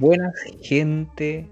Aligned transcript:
Buenas 0.00 0.32
gente, 0.62 1.48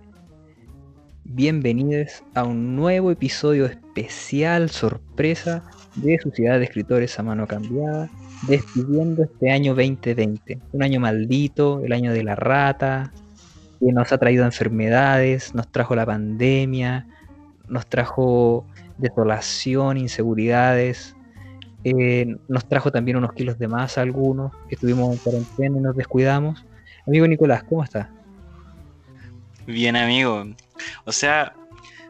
bienvenidos 1.24 2.22
a 2.36 2.44
un 2.44 2.76
nuevo 2.76 3.10
episodio 3.10 3.66
especial, 3.66 4.70
sorpresa, 4.70 5.64
de 5.96 6.16
Sociedad 6.20 6.60
de 6.60 6.66
Escritores 6.66 7.18
a 7.18 7.24
Mano 7.24 7.48
Cambiada, 7.48 8.08
despidiendo 8.46 9.24
este 9.24 9.50
año 9.50 9.74
2020, 9.74 10.60
un 10.70 10.82
año 10.84 11.00
maldito, 11.00 11.80
el 11.84 11.92
año 11.92 12.12
de 12.12 12.22
la 12.22 12.36
rata, 12.36 13.12
que 13.80 13.90
nos 13.92 14.12
ha 14.12 14.18
traído 14.18 14.44
enfermedades, 14.44 15.52
nos 15.52 15.66
trajo 15.72 15.96
la 15.96 16.06
pandemia, 16.06 17.08
nos 17.68 17.88
trajo 17.88 18.64
desolación, 18.96 19.96
inseguridades, 19.96 21.16
eh, 21.82 22.36
nos 22.46 22.64
trajo 22.68 22.92
también 22.92 23.16
unos 23.16 23.32
kilos 23.32 23.58
de 23.58 23.66
más 23.66 23.98
algunos, 23.98 24.52
que 24.68 24.76
estuvimos 24.76 25.12
en 25.12 25.18
cuarentena 25.18 25.78
y 25.78 25.80
nos 25.80 25.96
descuidamos. 25.96 26.64
Amigo 27.08 27.26
Nicolás, 27.26 27.64
¿cómo 27.64 27.82
está? 27.82 28.12
Bien, 29.66 29.96
amigo. 29.96 30.46
O 31.04 31.12
sea, 31.12 31.52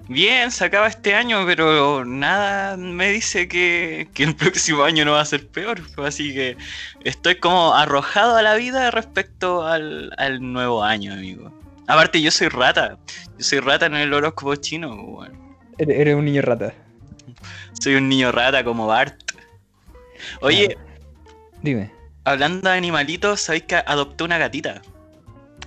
bien, 0.09 0.51
se 0.51 0.65
acaba 0.65 0.87
este 0.87 1.15
año, 1.15 1.45
pero 1.47 2.05
nada 2.05 2.77
me 2.77 3.11
dice 3.11 3.49
que, 3.49 4.09
que, 4.15 4.25
el 4.25 4.37
próximo 4.37 4.85
año 4.85 5.05
no 5.05 5.13
va 5.13 5.21
a 5.21 5.25
ser 5.25 5.47
peor. 5.49 5.81
Así 6.05 6.35
que 6.35 6.57
estoy 7.05 7.37
como 7.37 7.75
arrojado 7.75 8.37
a 8.37 8.43
la 8.43 8.55
vida 8.55 8.91
respecto 8.91 9.67
al, 9.67 10.13
al 10.19 10.41
nuevo 10.41 10.83
año, 10.83 11.13
amigo. 11.13 11.53
Aparte, 11.87 12.21
yo 12.21 12.31
soy 12.31 12.49
rata. 12.49 12.99
Yo 13.39 13.45
soy 13.45 13.61
rata 13.61 13.87
en 13.87 13.95
el 13.95 14.13
horóscopo 14.13 14.57
chino. 14.57 14.97
Bueno. 14.97 15.57
Eres 15.79 16.15
un 16.15 16.25
niño 16.25 16.43
rata. 16.43 16.75
Soy 17.81 17.95
un 17.95 18.09
niño 18.09 18.33
rata 18.33 18.65
como 18.65 18.87
Bart. 18.87 19.33
Oye, 20.41 20.77
dime. 21.63 21.93
Hablando 22.25 22.69
de 22.69 22.77
animalitos, 22.77 23.41
¿sabéis 23.41 23.65
que 23.65 23.77
adopté 23.77 24.25
una 24.25 24.39
gatita? 24.39 24.83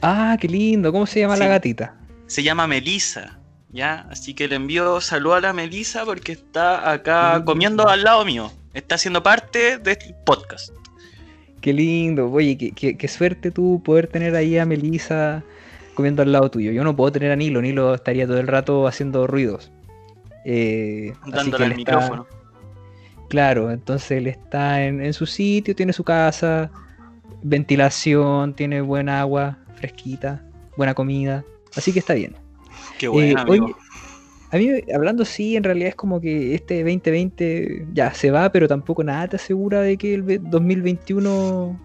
Ah, 0.01 0.37
qué 0.39 0.47
lindo. 0.47 0.91
¿Cómo 0.91 1.05
se 1.05 1.19
llama 1.19 1.35
Sí. 1.35 1.39
la 1.41 1.47
gatita? 1.47 1.95
Se 2.27 2.43
llama 2.43 2.67
Melissa. 2.67 3.37
¿Ya? 3.71 4.07
Así 4.09 4.33
que 4.33 4.47
le 4.47 4.55
envío 4.55 4.99
salud 4.99 5.33
a 5.33 5.41
la 5.41 5.53
Melissa 5.53 6.03
porque 6.03 6.31
está 6.31 6.91
acá 6.91 7.39
Mm. 7.39 7.45
comiendo 7.45 7.87
al 7.87 8.03
lado 8.03 8.25
mío. 8.25 8.51
Está 8.73 8.95
haciendo 8.95 9.21
parte 9.21 9.77
del 9.77 9.97
podcast. 10.25 10.73
Qué 11.61 11.73
lindo. 11.73 12.31
Oye, 12.31 12.57
qué, 12.57 12.71
qué- 12.71 12.97
qué 12.97 13.07
suerte 13.07 13.51
tú 13.51 13.81
poder 13.85 14.07
tener 14.07 14.35
ahí 14.35 14.57
a 14.57 14.65
Melissa 14.65 15.43
comiendo 15.93 16.21
al 16.23 16.31
lado 16.31 16.49
tuyo. 16.49 16.71
Yo 16.71 16.83
no 16.83 16.95
puedo 16.95 17.11
tener 17.11 17.31
a 17.31 17.35
Nilo. 17.35 17.61
Nilo 17.61 17.93
estaría 17.93 18.25
todo 18.25 18.39
el 18.39 18.47
rato 18.47 18.87
haciendo 18.87 19.27
ruidos. 19.27 19.71
Eh, 20.45 21.13
Dándole 21.27 21.65
el 21.65 21.71
está- 21.73 21.77
micrófono. 21.91 22.25
Claro, 23.27 23.69
entonces 23.71 24.11
él 24.11 24.25
está 24.27 24.83
en, 24.83 25.03
en 25.03 25.13
su 25.13 25.27
sitio, 25.27 25.75
tiene 25.75 25.93
su 25.93 26.03
casa, 26.03 26.71
ventilación, 27.43 28.55
tiene 28.55 28.81
buena 28.81 29.19
agua 29.21 29.58
fresquita, 29.79 30.43
buena 30.77 30.93
comida. 30.93 31.43
Así 31.75 31.91
que 31.93 31.99
está 31.99 32.13
bien. 32.13 32.35
Qué 32.97 33.07
bueno, 33.07 33.39
Eh, 33.39 33.41
amigo. 33.41 33.77
a 34.51 34.57
mí, 34.57 34.69
hablando 34.93 35.25
sí, 35.25 35.55
en 35.55 35.63
realidad 35.63 35.89
es 35.89 35.95
como 35.95 36.19
que 36.21 36.53
este 36.55 36.83
2020 36.83 37.87
ya 37.93 38.13
se 38.13 38.31
va, 38.31 38.51
pero 38.51 38.67
tampoco 38.67 39.03
nada 39.03 39.27
te 39.27 39.35
asegura 39.37 39.81
de 39.81 39.97
que 39.97 40.13
el 40.13 40.23
ve- 40.23 40.39
2021 40.41 41.79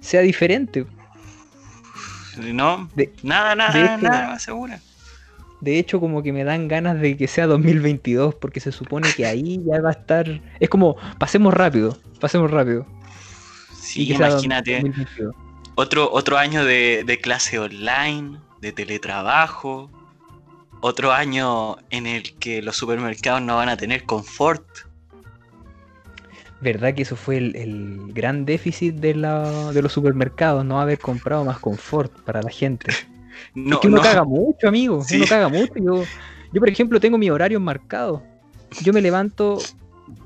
sea 0.00 0.22
diferente. 0.22 0.86
no, 2.54 2.88
de- 2.94 3.12
nada, 3.22 3.54
nada, 3.54 3.72
de 3.72 3.84
hecho- 3.84 4.02
nada 4.08 4.32
asegura. 4.32 4.80
De 5.60 5.78
hecho, 5.78 6.00
como 6.00 6.22
que 6.22 6.32
me 6.32 6.42
dan 6.42 6.68
ganas 6.68 6.98
de 7.00 7.18
que 7.18 7.26
sea 7.26 7.46
2022, 7.46 8.34
porque 8.34 8.60
se 8.60 8.72
supone 8.72 9.12
que 9.14 9.26
ahí 9.26 9.60
ya 9.66 9.78
va 9.82 9.90
a 9.90 9.92
estar... 9.92 10.40
Es 10.58 10.70
como, 10.70 10.96
pasemos 11.18 11.52
rápido, 11.52 11.98
pasemos 12.18 12.50
rápido. 12.50 12.86
Sí, 13.74 14.10
imagínate. 14.10 14.80
2022. 14.80 15.34
Otro, 15.74 16.10
otro 16.12 16.36
año 16.36 16.64
de, 16.64 17.04
de 17.06 17.20
clase 17.20 17.58
online, 17.58 18.38
de 18.60 18.72
teletrabajo. 18.72 19.90
Otro 20.80 21.12
año 21.12 21.76
en 21.90 22.06
el 22.06 22.34
que 22.38 22.62
los 22.62 22.76
supermercados 22.76 23.42
no 23.42 23.56
van 23.56 23.68
a 23.68 23.76
tener 23.76 24.04
confort. 24.04 24.64
¿Verdad 26.60 26.94
que 26.94 27.02
eso 27.02 27.16
fue 27.16 27.38
el, 27.38 27.56
el 27.56 28.12
gran 28.12 28.44
déficit 28.44 28.94
de, 28.96 29.14
la, 29.14 29.72
de 29.72 29.82
los 29.82 29.92
supermercados? 29.92 30.64
No 30.64 30.80
haber 30.80 30.98
comprado 30.98 31.44
más 31.44 31.58
confort 31.58 32.12
para 32.22 32.42
la 32.42 32.50
gente. 32.50 32.92
No, 33.54 33.76
es 33.76 33.80
que 33.80 33.88
uno 33.88 33.96
no. 33.96 34.02
caga 34.02 34.22
mucho, 34.22 34.68
amigo. 34.68 35.02
Sí. 35.02 35.16
Uno 35.16 35.26
caga 35.26 35.48
mucho. 35.48 35.72
Yo, 35.76 36.04
yo, 36.52 36.60
por 36.60 36.68
ejemplo, 36.68 37.00
tengo 37.00 37.16
mi 37.16 37.30
horario 37.30 37.58
marcado. 37.58 38.22
Yo 38.82 38.92
me 38.92 39.00
levanto, 39.00 39.58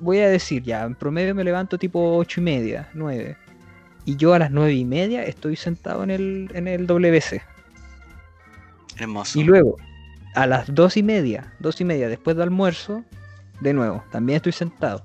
voy 0.01 0.19
a 0.19 0.29
decir 0.29 0.65
ya, 0.65 0.83
en 0.83 0.97
promedio 0.97 1.33
me 1.35 1.45
levanto 1.45 1.79
tipo 1.79 2.17
ocho 2.17 2.41
y 2.41 2.45
media, 2.45 2.89
9. 2.93 3.37
Y 4.05 4.17
yo 4.17 4.35
a 4.35 4.39
las 4.39 4.51
nueve 4.51 4.75
y 4.75 4.85
media 4.85 5.25
estoy 5.25 5.57
sentado 5.57 6.05
en 6.05 6.11
el, 6.11 6.51
en 6.55 6.69
el 6.69 6.87
WC. 6.87 7.43
Hermoso. 8.99 9.41
Y 9.41 9.45
luego, 9.45 9.77
a 10.35 10.47
las 10.47 10.75
dos 10.75 10.97
y 10.97 11.03
media, 11.03 11.53
dos 11.59 11.81
y 11.81 11.85
media 11.85 12.09
después 12.09 12.37
del 12.37 12.45
almuerzo, 12.45 13.05
de 13.61 13.73
nuevo, 13.73 14.05
también 14.11 14.37
estoy 14.37 14.53
sentado. 14.53 15.05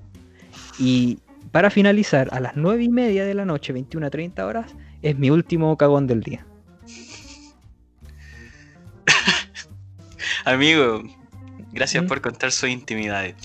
Y 0.77 1.19
para 1.51 1.69
finalizar, 1.69 2.29
a 2.31 2.39
las 2.39 2.55
nueve 2.55 2.83
y 2.83 2.89
media 2.89 3.25
de 3.25 3.33
la 3.33 3.45
noche, 3.45 3.73
21 3.73 4.05
a 4.05 4.09
30 4.09 4.45
horas, 4.45 4.75
es 5.01 5.17
mi 5.17 5.29
último 5.29 5.75
cagón 5.77 6.05
del 6.07 6.21
día. 6.21 6.45
Amigo, 10.45 11.03
gracias 11.71 12.03
Mm. 12.03 12.07
por 12.07 12.21
contar 12.21 12.51
sus 12.51 12.69
intimidades. 12.69 13.35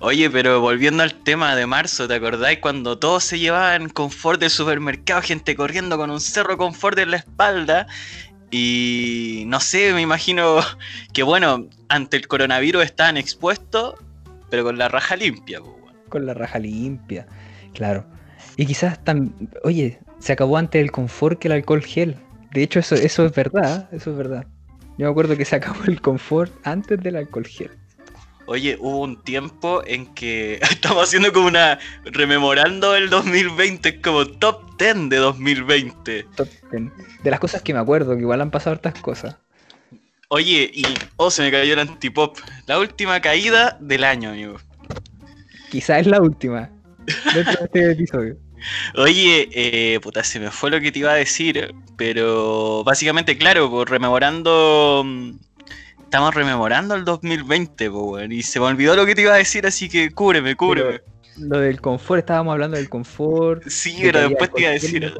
Oye, 0.00 0.30
pero 0.30 0.60
volviendo 0.60 1.02
al 1.02 1.14
tema 1.14 1.54
de 1.56 1.66
marzo, 1.66 2.06
¿te 2.08 2.14
acordáis 2.14 2.58
cuando 2.60 2.98
todos 2.98 3.24
se 3.24 3.38
llevaban 3.38 3.88
confort 3.88 4.40
del 4.40 4.50
supermercado, 4.50 5.22
gente 5.22 5.54
corriendo 5.56 5.96
con 5.96 6.10
un 6.10 6.20
cerro 6.20 6.56
confort 6.56 6.98
en 6.98 7.10
la 7.10 7.16
espalda? 7.18 7.86
Y 8.50 9.44
no 9.46 9.60
sé, 9.60 9.92
me 9.94 10.02
imagino 10.02 10.58
que 11.12 11.22
bueno, 11.22 11.68
ante 11.88 12.16
el 12.16 12.28
coronavirus 12.28 12.84
estaban 12.84 13.16
expuestos, 13.16 13.94
pero 14.50 14.62
con 14.64 14.76
la 14.78 14.88
raja 14.88 15.16
limpia. 15.16 15.60
pues. 15.60 15.72
Con 16.08 16.26
la 16.26 16.34
raja 16.34 16.58
limpia, 16.58 17.26
claro. 17.72 18.04
Y 18.56 18.66
quizás 18.66 19.02
también, 19.02 19.48
oye, 19.64 19.98
se 20.18 20.32
acabó 20.34 20.58
antes 20.58 20.82
el 20.82 20.90
confort 20.92 21.38
que 21.38 21.48
el 21.48 21.52
alcohol 21.52 21.82
gel. 21.82 22.16
De 22.52 22.62
hecho, 22.62 22.78
eso, 22.80 22.94
eso 22.94 23.24
es 23.24 23.32
verdad, 23.34 23.88
eso 23.92 24.10
es 24.10 24.16
verdad. 24.18 24.46
Yo 25.02 25.08
me 25.08 25.10
acuerdo 25.10 25.36
que 25.36 25.44
se 25.44 25.56
acabó 25.56 25.82
el 25.88 26.00
confort 26.00 26.52
antes 26.62 27.02
del 27.02 27.16
alcohol 27.16 27.44
gel. 27.44 27.72
Oye, 28.46 28.76
hubo 28.78 29.00
un 29.00 29.20
tiempo 29.20 29.82
en 29.84 30.06
que 30.14 30.60
estamos 30.70 31.02
haciendo 31.02 31.32
como 31.32 31.48
una. 31.48 31.80
rememorando 32.04 32.94
el 32.94 33.10
2020, 33.10 33.88
es 33.88 33.98
como 33.98 34.24
top 34.24 34.78
10 34.78 35.08
de 35.08 35.16
2020. 35.16 36.26
Top 36.36 36.48
10. 36.70 36.92
De 37.20 37.30
las 37.32 37.40
cosas 37.40 37.62
que 37.62 37.74
me 37.74 37.80
acuerdo, 37.80 38.14
que 38.14 38.20
igual 38.20 38.42
han 38.42 38.52
pasado 38.52 38.74
hartas 38.74 38.94
cosas. 39.02 39.38
Oye, 40.28 40.70
y. 40.72 40.84
Oh, 41.16 41.32
se 41.32 41.42
me 41.42 41.50
cayó 41.50 41.72
el 41.72 41.80
antipop. 41.80 42.38
La 42.68 42.78
última 42.78 43.20
caída 43.20 43.76
del 43.80 44.04
año, 44.04 44.30
amigo. 44.30 44.58
Quizás 45.72 46.02
es 46.02 46.06
la 46.06 46.20
última. 46.20 46.70
Dentro 47.34 47.54
de 47.54 47.64
este 47.64 47.90
episodio. 47.90 48.36
Oye, 48.96 49.48
eh, 49.52 50.00
puta, 50.00 50.24
se 50.24 50.40
me 50.40 50.50
fue 50.50 50.70
lo 50.70 50.80
que 50.80 50.92
te 50.92 51.00
iba 51.00 51.12
a 51.12 51.16
decir, 51.16 51.74
pero 51.96 52.82
básicamente, 52.84 53.36
claro, 53.36 53.70
pues 53.70 53.88
rememorando. 53.88 55.02
mm, 55.04 55.30
Estamos 56.02 56.34
rememorando 56.34 56.94
el 56.94 57.06
2020, 57.06 57.90
pues, 57.90 58.30
y 58.30 58.42
se 58.42 58.60
me 58.60 58.66
olvidó 58.66 58.94
lo 58.94 59.06
que 59.06 59.14
te 59.14 59.22
iba 59.22 59.32
a 59.32 59.38
decir, 59.38 59.66
así 59.66 59.88
que 59.88 60.10
cúbreme, 60.10 60.54
cúbreme. 60.56 61.00
Lo 61.38 61.58
del 61.58 61.80
confort, 61.80 62.18
estábamos 62.18 62.52
hablando 62.52 62.76
del 62.76 62.90
confort. 62.90 63.66
Sí, 63.66 63.96
pero 64.02 64.28
después 64.28 64.52
te 64.52 64.60
iba 64.60 64.68
a 64.68 64.72
decir. 64.74 65.14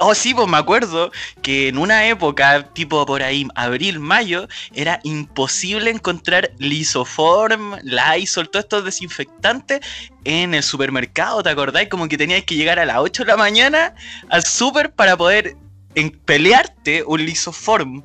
Oh, 0.00 0.14
sí, 0.14 0.34
pues 0.34 0.46
me 0.48 0.58
acuerdo 0.58 1.10
que 1.42 1.68
en 1.68 1.78
una 1.78 2.06
época, 2.08 2.62
tipo 2.74 3.04
por 3.06 3.22
ahí, 3.22 3.46
abril, 3.54 3.98
mayo, 4.00 4.46
era 4.74 5.00
imposible 5.02 5.90
encontrar 5.90 6.50
Lisoform, 6.58 7.76
Lysol, 7.82 8.50
todos 8.50 8.64
estos 8.64 8.84
desinfectantes 8.84 9.80
en 10.24 10.54
el 10.54 10.62
supermercado, 10.62 11.42
¿te 11.42 11.48
acordáis? 11.50 11.88
Como 11.88 12.06
que 12.06 12.18
tenías 12.18 12.44
que 12.44 12.54
llegar 12.54 12.78
a 12.78 12.84
las 12.86 12.98
8 12.98 13.24
de 13.24 13.28
la 13.28 13.36
mañana 13.36 13.94
al 14.28 14.44
super 14.44 14.92
para 14.92 15.16
poder 15.16 15.56
en- 15.94 16.10
pelearte 16.10 17.02
un 17.04 17.24
Lisoform 17.24 18.02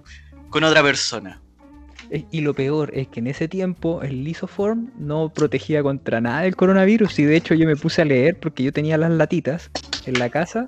con 0.50 0.63
otra 0.63 0.81
persona. 0.81 1.41
Y 2.31 2.41
lo 2.41 2.53
peor 2.53 2.91
es 2.95 3.07
que 3.07 3.19
en 3.21 3.27
ese 3.27 3.47
tiempo 3.47 4.01
el 4.03 4.24
Lisoform 4.24 4.91
no 5.00 5.29
protegía 5.33 5.81
contra 5.81 6.21
nada 6.21 6.41
del 6.41 6.56
coronavirus. 6.56 7.18
Y 7.19 7.24
de 7.24 7.36
hecho 7.38 7.56
yo 7.56 7.65
me 7.65 7.75
puse 7.75 8.03
a 8.03 8.06
leer 8.06 8.39
porque 8.39 8.62
yo 8.63 8.71
tenía 8.71 8.97
las 8.97 9.09
latitas 9.12 9.71
en 10.06 10.19
la 10.19 10.29
casa. 10.29 10.68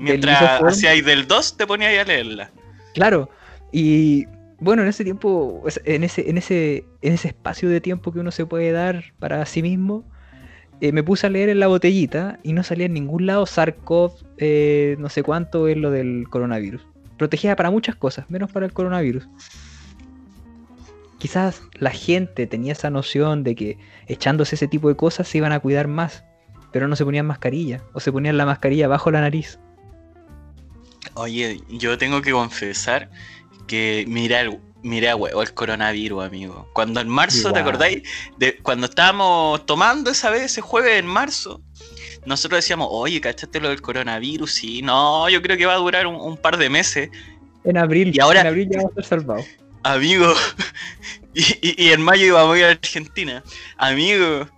Mientras 0.00 0.62
hacíais 0.62 1.04
del 1.04 1.26
2, 1.26 1.56
te 1.56 1.66
ponías 1.66 1.90
ahí 1.90 1.98
a 1.98 2.04
leerla. 2.04 2.50
Claro. 2.94 3.30
Y 3.70 4.26
bueno, 4.58 4.82
en 4.82 4.88
ese 4.88 5.04
tiempo, 5.04 5.62
en 5.84 6.04
ese, 6.04 6.28
en 6.28 6.38
ese, 6.38 6.84
en 7.02 7.12
ese 7.12 7.28
espacio 7.28 7.68
de 7.68 7.80
tiempo 7.80 8.12
que 8.12 8.20
uno 8.20 8.30
se 8.30 8.46
puede 8.46 8.72
dar 8.72 9.04
para 9.18 9.44
sí 9.46 9.62
mismo, 9.62 10.04
eh, 10.80 10.92
me 10.92 11.02
puse 11.02 11.26
a 11.26 11.30
leer 11.30 11.50
en 11.50 11.60
la 11.60 11.66
botellita 11.66 12.38
y 12.42 12.54
no 12.54 12.62
salía 12.62 12.86
en 12.86 12.94
ningún 12.94 13.26
lado 13.26 13.44
SARS-CoV, 13.44 14.12
eh, 14.38 14.96
no 14.98 15.10
sé 15.10 15.22
cuánto 15.22 15.68
es 15.68 15.76
lo 15.76 15.90
del 15.90 16.26
coronavirus. 16.30 16.86
Protegía 17.18 17.54
para 17.54 17.70
muchas 17.70 17.96
cosas, 17.96 18.30
menos 18.30 18.50
para 18.50 18.64
el 18.64 18.72
coronavirus. 18.72 19.28
Quizás 21.18 21.60
la 21.74 21.90
gente 21.90 22.46
tenía 22.46 22.72
esa 22.72 22.88
noción 22.88 23.44
de 23.44 23.54
que 23.54 23.78
echándose 24.06 24.54
ese 24.54 24.68
tipo 24.68 24.88
de 24.88 24.96
cosas 24.96 25.28
se 25.28 25.36
iban 25.36 25.52
a 25.52 25.60
cuidar 25.60 25.86
más, 25.86 26.24
pero 26.72 26.88
no 26.88 26.96
se 26.96 27.04
ponían 27.04 27.26
mascarilla 27.26 27.82
o 27.92 28.00
se 28.00 28.10
ponían 28.10 28.38
la 28.38 28.46
mascarilla 28.46 28.88
bajo 28.88 29.10
la 29.10 29.20
nariz. 29.20 29.58
Oye, 31.14 31.60
yo 31.68 31.98
tengo 31.98 32.22
que 32.22 32.32
confesar 32.32 33.10
que 33.66 34.04
mira 34.08 34.40
el, 34.40 34.58
miré 34.82 35.10
a 35.10 35.16
huevo 35.16 35.42
el 35.42 35.52
coronavirus, 35.54 36.24
amigo. 36.24 36.68
Cuando 36.72 37.00
en 37.00 37.08
marzo, 37.08 37.52
¿te 37.52 37.60
acordáis? 37.60 38.02
De 38.38 38.56
cuando 38.58 38.86
estábamos 38.86 39.64
tomando 39.66 40.10
esa 40.10 40.30
vez, 40.30 40.42
ese 40.42 40.60
jueves 40.60 40.98
en 40.98 41.06
marzo, 41.06 41.60
nosotros 42.26 42.58
decíamos, 42.58 42.88
oye, 42.90 43.20
¿cachaste 43.20 43.60
lo 43.60 43.68
del 43.68 43.80
coronavirus? 43.82 44.50
Sí, 44.52 44.82
no, 44.82 45.28
yo 45.28 45.40
creo 45.42 45.56
que 45.56 45.66
va 45.66 45.74
a 45.74 45.78
durar 45.78 46.06
un, 46.06 46.16
un 46.16 46.36
par 46.36 46.56
de 46.56 46.68
meses. 46.70 47.10
En 47.64 47.76
abril. 47.76 48.12
Y 48.14 48.20
ahora- 48.20 48.40
En 48.40 48.46
abril 48.46 48.68
ya 48.70 48.78
vamos 48.78 48.92
a 48.96 49.00
estar 49.00 49.18
salvados. 49.20 49.46
Amigo, 49.82 50.32
y, 51.34 51.42
y- 51.62 51.74
y 51.86 51.92
en 51.92 52.02
mayo 52.02 52.26
íbamos 52.26 52.54
a 52.56 52.58
ir 52.58 52.64
a 52.64 52.70
Argentina. 52.70 53.42
Amigo, 53.76 54.48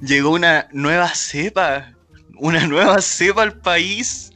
llegó 0.00 0.30
una 0.30 0.68
nueva 0.72 1.08
cepa. 1.14 1.92
Una 2.40 2.66
nueva 2.66 3.00
cepa 3.02 3.42
al 3.42 3.58
país. 3.60 4.30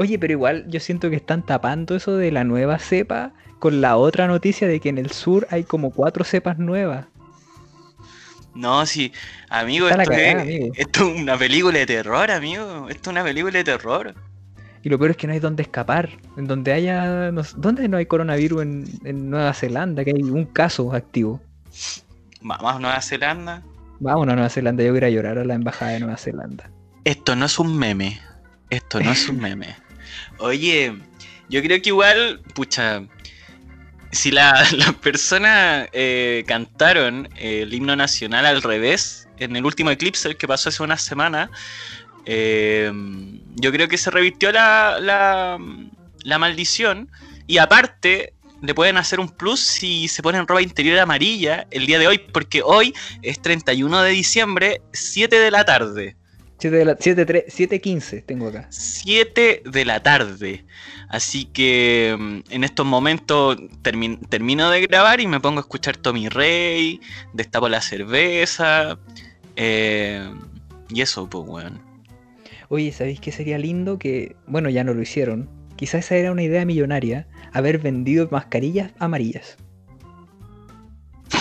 Oye, 0.00 0.18
pero 0.18 0.32
igual 0.32 0.64
yo 0.66 0.80
siento 0.80 1.10
que 1.10 1.16
están 1.16 1.44
tapando 1.44 1.94
eso 1.94 2.16
de 2.16 2.32
la 2.32 2.42
nueva 2.42 2.78
cepa 2.78 3.34
con 3.58 3.82
la 3.82 3.98
otra 3.98 4.26
noticia 4.26 4.66
de 4.66 4.80
que 4.80 4.88
en 4.88 4.96
el 4.96 5.10
sur 5.10 5.46
hay 5.50 5.62
como 5.62 5.90
cuatro 5.90 6.24
cepas 6.24 6.58
nuevas. 6.58 7.04
No, 8.54 8.86
sí, 8.86 9.12
amigo, 9.50 9.90
esto, 9.90 9.98
cagada, 9.98 10.22
es, 10.22 10.40
amigo. 10.40 10.74
esto 10.74 11.06
es 11.06 11.20
una 11.20 11.36
película 11.36 11.80
de 11.80 11.84
terror, 11.84 12.30
amigo. 12.30 12.88
Esto 12.88 13.10
es 13.10 13.12
una 13.12 13.22
película 13.22 13.58
de 13.58 13.64
terror. 13.64 14.14
Y 14.82 14.88
lo 14.88 14.98
peor 14.98 15.10
es 15.10 15.18
que 15.18 15.26
no 15.26 15.34
hay 15.34 15.38
donde 15.38 15.64
escapar. 15.64 16.08
En 16.38 16.46
donde 16.46 16.72
haya. 16.72 17.30
No, 17.30 17.42
¿Dónde 17.58 17.86
no 17.86 17.98
hay 17.98 18.06
coronavirus 18.06 18.62
en, 18.62 18.84
en 19.04 19.28
Nueva 19.28 19.52
Zelanda? 19.52 20.02
Que 20.02 20.12
hay 20.16 20.22
un 20.22 20.46
caso 20.46 20.94
activo. 20.94 21.42
Vamos 22.40 22.74
a 22.74 22.78
Nueva 22.78 23.02
Zelanda. 23.02 23.62
Vamos 23.98 24.26
a 24.26 24.32
Nueva 24.32 24.48
Zelanda, 24.48 24.82
yo 24.82 24.96
ir 24.96 25.04
a 25.04 25.10
llorar 25.10 25.36
a 25.36 25.44
la 25.44 25.52
embajada 25.52 25.90
de 25.90 26.00
Nueva 26.00 26.16
Zelanda. 26.16 26.70
Esto 27.04 27.36
no 27.36 27.44
es 27.44 27.58
un 27.58 27.76
meme. 27.76 28.18
Esto 28.70 28.98
no 28.98 29.12
es 29.12 29.28
un 29.28 29.40
meme. 29.40 29.76
Oye, 30.40 30.94
yo 31.48 31.62
creo 31.62 31.80
que 31.82 31.90
igual, 31.90 32.40
pucha, 32.54 33.02
si 34.12 34.30
la- 34.30 34.66
las 34.76 34.94
personas 34.94 35.88
eh, 35.92 36.44
cantaron 36.46 37.28
el 37.36 37.72
himno 37.72 37.94
nacional 37.96 38.46
al 38.46 38.62
revés 38.62 39.28
en 39.38 39.56
el 39.56 39.64
último 39.64 39.90
eclipse 39.90 40.34
que 40.36 40.48
pasó 40.48 40.70
hace 40.70 40.82
una 40.82 40.96
semana, 40.98 41.50
eh, 42.26 42.90
yo 43.56 43.72
creo 43.72 43.88
que 43.88 43.98
se 43.98 44.10
revirtió 44.10 44.52
la, 44.52 44.98
la, 45.00 45.58
la 46.24 46.38
maldición 46.38 47.10
y 47.46 47.58
aparte 47.58 48.32
le 48.62 48.74
pueden 48.74 48.98
hacer 48.98 49.20
un 49.20 49.28
plus 49.28 49.60
si 49.60 50.08
se 50.08 50.22
ponen 50.22 50.46
ropa 50.46 50.60
interior 50.62 50.98
amarilla 50.98 51.66
el 51.70 51.86
día 51.86 51.98
de 51.98 52.06
hoy, 52.06 52.18
porque 52.18 52.62
hoy 52.62 52.94
es 53.22 53.40
31 53.40 54.02
de 54.02 54.10
diciembre, 54.10 54.82
7 54.92 55.38
de 55.38 55.50
la 55.50 55.64
tarde. 55.64 56.16
7 56.60 56.76
de 56.76 56.84
la- 56.84 56.96
7 57.00 57.26
tre- 57.26 57.44
7:15 57.48 58.22
tengo 58.24 58.48
acá. 58.48 58.66
7 58.70 59.62
de 59.64 59.84
la 59.84 60.02
tarde. 60.02 60.64
Así 61.08 61.46
que 61.46 62.14
mm, 62.18 62.38
en 62.50 62.62
estos 62.64 62.86
momentos 62.86 63.56
termi- 63.82 64.20
termino 64.28 64.70
de 64.70 64.82
grabar 64.82 65.20
y 65.20 65.26
me 65.26 65.40
pongo 65.40 65.58
a 65.58 65.62
escuchar 65.62 65.96
Tommy 65.96 66.28
Rey, 66.28 67.00
destapo 67.32 67.68
la 67.68 67.80
cerveza. 67.80 68.98
eh, 69.56 70.30
y 70.88 71.00
eso, 71.02 71.28
pues, 71.28 71.44
weón. 71.48 71.80
Oye, 72.68 72.92
¿sabéis 72.92 73.20
qué 73.20 73.32
sería 73.32 73.58
lindo? 73.58 73.98
Que, 73.98 74.36
bueno, 74.46 74.70
ya 74.70 74.84
no 74.84 74.94
lo 74.94 75.02
hicieron. 75.02 75.48
Quizás 75.76 76.04
esa 76.06 76.16
era 76.16 76.30
una 76.32 76.42
idea 76.42 76.64
millonaria, 76.64 77.26
haber 77.52 77.78
vendido 77.78 78.28
mascarillas 78.30 78.92
amarillas. 78.98 79.56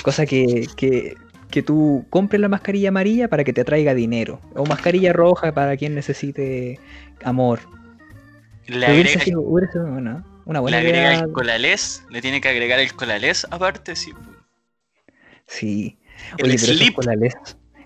Cosa 0.03 0.25
que, 0.25 0.67
que, 0.75 1.15
que 1.49 1.63
tú 1.63 2.05
compres 2.09 2.39
la 2.39 2.47
mascarilla 2.49 2.89
amarilla 2.89 3.27
para 3.27 3.43
que 3.43 3.53
te 3.53 3.63
traiga 3.63 3.93
dinero. 3.93 4.39
O 4.55 4.65
mascarilla 4.65 5.13
roja 5.13 5.51
para 5.51 5.75
quien 5.77 5.95
necesite 5.95 6.79
amor. 7.23 7.59
Le 8.67 8.85
agrega, 8.85 9.19
sido- 9.23 9.41
una, 9.41 10.23
una 10.45 10.59
le 10.59 10.61
buena 10.61 10.77
agrega 10.77 11.13
idea. 11.13 11.23
el 11.23 11.31
colalés, 11.31 12.03
le 12.11 12.21
tiene 12.21 12.39
que 12.39 12.49
agregar 12.49 12.79
el 12.79 12.93
colalés 12.93 13.47
aparte, 13.49 13.95
sí. 13.95 14.13
Sí. 15.47 15.97
El 16.37 16.45
Oye, 16.45 16.57
pero 16.59 16.93
colales, 16.93 17.33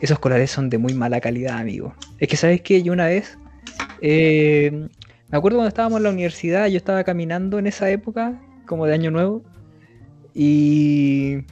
esos 0.01 0.19
colales 0.19 0.51
son 0.51 0.69
de 0.69 0.77
muy 0.77 0.93
mala 0.93 1.21
calidad, 1.21 1.57
amigo. 1.59 1.95
Es 2.19 2.27
que, 2.27 2.35
¿sabes 2.35 2.61
qué? 2.61 2.83
Yo 2.83 2.91
una 2.91 3.05
vez, 3.07 3.37
eh, 4.01 4.89
me 5.29 5.37
acuerdo 5.37 5.57
cuando 5.59 5.69
estábamos 5.69 5.97
en 5.97 6.03
la 6.03 6.09
universidad, 6.09 6.67
yo 6.67 6.75
estaba 6.75 7.05
caminando 7.05 7.59
en 7.59 7.67
esa 7.67 7.89
época, 7.89 8.41
como 8.65 8.85
de 8.85 8.93
Año 8.93 9.11
Nuevo, 9.11 9.43
y, 10.33 11.45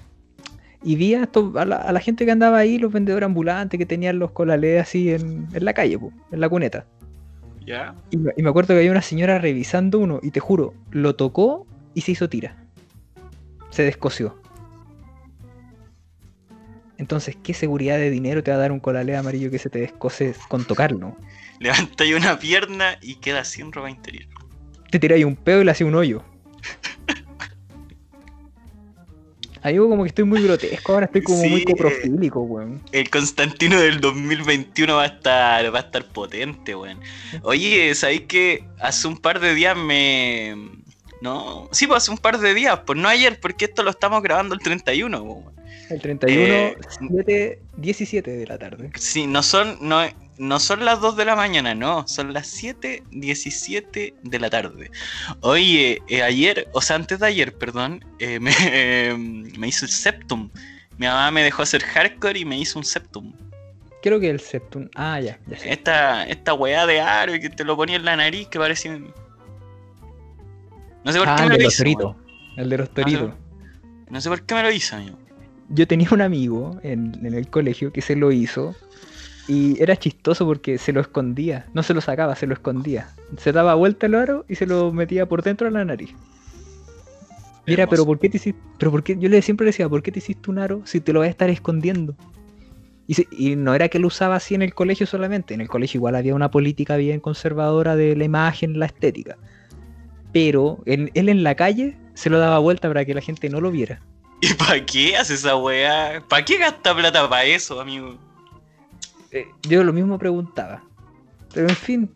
y 0.84 0.96
vi 0.96 1.14
a, 1.16 1.24
esto- 1.24 1.54
a 1.58 1.66
la, 1.66 1.76
a 1.78 1.92
la 1.92 2.00
gente 2.00 2.26
que 2.26 2.32
andaba 2.32 2.58
ahí, 2.58 2.78
los 2.78 2.92
vendedores 2.92 3.26
ambulantes 3.26 3.78
que 3.78 3.86
tenían 3.86 4.20
los 4.20 4.32
colales 4.32 4.82
así 4.82 5.12
en, 5.12 5.48
en 5.54 5.66
la 5.66 5.74
calle, 5.74 5.98
po, 6.00 6.12
en 6.32 6.40
la 6.40 6.50
cuneta. 6.50 6.86
¿Ya? 7.66 7.94
Y 8.10 8.18
me, 8.18 8.32
y 8.36 8.42
me 8.42 8.50
acuerdo 8.50 8.74
que 8.74 8.80
había 8.80 8.92
una 8.92 9.02
señora 9.04 9.38
revisando 9.38 10.00
uno, 10.00 10.20
y 10.24 10.32
te 10.32 10.40
juro, 10.40 10.74
lo 10.90 11.16
tocó 11.16 11.68
y 11.94 12.02
se 12.02 12.12
hizo 12.14 12.28
tira. 12.30 12.56
Se 13.70 13.84
descosió. 13.84 14.42
Entonces, 16.98 17.36
¿qué 17.42 17.54
seguridad 17.54 17.98
de 17.98 18.10
dinero 18.12 18.44
te 18.44 18.52
va 18.52 18.58
a 18.58 18.60
dar 18.60 18.72
un 18.72 18.80
colalé 18.80 19.16
amarillo 19.16 19.50
que 19.50 19.58
se 19.60 19.70
te 19.70 19.80
descose 19.80 20.36
con 20.50 20.66
tocarlo? 20.66 21.16
Levanta 21.60 22.04
ahí 22.04 22.14
una 22.14 22.38
pierna 22.38 22.98
y 23.02 23.16
queda 23.16 23.44
sin 23.44 23.72
ropa 23.72 23.90
interior. 23.90 24.26
Te 24.92 25.00
tiráis 25.00 25.26
un 25.26 25.36
pedo 25.36 25.62
y 25.62 25.66
le 25.66 25.72
hacía 25.72 25.88
un 25.88 25.96
hoyo. 25.96 26.24
Amigo, 29.64 29.88
como 29.90 30.04
que 30.04 30.10
estoy 30.10 30.26
muy 30.26 30.42
grotesco 30.42 30.94
ahora, 30.94 31.06
estoy 31.06 31.22
como 31.22 31.44
muy 31.44 31.64
coprofílico, 31.64 32.42
weón. 32.42 32.82
El 32.92 33.10
Constantino 33.10 33.80
del 33.80 34.02
2021 34.02 34.96
va 34.96 35.04
a 35.04 35.08
estar, 35.08 35.74
va 35.74 35.80
a 35.80 35.82
estar 35.84 36.06
potente, 36.06 36.76
weón. 36.76 37.00
Oye, 37.44 37.94
¿sabéis 37.94 38.22
que 38.22 38.64
hace 38.80 39.08
un 39.08 39.18
par 39.18 39.40
de 39.40 39.54
días 39.54 39.78
me... 39.78 40.56
No, 41.22 41.70
sí, 41.72 41.86
pues 41.86 41.98
hace 42.04 42.12
un 42.12 42.18
par 42.18 42.40
de 42.40 42.56
días, 42.56 42.80
pues 42.86 42.98
no 42.98 43.08
ayer, 43.08 43.40
porque 43.40 43.66
esto 43.66 43.84
lo 43.84 43.92
estamos 43.92 44.24
grabando 44.24 44.56
el 44.56 44.62
31, 44.62 45.22
weón. 45.22 45.54
El 45.92 46.02
31, 46.02 46.54
Eh, 46.54 46.78
7, 47.10 47.60
17 47.78 48.32
de 48.32 48.48
la 48.48 48.58
tarde. 48.58 48.90
Sí, 48.96 49.28
no 49.28 49.44
son, 49.44 49.78
no, 49.82 50.02
no 50.42 50.60
son 50.60 50.84
las 50.86 51.00
2 51.02 51.16
de 51.18 51.26
la 51.26 51.36
mañana, 51.36 51.76
no, 51.76 52.08
son 52.08 52.34
las 52.34 52.48
7, 52.48 53.04
17 53.12 54.16
de 54.24 54.40
la 54.40 54.50
tarde. 54.50 54.90
Oye, 55.42 56.02
eh, 56.08 56.24
ayer, 56.24 56.68
o 56.74 56.82
sea, 56.82 56.96
antes 56.96 57.20
de 57.20 57.28
ayer, 57.28 57.54
perdón, 57.58 58.04
eh, 58.20 58.40
me, 58.42 58.52
eh, 58.60 59.14
me 59.16 59.68
hizo 59.68 59.86
el 59.86 59.92
septum. 59.92 60.50
Mi 60.98 61.06
mamá 61.06 61.30
me 61.32 61.44
dejó 61.44 61.62
hacer 61.62 61.84
hardcore 61.84 62.40
y 62.40 62.46
me 62.46 62.58
hizo 62.58 62.80
un 62.80 62.86
septum. 62.86 63.34
Creo 64.02 64.20
que 64.20 64.32
el 64.32 64.40
septum. 64.40 64.90
Ah, 64.96 65.20
ya, 65.20 65.40
ya 65.48 65.58
sé. 65.60 65.72
Esta, 65.74 66.26
esta 66.26 66.54
weá 66.56 66.88
de 66.88 67.02
aro 67.02 67.34
que 67.34 67.50
te 67.52 67.64
lo 67.64 67.76
ponía 67.78 67.96
en 67.98 68.06
la 68.06 68.16
nariz 68.16 68.48
que 68.48 68.58
parecía. 68.58 68.98
No 71.04 71.12
sé 71.12 71.20
por 71.20 71.30
Ah, 71.30 71.36
qué 71.38 71.44
el 71.44 71.50
me 71.50 71.56
de 71.58 71.60
lo 71.60 71.66
los 71.66 71.74
hizo. 71.76 71.84
toritos. 71.84 72.16
weón. 72.16 72.26
El 72.58 72.70
de 72.70 72.78
los 72.78 72.90
No 72.90 72.96
sé- 72.96 73.02
toritos. 73.04 73.32
No 74.10 74.22
sé 74.22 74.30
por 74.30 74.42
qué 74.44 74.56
me 74.56 74.64
lo 74.64 74.72
hizo, 74.72 74.96
amigo. 74.96 75.18
Yo 75.70 75.88
tenía 75.88 76.10
un 76.12 76.22
amigo 76.22 76.80
en, 76.84 77.16
en 77.26 77.34
el 77.34 77.48
colegio 77.48 77.94
que 77.94 78.02
se 78.02 78.16
lo 78.16 78.32
hizo 78.32 78.76
y 79.48 79.82
era 79.82 79.96
chistoso 79.98 80.46
porque 80.46 80.78
se 80.78 80.94
lo 80.94 81.02
escondía, 81.02 81.66
no 81.74 81.84
se 81.84 81.94
lo 81.94 82.02
sacaba, 82.02 82.36
se 82.36 82.48
lo 82.48 82.54
escondía. 82.54 83.10
Se 83.38 83.52
daba 83.52 83.74
vuelta 83.76 84.06
el 84.06 84.16
aro 84.16 84.46
y 84.48 84.56
se 84.56 84.66
lo 84.66 84.92
metía 84.94 85.26
por 85.28 85.44
dentro 85.44 85.66
de 85.68 85.72
la 85.72 85.84
nariz. 85.86 86.14
Mira, 87.68 87.88
pero 87.88 88.06
¿por 88.06 88.20
qué 88.20 88.30
te 88.30 88.38
hiciste? 88.38 88.60
Pero 88.78 88.92
por 88.92 89.04
qué? 89.04 89.18
Yo 89.18 89.30
le 89.30 89.42
siempre 89.42 89.66
decía, 89.66 89.88
¿por 89.88 90.02
qué 90.04 90.12
te 90.12 90.20
hiciste 90.20 90.50
un 90.50 90.58
aro 90.60 90.82
si 90.86 91.00
te 91.00 91.14
lo 91.14 91.20
vas 91.20 91.28
a 91.28 91.32
estar 91.32 91.50
escondiendo? 91.50 92.16
Y, 93.08 93.14
se- 93.14 93.28
y 93.32 93.56
no 93.56 93.74
era 93.76 93.88
que 93.90 94.00
lo 94.00 94.08
usaba 94.08 94.36
así 94.36 94.56
en 94.56 94.62
el 94.62 94.74
colegio 94.74 95.06
solamente, 95.06 95.54
en 95.54 95.62
el 95.62 95.68
colegio 95.70 95.98
igual 96.00 96.16
había 96.16 96.34
una 96.36 96.50
política 96.52 96.96
bien 96.98 97.20
conservadora 97.20 97.96
de 97.96 98.16
la 98.16 98.24
imagen, 98.24 98.80
la 98.80 98.86
estética. 98.88 99.38
Pero 100.34 100.82
en- 100.86 101.12
él 101.14 101.30
en 101.30 101.44
la 101.44 101.56
calle 101.56 101.98
se 102.14 102.30
lo 102.30 102.40
daba 102.40 102.58
vuelta 102.60 102.88
para 102.88 103.06
que 103.06 103.14
la 103.14 103.22
gente 103.22 103.50
no 103.50 103.62
lo 103.62 103.70
viera. 103.72 104.02
¿Y 104.42 104.54
para 104.56 104.84
qué 104.86 105.16
hace 105.18 105.36
esa 105.36 105.56
weá? 105.56 106.24
¿Para 106.28 106.44
qué 106.46 106.58
gasta 106.58 106.96
plata 106.96 107.30
para 107.30 107.44
eso, 107.46 107.80
amigo? 107.80 108.18
Eh, 109.32 109.48
yo 109.64 109.84
lo 109.84 109.94
mismo 109.94 110.18
preguntaba. 110.20 110.84
Pero 111.54 111.68
en 111.70 111.76
fin, 111.76 112.10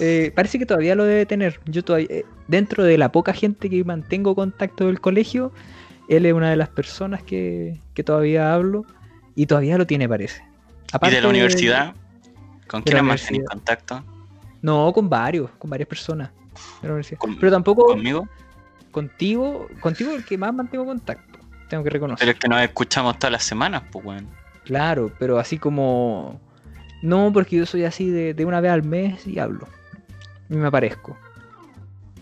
eh, 0.00 0.32
parece 0.34 0.58
que 0.58 0.66
todavía 0.66 0.94
lo 0.94 1.04
debe 1.04 1.26
tener. 1.26 1.60
Yo 1.66 1.82
todavía, 1.84 2.08
eh, 2.10 2.24
dentro 2.46 2.84
de 2.84 2.98
la 2.98 3.10
poca 3.12 3.32
gente 3.32 3.68
que 3.70 3.82
mantengo 3.84 4.34
contacto 4.34 4.86
del 4.86 5.00
colegio, 5.00 5.52
él 6.08 6.26
es 6.26 6.32
una 6.32 6.50
de 6.50 6.56
las 6.56 6.68
personas 6.68 7.22
que, 7.22 7.80
que 7.94 8.02
todavía 8.04 8.54
hablo 8.54 8.84
y 9.34 9.46
todavía 9.46 9.78
lo 9.78 9.86
tiene, 9.86 10.08
parece. 10.08 10.42
¿Y 10.42 10.90
Aparte 10.96 11.16
de 11.16 11.22
la 11.22 11.28
universidad? 11.28 11.94
¿Con 12.66 12.82
quién 12.82 12.96
más 12.96 13.22
universidad. 13.28 13.46
contacto? 13.46 14.04
No, 14.62 14.92
con 14.92 15.08
varios, 15.08 15.50
con 15.58 15.70
varias 15.70 15.88
personas. 15.88 16.30
de 16.82 16.88
la 16.88 16.94
universidad. 16.94 17.18
Con- 17.18 17.38
Pero 17.38 17.52
tampoco 17.52 17.86
¿Conmigo? 17.86 18.28
contigo, 18.90 19.68
contigo 19.80 20.14
el 20.14 20.24
que 20.24 20.36
más 20.38 20.52
mantengo 20.54 20.84
contacto. 20.84 21.38
Tengo 21.68 21.84
que 21.84 21.90
reconocer. 21.90 22.20
Pero 22.26 22.32
es 22.32 22.38
que 22.38 22.48
nos 22.48 22.60
escuchamos 22.62 23.18
todas 23.18 23.32
las 23.32 23.44
semanas, 23.44 23.82
pues, 23.92 24.04
weón. 24.04 24.26
Claro, 24.64 25.12
pero 25.18 25.38
así 25.38 25.58
como... 25.58 26.40
No, 27.02 27.32
porque 27.32 27.56
yo 27.56 27.66
soy 27.66 27.84
así 27.84 28.10
de, 28.10 28.34
de 28.34 28.44
una 28.44 28.60
vez 28.60 28.72
al 28.72 28.82
mes 28.82 29.26
y 29.26 29.38
hablo. 29.38 29.68
Y 30.50 30.54
me 30.56 30.66
aparezco. 30.66 31.16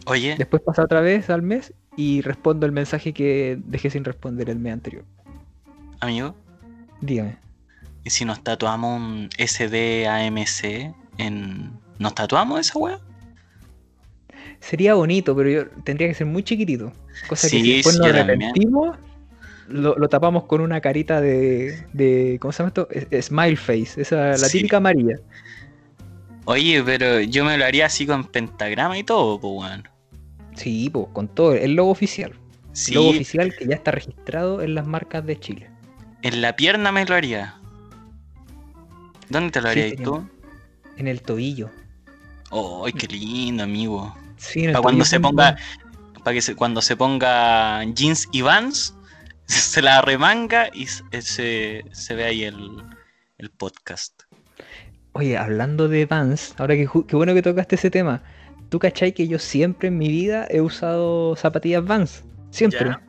Oye, 0.06 0.34
Después 0.36 0.62
pasa 0.62 0.82
otra 0.82 1.00
vez 1.00 1.30
al 1.30 1.42
mes 1.42 1.72
y 1.96 2.20
respondo 2.22 2.66
el 2.66 2.72
mensaje 2.72 3.12
que 3.12 3.58
dejé 3.64 3.90
sin 3.90 4.04
responder 4.04 4.50
el 4.50 4.58
mes 4.58 4.72
anterior. 4.74 5.04
amigo, 6.00 6.34
Dígame. 7.00 7.38
¿y 8.04 8.10
si 8.10 8.24
nos 8.24 8.42
tatuamos 8.42 9.00
un 9.00 9.28
SDAMC 9.38 10.94
en. 11.18 11.72
¿Nos 11.98 12.14
tatuamos 12.14 12.60
esa 12.60 12.78
weá? 12.78 13.00
sería 14.60 14.94
bonito, 14.94 15.34
pero 15.36 15.48
yo 15.48 15.68
tendría 15.84 16.08
que 16.08 16.14
ser 16.14 16.26
muy 16.26 16.42
chiquitito. 16.42 16.92
Cosa 17.28 17.48
que 17.50 17.58
Sí, 17.58 17.62
si 17.62 17.72
después 17.74 17.96
sí, 17.96 18.00
nos 18.02 18.08
arrepentimos, 18.08 18.98
lo, 19.68 19.96
lo 19.96 20.08
tapamos 20.08 20.44
con 20.44 20.60
una 20.60 20.80
carita 20.80 21.20
de, 21.20 21.86
de. 21.92 22.38
¿Cómo 22.40 22.52
se 22.52 22.58
llama 22.58 22.68
esto? 22.68 22.88
Es- 22.90 23.26
Smile 23.26 23.56
face, 23.56 24.00
esa, 24.00 24.28
la 24.28 24.36
Sí. 24.38 24.58
típica 24.58 24.76
amarilla. 24.78 25.16
Oye, 26.44 26.82
pero 26.84 27.20
yo 27.20 27.44
me 27.44 27.56
lo 27.58 27.64
haría 27.64 27.86
así 27.86 28.06
con 28.06 28.24
pentagrama 28.24 28.96
y 28.98 29.02
todo, 29.04 29.40
pues, 29.40 29.52
weón. 29.70 29.88
Sí, 30.54 30.88
pues, 30.90 31.06
con 31.12 31.28
todo, 31.28 31.54
el 31.54 31.74
logo 31.74 31.90
oficial. 31.90 32.32
Sí, 32.72 32.92
El 32.92 32.96
logo 32.96 33.10
oficial 33.10 33.54
que 33.58 33.66
ya 33.66 33.74
está 33.74 33.90
registrado 33.90 34.62
en 34.62 34.74
las 34.74 34.86
marcas 34.86 35.24
de 35.26 35.38
Chile. 35.40 35.70
en 36.22 36.40
la 36.42 36.54
pierna 36.56 36.92
me 36.92 37.04
lo 37.04 37.14
haría. 37.14 37.54
¿Dónde 39.28 39.50
te 39.50 39.60
lo 39.60 39.68
harías 39.68 39.96
tú? 40.02 40.26
En 40.96 41.08
el 41.08 41.20
tobillo. 41.22 41.70
¡Ay, 42.50 42.92
qué 42.92 43.06
lindo, 43.08 43.62
amigo! 43.64 44.16
Sí, 44.36 44.60
en 44.60 44.66
el 44.66 44.72
Para 44.72 44.82
cuando 44.82 45.04
se 45.04 45.18
ponga, 45.20 45.56
para 46.22 46.34
que 46.34 46.42
se, 46.42 46.54
cuando 46.54 46.80
se 46.80 46.96
ponga 46.96 47.82
jeans 47.84 48.28
y 48.32 48.42
vans, 48.42 48.95
se 49.76 49.82
la 49.82 50.02
remanga 50.02 50.68
y 50.72 50.86
se, 50.86 51.22
se, 51.22 51.84
se 51.92 52.14
ve 52.14 52.24
ahí 52.24 52.44
el, 52.44 52.82
el 53.38 53.50
podcast. 53.50 54.22
Oye, 55.12 55.38
hablando 55.38 55.88
de 55.88 56.04
Vans, 56.04 56.54
ahora 56.58 56.74
que 56.74 56.88
qué 57.06 57.16
bueno 57.16 57.34
que 57.34 57.42
tocaste 57.42 57.76
ese 57.76 57.90
tema. 57.90 58.22
¿Tú 58.68 58.78
cachai 58.78 59.12
que 59.12 59.28
yo 59.28 59.38
siempre 59.38 59.88
en 59.88 59.96
mi 59.96 60.08
vida 60.08 60.46
he 60.50 60.60
usado 60.60 61.36
zapatillas 61.36 61.84
Vans? 61.84 62.24
Siempre. 62.50 62.86
Ya. 62.86 63.00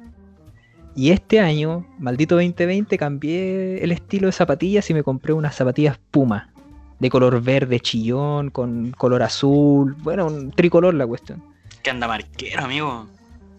Y 0.96 1.12
este 1.12 1.40
año, 1.40 1.86
maldito 2.00 2.36
2020, 2.36 2.98
cambié 2.98 3.84
el 3.84 3.92
estilo 3.92 4.28
de 4.28 4.32
zapatillas 4.32 4.90
y 4.90 4.94
me 4.94 5.04
compré 5.04 5.34
unas 5.34 5.56
zapatillas 5.56 6.00
Puma. 6.12 6.52
De 7.00 7.10
color 7.10 7.40
verde 7.42 7.80
chillón, 7.80 8.50
con 8.50 8.92
color 8.92 9.22
azul. 9.22 9.96
Bueno, 10.00 10.26
un 10.26 10.52
tricolor 10.52 10.96
la 10.96 11.06
cuestión. 11.06 11.44
Que 11.84 11.92
anda 11.92 12.08
marquero, 12.08 12.64
amigo. 12.64 13.08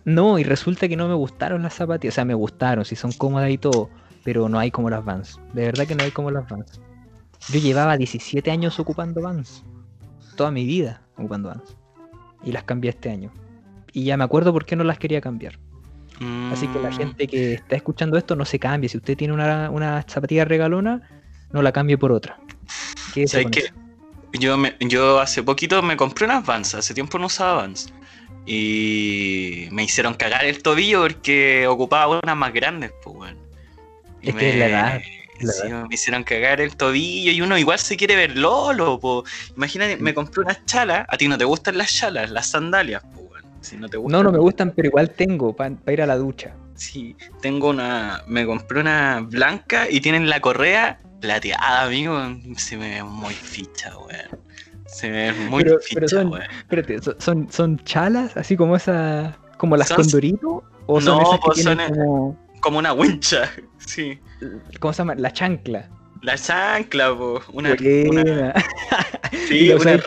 No, 0.04 0.38
y 0.38 0.42
resulta 0.44 0.88
que 0.88 0.96
no 0.96 1.08
me 1.08 1.14
gustaron 1.14 1.62
las 1.62 1.74
zapatillas. 1.74 2.14
O 2.14 2.16
sea, 2.16 2.24
me 2.24 2.34
gustaron, 2.34 2.84
si 2.84 2.96
son 2.96 3.12
cómodas 3.12 3.50
y 3.50 3.58
todo. 3.58 3.90
Pero 4.24 4.48
no 4.48 4.58
hay 4.58 4.70
como 4.70 4.90
las 4.90 5.04
Vans. 5.04 5.40
De 5.52 5.64
verdad 5.64 5.86
que 5.86 5.94
no 5.94 6.02
hay 6.02 6.12
como 6.12 6.30
las 6.30 6.48
Vans. 6.48 6.80
Yo 7.48 7.60
llevaba 7.60 7.96
17 7.96 8.50
años 8.50 8.78
ocupando 8.78 9.22
Vans. 9.22 9.64
Toda 10.36 10.50
mi 10.50 10.64
vida 10.66 11.02
ocupando 11.16 11.48
Vans. 11.48 11.76
Y 12.42 12.52
las 12.52 12.64
cambié 12.64 12.90
este 12.90 13.10
año. 13.10 13.32
Y 13.92 14.04
ya 14.04 14.16
me 14.16 14.24
acuerdo 14.24 14.52
por 14.52 14.64
qué 14.66 14.76
no 14.76 14.84
las 14.84 14.98
quería 14.98 15.20
cambiar. 15.20 15.58
Así 16.50 16.68
que 16.68 16.78
la 16.78 16.90
Mm, 16.90 16.92
gente 16.92 17.26
que 17.26 17.54
está 17.54 17.76
escuchando 17.76 18.16
esto 18.16 18.34
no 18.36 18.44
se 18.44 18.58
cambie. 18.58 18.88
Si 18.88 18.96
usted 18.98 19.16
tiene 19.16 19.34
una, 19.34 19.70
una 19.70 20.02
zapatilla 20.08 20.44
regalona, 20.44 21.02
no 21.52 21.62
la 21.62 21.72
cambie 21.72 21.96
por 21.98 22.12
otra. 22.12 22.38
¿Sabes 23.26 23.46
qué? 23.52 23.64
Yo, 24.38 24.56
me- 24.58 24.76
yo 24.80 25.20
hace 25.20 25.42
poquito 25.42 25.82
me 25.82 25.96
compré 25.96 26.26
unas 26.26 26.44
Vans, 26.44 26.74
hace 26.74 26.92
tiempo 26.94 27.18
no 27.18 27.26
usaba 27.26 27.54
Vans. 27.62 27.92
Y 28.50 29.68
me 29.72 29.84
hicieron 29.84 30.14
cagar 30.14 30.46
el 30.46 30.62
tobillo 30.62 31.02
porque 31.02 31.66
ocupaba 31.66 32.18
unas 32.24 32.34
más 32.34 32.50
grandes, 32.54 32.92
pues, 33.04 33.14
weón. 33.14 33.36
Y 34.22 34.30
Es 34.30 34.34
que 34.36 34.50
es 34.50 34.56
la 34.56 34.66
edad, 34.66 35.00
sí, 35.38 35.68
me 35.68 35.94
hicieron 35.94 36.24
cagar 36.24 36.62
el 36.62 36.74
tobillo 36.74 37.30
y 37.30 37.42
uno 37.42 37.58
igual 37.58 37.78
se 37.78 37.98
quiere 37.98 38.16
ver 38.16 38.38
lolo, 38.38 38.98
po. 38.98 39.24
Imagínate, 39.54 39.98
me 39.98 40.14
compré 40.14 40.40
unas 40.40 40.64
chalas, 40.64 41.04
a 41.10 41.16
ti 41.18 41.28
no 41.28 41.36
te 41.36 41.44
gustan 41.44 41.76
las 41.76 41.94
chalas, 41.94 42.30
las 42.30 42.48
sandalias, 42.48 43.02
pues, 43.14 43.26
weón. 43.30 43.44
Si 43.60 43.76
no 43.76 43.86
te 43.86 43.98
gustan, 43.98 44.12
No, 44.12 44.22
no 44.22 44.32
me 44.32 44.38
gustan, 44.38 44.72
pero 44.74 44.88
igual 44.88 45.10
tengo 45.10 45.54
para 45.54 45.76
ir 45.92 46.00
a 46.00 46.06
la 46.06 46.16
ducha. 46.16 46.54
Sí, 46.74 47.14
tengo 47.42 47.68
una. 47.68 48.22
Me 48.28 48.46
compré 48.46 48.80
una 48.80 49.20
blanca 49.20 49.90
y 49.90 50.00
tienen 50.00 50.30
la 50.30 50.40
correa 50.40 50.98
plateada, 51.20 51.82
amigo. 51.82 52.18
Se 52.56 52.78
me 52.78 52.94
ve 52.94 53.02
muy 53.02 53.34
ficha, 53.34 53.92
weón. 53.98 54.47
Se 54.88 55.10
ve 55.10 55.32
muy 55.32 55.62
Pero- 55.62 55.78
ficha, 55.80 55.94
pero 55.94 56.08
son-. 56.08 56.32
Espérate, 56.42 57.02
¿son- 57.02 57.16
¿son, 57.20 57.52
son 57.52 57.78
chalas 57.84 58.36
así 58.36 58.56
como 58.56 58.74
esas, 58.74 59.34
como 59.56 59.76
las 59.76 59.92
condorito? 59.92 60.64
¿O 60.86 61.00
son 61.00 61.18
No, 61.18 61.22
esas 61.22 61.34
que 61.40 61.44
pues 61.44 61.56
tienen 61.64 61.88
son- 61.88 61.96
como, 61.98 62.38
Como 62.60 62.78
una 62.78 62.92
wincha, 62.92 63.50
sí. 63.78 64.18
¿cómo 64.80 64.92
se 64.92 64.98
llama? 64.98 65.14
La 65.14 65.32
chancla. 65.32 65.88
La 66.22 66.36
chancla, 66.36 67.14
po. 67.16 67.40
Una. 67.52 67.76
una 68.10 68.54
sí, 69.48 69.70
una 69.72 70.02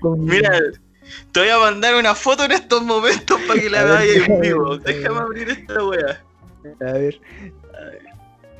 con- 0.00 0.24
Mira, 0.24 0.58
te 1.32 1.40
voy 1.40 1.48
a 1.50 1.58
mandar 1.58 1.96
una 1.96 2.14
foto 2.14 2.44
en 2.44 2.52
estos 2.52 2.82
momentos 2.82 3.38
para 3.46 3.60
que 3.60 3.68
la 3.68 3.84
veáis 3.84 4.28
en 4.28 4.40
vivo. 4.40 4.78
Déjame 4.78 5.18
abrir 5.18 5.50
esta 5.50 5.84
wea. 5.84 6.22
A 6.80 6.92
ver. 6.92 7.20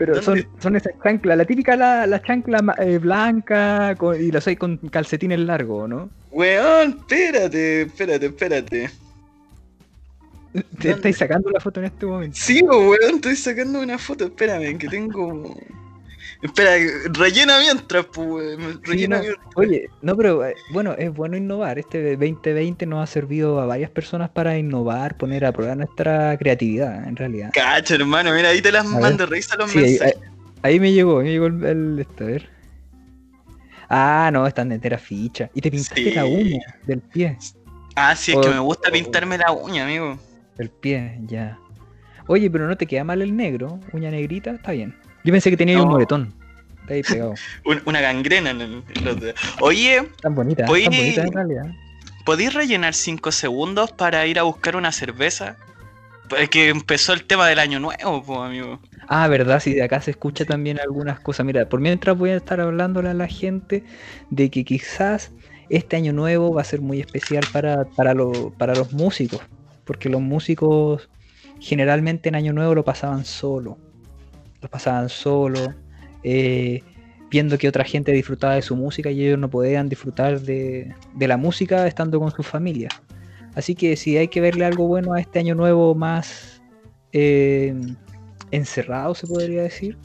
Pero 0.00 0.22
son, 0.22 0.42
son 0.60 0.76
esas 0.76 0.94
chanclas, 1.04 1.36
la 1.36 1.44
típica 1.44 1.76
la, 1.76 2.06
la 2.06 2.22
chancla 2.22 2.74
eh, 2.78 2.96
blanca 2.96 3.94
con- 3.98 4.18
y 4.18 4.30
la 4.32 4.38
usáis 4.38 4.58
con 4.58 4.78
calcetines 4.78 5.38
largos, 5.40 5.90
¿no? 5.90 6.08
Weón, 6.30 6.96
espérate, 7.00 7.82
espérate, 7.82 8.26
espérate. 8.26 8.90
Te 10.52 10.58
¿Dónde? 10.62 10.90
estáis 10.92 11.18
sacando 11.18 11.50
la 11.50 11.60
foto 11.60 11.80
en 11.80 11.86
este 11.86 12.06
momento. 12.06 12.36
Sí, 12.40 12.62
po, 12.62 12.78
weón, 12.78 13.16
estoy 13.16 13.36
sacando 13.36 13.78
una 13.80 13.98
foto, 13.98 14.24
espérame, 14.24 14.78
que 14.78 14.88
tengo. 14.88 15.54
Espera, 16.42 16.70
rellena 17.12 17.58
mientras, 17.60 18.06
pues. 18.06 18.56
Sí, 18.58 18.78
Rellena 18.84 19.16
no. 19.18 19.22
mientras. 19.22 19.46
Oye, 19.56 19.90
no, 20.00 20.16
pero 20.16 20.46
eh, 20.46 20.54
bueno, 20.72 20.94
es 20.96 21.12
bueno 21.12 21.36
innovar. 21.36 21.78
Este 21.78 22.16
2020 22.16 22.86
nos 22.86 23.02
ha 23.02 23.12
servido 23.12 23.60
a 23.60 23.66
varias 23.66 23.90
personas 23.90 24.30
para 24.30 24.56
innovar, 24.56 25.16
poner 25.18 25.44
a 25.44 25.52
prueba 25.52 25.74
nuestra 25.74 26.36
creatividad, 26.38 27.06
en 27.06 27.16
realidad. 27.16 27.50
Cacha, 27.52 27.94
hermano, 27.94 28.32
mira, 28.34 28.48
ahí 28.48 28.62
te 28.62 28.72
las 28.72 28.86
mando, 28.86 29.26
revisa 29.26 29.56
los 29.56 29.70
Sí, 29.70 29.78
ahí, 29.78 29.84
mensajes. 29.90 30.16
ahí- 30.16 30.22
ahí 30.62 30.80
me 30.80 30.92
llegó, 30.92 31.20
me 31.22 31.30
llegó 31.30 31.46
el, 31.46 31.62
el- 31.64 31.98
esto, 32.00 32.24
a 32.24 32.26
ver. 32.28 32.48
Ah, 33.88 34.30
no, 34.32 34.46
están 34.46 34.68
de 34.68 34.76
entera 34.76 34.98
ficha. 34.98 35.50
Y 35.52 35.60
te 35.60 35.70
pintaste 35.70 36.14
la 36.14 36.22
Sí. 36.24 36.28
uña 36.32 36.60
del 36.86 37.00
pie. 37.00 37.36
Ah, 37.96 38.14
sí, 38.16 38.32
es 38.32 38.38
que 38.38 38.48
Oh, 38.48 38.52
me 38.52 38.58
gusta 38.60 38.90
pintarme 38.90 39.36
la 39.36 39.52
uña, 39.52 39.84
amigo. 39.84 40.18
Del 40.56 40.70
pie, 40.70 41.18
ya. 41.26 41.58
Oye, 42.28 42.48
pero 42.50 42.68
no 42.68 42.76
te 42.76 42.86
queda 42.86 43.02
mal 43.04 43.20
el 43.20 43.36
negro, 43.36 43.80
uña 43.92 44.10
negrita, 44.10 44.52
está 44.52 44.70
bien. 44.72 44.94
Yo 45.24 45.32
pensé 45.32 45.50
que 45.50 45.56
tenía 45.56 45.76
ahí 45.76 45.80
un 45.82 45.88
moretón. 45.88 46.34
Está 46.82 46.94
ahí 46.94 47.02
pegado. 47.02 47.34
Un- 47.64 47.82
una 47.84 48.00
gangrena 48.00 48.50
en, 48.50 48.60
el- 48.60 48.84
en 48.88 49.04
los 49.04 49.20
dedos. 49.20 49.36
Oye, 49.60 50.08
Tan 50.20 50.34
bonita, 50.34 50.64
tan 50.66 50.74
bonita 50.84 51.22
en 51.22 51.32
realidad. 51.32 51.66
¿podéis 52.24 52.54
rellenar 52.54 52.94
5 52.94 53.32
segundos 53.32 53.92
para 53.92 54.26
ir 54.26 54.38
a 54.38 54.42
buscar 54.44 54.76
una 54.76 54.92
cerveza? 54.92 55.56
Pues 56.28 56.48
que 56.48 56.68
empezó 56.68 57.12
el 57.12 57.24
tema 57.24 57.48
del 57.48 57.58
año 57.58 57.80
nuevo, 57.80 58.22
pues, 58.22 58.38
amigo. 58.38 58.80
Ah, 59.08 59.26
verdad, 59.26 59.58
sí, 59.58 59.74
de 59.74 59.82
acá 59.82 60.00
se 60.00 60.12
escucha 60.12 60.44
también 60.44 60.78
algunas 60.78 61.18
cosas. 61.18 61.44
Mira, 61.44 61.68
por 61.68 61.80
mientras 61.80 62.16
voy 62.16 62.30
a 62.30 62.36
estar 62.36 62.60
hablándole 62.60 63.08
a 63.08 63.14
la 63.14 63.26
gente 63.26 63.84
de 64.28 64.48
que 64.50 64.64
quizás 64.64 65.32
este 65.68 65.96
año 65.96 66.12
nuevo 66.12 66.54
va 66.54 66.60
a 66.60 66.64
ser 66.64 66.80
muy 66.80 67.00
especial 67.00 67.48
para, 67.48 67.84
para, 67.96 68.14
lo- 68.14 68.54
para 68.56 68.74
los 68.76 68.92
músicos, 68.92 69.42
porque 69.84 70.08
los 70.08 70.20
músicos 70.20 71.10
generalmente 71.58 72.28
en 72.28 72.36
año 72.36 72.52
nuevo 72.52 72.74
lo 72.76 72.84
pasaban 72.84 73.24
solo, 73.24 73.78
lo 74.60 74.68
pasaban 74.68 75.08
solo, 75.08 75.74
eh, 76.22 76.82
viendo 77.30 77.58
que 77.58 77.68
otra 77.68 77.84
gente 77.84 78.12
disfrutaba 78.12 78.54
de 78.54 78.62
su 78.62 78.76
música 78.76 79.10
y 79.10 79.24
ellos 79.24 79.38
no 79.38 79.48
podían 79.48 79.88
disfrutar 79.88 80.40
de, 80.40 80.94
de 81.14 81.28
la 81.28 81.36
música 81.36 81.86
estando 81.86 82.18
con 82.20 82.30
sus 82.30 82.46
familias. 82.46 82.92
Así 83.54 83.74
que 83.74 83.96
si 83.96 84.16
hay 84.16 84.28
que 84.28 84.40
verle 84.40 84.64
algo 84.64 84.86
bueno 84.86 85.14
a 85.14 85.20
este 85.20 85.38
año 85.38 85.54
nuevo 85.54 85.94
más... 85.94 86.62
eh, 87.12 87.74
encerrado, 88.50 89.14
se 89.14 89.26
podría 89.26 89.62
decir, 89.62 89.96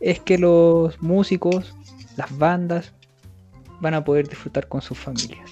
es 0.00 0.20
que 0.20 0.38
los 0.38 1.00
músicos, 1.02 1.74
las 2.16 2.36
bandas, 2.36 2.92
van 3.80 3.94
a 3.94 4.04
poder 4.04 4.28
disfrutar 4.28 4.68
con 4.68 4.80
sus 4.80 4.98
familias. 4.98 5.50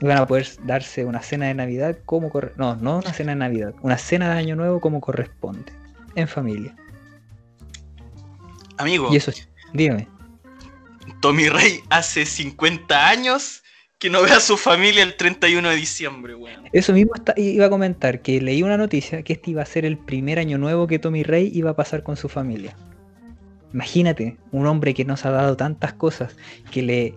Van 0.00 0.18
a 0.18 0.26
poder 0.26 0.46
darse 0.66 1.04
una 1.04 1.22
cena 1.22 1.46
de 1.46 1.54
Navidad 1.54 1.96
como 2.04 2.28
corre 2.28 2.52
No, 2.56 2.74
no 2.76 2.98
una 2.98 3.12
cena 3.12 3.32
de 3.32 3.36
Navidad, 3.36 3.74
una 3.82 3.96
cena 3.96 4.32
de 4.32 4.38
Año 4.40 4.56
Nuevo 4.56 4.80
como 4.80 5.00
corresponde, 5.00 5.72
en 6.16 6.26
familia. 6.26 6.74
Amigo, 8.78 9.08
Y 9.12 9.16
eso, 9.16 9.32
dígame. 9.72 10.08
Tommy 11.20 11.48
Rey 11.48 11.80
hace 11.90 12.26
50 12.26 13.08
años 13.08 13.62
que 13.98 14.10
no 14.10 14.22
ve 14.22 14.32
a 14.32 14.40
su 14.40 14.56
familia 14.56 15.02
el 15.02 15.16
31 15.16 15.68
de 15.70 15.76
diciembre, 15.76 16.34
weón. 16.34 16.64
Eso 16.72 16.92
mismo 16.92 17.12
está- 17.14 17.34
iba 17.36 17.66
a 17.66 17.70
comentar, 17.70 18.20
que 18.20 18.40
leí 18.40 18.62
una 18.62 18.76
noticia 18.76 19.22
que 19.22 19.34
este 19.34 19.52
iba 19.52 19.62
a 19.62 19.66
ser 19.66 19.84
el 19.84 19.96
primer 19.96 20.38
año 20.38 20.58
nuevo 20.58 20.86
que 20.86 20.98
Tommy 20.98 21.22
Rey 21.22 21.50
iba 21.54 21.70
a 21.70 21.76
pasar 21.76 22.02
con 22.02 22.16
su 22.16 22.28
familia. 22.28 22.76
Imagínate, 23.72 24.36
un 24.52 24.66
hombre 24.66 24.94
que 24.94 25.04
nos 25.04 25.24
ha 25.24 25.30
dado 25.30 25.56
tantas 25.56 25.94
cosas, 25.94 26.36
que 26.70 26.82
le 26.82 27.14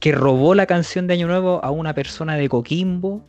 que 0.00 0.12
robó 0.12 0.54
la 0.54 0.66
canción 0.66 1.06
de 1.06 1.14
Año 1.14 1.26
Nuevo 1.26 1.64
a 1.64 1.70
una 1.70 1.94
persona 1.94 2.36
de 2.36 2.48
Coquimbo 2.48 3.26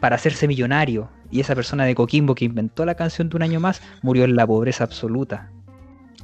para 0.00 0.16
hacerse 0.16 0.48
millonario. 0.48 1.08
Y 1.30 1.38
esa 1.40 1.54
persona 1.54 1.84
de 1.84 1.94
Coquimbo 1.94 2.34
que 2.34 2.44
inventó 2.44 2.84
la 2.84 2.96
canción 2.96 3.28
de 3.28 3.36
un 3.36 3.42
año 3.42 3.60
más 3.60 3.80
murió 4.02 4.24
en 4.24 4.34
la 4.34 4.44
pobreza 4.44 4.82
absoluta. 4.82 5.50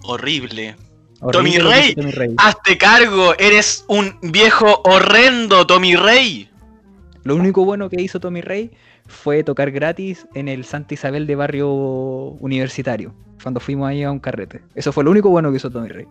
Horrible. 0.05 0.77
Horrible 1.21 1.33
Tommy 1.33 1.59
Rey. 1.59 1.89
hizo 1.91 2.01
Tommy 2.01 2.13
Rey. 2.13 2.35
Hazte 2.39 2.79
cargo, 2.79 3.35
eres 3.39 3.85
un 3.89 4.17
viejo 4.23 4.81
horrendo, 4.85 5.67
Tommy 5.67 5.97
Rey. 5.97 6.51
Lo 7.25 7.37
único 7.37 7.65
bueno 7.65 7.91
que 7.91 8.01
hizo 8.01 8.21
Tommy 8.21 8.41
Rey 8.41 8.71
fue 9.07 9.43
tocar 9.43 9.71
gratis 9.71 10.27
en 10.35 10.49
el 10.49 10.65
Santa 10.65 10.95
Isabel 10.95 11.27
de 11.27 11.35
barrio 11.35 11.69
universitario, 11.71 13.15
cuando 13.43 13.61
fuimos 13.61 13.89
ahí 13.89 14.03
a 14.03 14.11
un 14.11 14.21
carrete. 14.21 14.63
Eso 14.75 14.93
fue 14.93 15.05
lo 15.05 15.11
único 15.11 15.29
bueno 15.29 15.51
que 15.51 15.59
hizo 15.59 15.71
Tommy 15.71 15.89
Rey. 15.89 16.07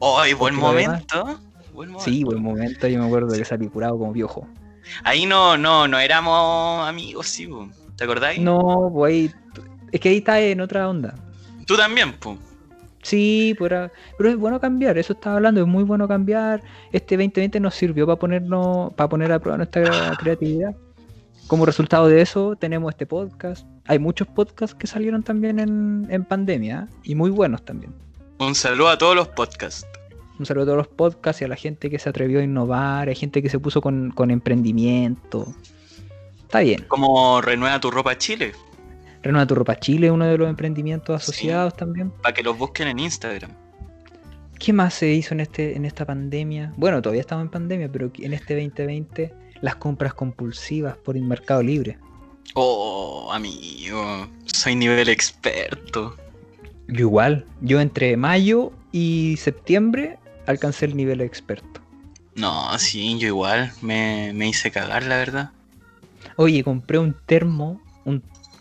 Ay, 0.00 0.32
buen 0.32 0.54
momento. 0.54 1.38
Buen 1.72 1.90
momento. 1.90 2.10
Sí, 2.10 2.24
buen 2.24 2.42
momento, 2.42 2.88
yo 2.88 2.98
me 2.98 3.06
acuerdo 3.06 3.28
de 3.28 3.38
que 3.38 3.44
salí 3.44 3.68
curado 3.68 3.98
como 3.98 4.12
piojo. 4.12 4.48
Ahí 5.04 5.26
no, 5.26 5.56
no, 5.56 5.86
no 5.86 5.98
éramos 5.98 6.88
amigos, 6.88 7.28
sí. 7.28 7.48
¿te 7.96 8.04
acordáis? 8.04 8.40
No, 8.40 8.90
pues 8.92 9.12
ahí. 9.12 9.30
Es 9.92 10.00
que 10.00 10.08
ahí 10.10 10.18
está 10.18 10.40
en 10.40 10.60
otra 10.60 10.88
onda. 10.88 11.14
Tú 11.66 11.76
también, 11.76 12.12
po. 12.14 12.38
Sí, 13.06 13.54
pero, 13.56 13.88
pero 14.18 14.30
es 14.30 14.36
bueno 14.36 14.58
cambiar, 14.58 14.98
eso 14.98 15.12
estaba 15.12 15.36
hablando, 15.36 15.60
es 15.60 15.66
muy 15.68 15.84
bueno 15.84 16.08
cambiar. 16.08 16.60
Este 16.90 17.16
2020 17.16 17.60
nos 17.60 17.76
sirvió 17.76 18.04
para 18.04 18.18
ponernos, 18.18 18.92
para 18.94 19.08
poner 19.08 19.30
a 19.30 19.38
prueba 19.38 19.58
nuestra 19.58 20.16
creatividad. 20.18 20.74
Como 21.46 21.64
resultado 21.64 22.08
de 22.08 22.20
eso, 22.20 22.56
tenemos 22.56 22.90
este 22.90 23.06
podcast. 23.06 23.64
Hay 23.86 24.00
muchos 24.00 24.26
podcasts 24.26 24.74
que 24.74 24.88
salieron 24.88 25.22
también 25.22 25.60
en, 25.60 26.08
en 26.10 26.24
pandemia 26.24 26.88
y 27.04 27.14
muy 27.14 27.30
buenos 27.30 27.64
también. 27.64 27.94
Un 28.40 28.56
saludo 28.56 28.88
a 28.88 28.98
todos 28.98 29.14
los 29.14 29.28
podcasts. 29.28 29.86
Un 30.40 30.44
saludo 30.44 30.64
a 30.64 30.66
todos 30.66 30.78
los 30.78 30.88
podcasts 30.88 31.42
y 31.42 31.44
a 31.44 31.48
la 31.48 31.54
gente 31.54 31.88
que 31.88 32.00
se 32.00 32.08
atrevió 32.08 32.40
a 32.40 32.42
innovar, 32.42 33.08
hay 33.08 33.14
gente 33.14 33.40
que 33.40 33.48
se 33.48 33.60
puso 33.60 33.80
con, 33.80 34.10
con 34.10 34.32
emprendimiento. 34.32 35.54
Está 36.42 36.58
bien. 36.58 36.84
Como 36.88 37.40
Renueva 37.40 37.78
tu 37.78 37.88
ropa 37.92 38.18
Chile. 38.18 38.52
Renueva 39.26 39.46
tu 39.46 39.54
ropa 39.54 39.78
Chile, 39.78 40.10
uno 40.10 40.24
de 40.26 40.38
los 40.38 40.48
emprendimientos 40.48 41.22
asociados 41.22 41.72
Sí. 41.74 41.78
también. 41.78 42.10
Para 42.22 42.34
que 42.34 42.42
los 42.42 42.56
busquen 42.56 42.88
en 42.88 42.98
Instagram. 42.98 43.50
¿Qué 44.58 44.72
más 44.72 44.94
se 44.94 45.12
hizo 45.12 45.34
en, 45.34 45.40
este, 45.40 45.76
en 45.76 45.84
esta 45.84 46.04
pandemia? 46.06 46.72
Bueno, 46.76 47.02
todavía 47.02 47.20
estamos 47.20 47.44
en 47.44 47.50
pandemia, 47.50 47.90
pero 47.92 48.10
en 48.18 48.32
este 48.32 48.54
2020 48.54 49.34
las 49.60 49.76
compras 49.76 50.14
compulsivas 50.14 50.96
por 50.96 51.16
el 51.16 51.22
Mercado 51.24 51.62
Libre. 51.62 51.98
Oh, 52.54 53.30
amigo. 53.32 54.28
Soy 54.46 54.76
nivel 54.76 55.08
experto. 55.08 56.16
Yo 56.88 57.00
igual, 57.00 57.44
yo 57.60 57.80
entre 57.80 58.16
mayo 58.16 58.72
y 58.92 59.36
septiembre 59.38 60.18
alcancé 60.46 60.86
el 60.86 60.96
nivel 60.96 61.20
experto. 61.20 61.80
No, 62.36 62.78
sí, 62.78 63.18
yo 63.18 63.26
igual. 63.28 63.72
Me, 63.82 64.32
me 64.34 64.48
hice 64.48 64.70
cagar, 64.70 65.02
la 65.04 65.16
verdad. 65.16 65.50
Oye, 66.36 66.62
compré 66.62 66.98
un 66.98 67.14
termo, 67.26 67.80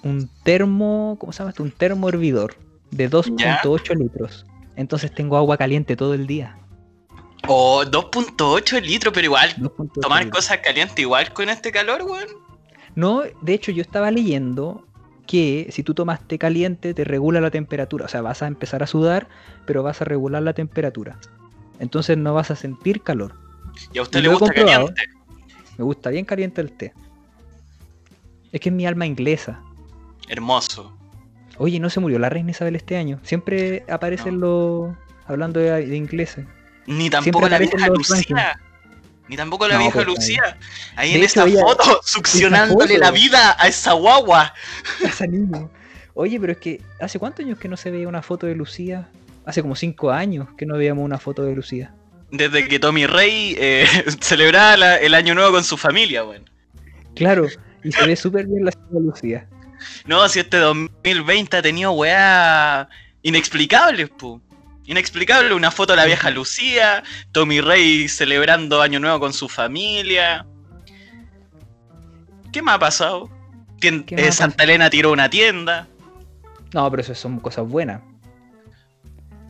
un, 0.05 0.29
termo, 0.43 1.17
¿cómo 1.19 1.33
se 1.33 1.39
llama 1.39 1.49
esto? 1.49 1.63
Un 1.63 1.71
termo 1.71 2.07
hervidor 2.07 2.55
de 2.91 3.09
2.8 3.09 3.97
litros. 3.97 4.45
Entonces 4.75 5.13
tengo 5.13 5.37
agua 5.37 5.57
caliente 5.57 5.95
todo 5.95 6.13
el 6.13 6.27
día. 6.27 6.57
Oh, 7.47 7.83
2.8 7.83 8.81
litros, 8.81 9.13
pero 9.13 9.25
igual. 9.25 9.55
2.8 9.57 10.01
Tomar 10.01 10.23
litros. 10.23 10.43
cosas 10.43 10.59
calientes 10.59 10.97
igual 10.99 11.33
con 11.33 11.49
este 11.49 11.71
calor, 11.71 12.03
weón. 12.03 12.27
No, 12.95 13.23
de 13.41 13.53
hecho 13.53 13.71
yo 13.71 13.81
estaba 13.81 14.11
leyendo 14.11 14.85
que 15.27 15.67
si 15.71 15.83
tú 15.83 15.93
tomas 15.93 16.25
té 16.27 16.37
caliente 16.37 16.93
te 16.93 17.03
regula 17.03 17.41
la 17.41 17.51
temperatura. 17.51 18.05
O 18.05 18.07
sea, 18.07 18.21
vas 18.21 18.41
a 18.41 18.47
empezar 18.47 18.83
a 18.83 18.87
sudar, 18.87 19.27
pero 19.65 19.83
vas 19.83 20.01
a 20.01 20.05
regular 20.05 20.43
la 20.43 20.53
temperatura. 20.53 21.17
Entonces 21.79 22.17
no 22.17 22.33
vas 22.33 22.51
a 22.51 22.55
sentir 22.55 23.01
calor. 23.01 23.33
Y 23.93 23.99
a 23.99 24.03
usted 24.03 24.19
Y 24.19 24.23
le 24.23 24.29
gusta 24.29 24.53
caliente. 24.53 25.03
Me 25.77 25.83
gusta 25.83 26.09
bien 26.09 26.25
caliente 26.25 26.61
el 26.61 26.71
té. 26.71 26.93
Es 28.51 28.61
que 28.61 28.69
es 28.69 28.75
mi 28.75 28.85
alma 28.85 29.05
inglesa. 29.05 29.61
Hermoso. 30.27 30.97
Oye, 31.57 31.79
no 31.79 31.89
se 31.89 31.99
murió 31.99 32.19
la 32.19 32.29
reina 32.29 32.51
Isabel 32.51 32.75
este 32.75 32.97
año. 32.97 33.19
Siempre 33.23 33.85
aparecen 33.89 34.39
los... 34.39 34.93
Hablando 35.27 35.59
de, 35.59 35.85
de 35.85 35.95
ingleses. 35.97 36.45
Ni 36.85 37.09
tampoco 37.09 37.47
la 37.49 37.57
vieja 37.57 37.87
Lucía. 37.87 38.59
Ni 39.27 39.35
tampoco 39.37 39.67
la 39.67 39.75
No, 39.75 39.79
vieja 39.79 39.93
pues, 40.03 40.05
Lucía. 40.07 40.57
Ahí 40.95 41.13
De 41.13 41.17
en 41.19 41.23
hecho, 41.23 41.45
ella- 41.45 41.61
foto, 41.61 41.99
succionándole 42.03 42.97
la 42.99 43.09
vida 43.09 43.55
a 43.59 43.67
esa 43.67 43.93
guagua. 43.93 44.53
Esa 45.03 45.25
niña. 45.25 45.67
Oye, 46.13 46.39
pero 46.39 46.51
es 46.51 46.59
que 46.59 46.81
¿hace 47.01 47.17
cuántos 47.17 47.43
años 47.43 47.57
que 47.57 47.67
no 47.67 47.75
se 47.75 47.89
veía 47.89 48.07
una 48.07 48.21
foto 48.21 48.45
de 48.45 48.53
Lucía? 48.55 49.09
Hace 49.47 49.61
como 49.63 49.75
cinco 49.75 50.11
años 50.11 50.47
que 50.57 50.65
no 50.67 50.77
veíamos 50.77 51.03
una 51.03 51.17
foto 51.17 51.41
de 51.43 51.55
Lucía. 51.55 51.93
Desde 52.31 52.67
que 52.67 52.77
Tommy 52.79 53.07
Rey 53.07 53.55
eh, 53.57 53.87
celebraba 54.21 54.77
la- 54.77 54.97
el 54.97 55.13
año 55.15 55.33
nuevo 55.33 55.51
con 55.53 55.63
su 55.63 55.75
familia, 55.77 56.23
weón. 56.23 56.47
Claro, 57.15 57.47
y 57.83 57.91
se 57.91 58.05
ve 58.05 58.15
súper 58.15 58.45
bien 58.45 58.63
la 58.65 58.71
señora 58.71 58.99
Lucía. 58.99 59.47
No, 60.05 60.27
si 60.29 60.39
este 60.39 60.57
2020 60.57 61.57
ha 61.57 61.61
tenido 61.61 61.91
weá 61.91 62.87
inexplicables, 63.21 64.09
pu. 64.09 64.41
Inexplicable, 64.85 65.53
una 65.53 65.71
foto 65.71 65.93
de 65.93 65.97
la 65.97 66.05
vieja 66.05 66.29
Lucía, 66.29 67.03
Tommy 67.31 67.59
Rey 67.59 68.07
celebrando 68.07 68.81
Año 68.81 68.99
Nuevo 68.99 69.19
con 69.19 69.33
su 69.33 69.49
familia. 69.49 70.45
¿Qué 72.51 72.61
más 72.61 72.75
ha 72.75 72.79
pasado? 72.79 73.29
Tien- 73.79 74.05
¿Qué 74.05 74.15
eh, 74.15 74.25
más 74.27 74.35
Santa 74.35 74.63
Elena 74.63 74.89
tiró 74.89 75.11
una 75.11 75.29
tienda. 75.29 75.87
No, 76.73 76.89
pero 76.91 77.01
eso 77.01 77.15
son 77.15 77.39
cosas 77.39 77.67
buenas. 77.67 78.01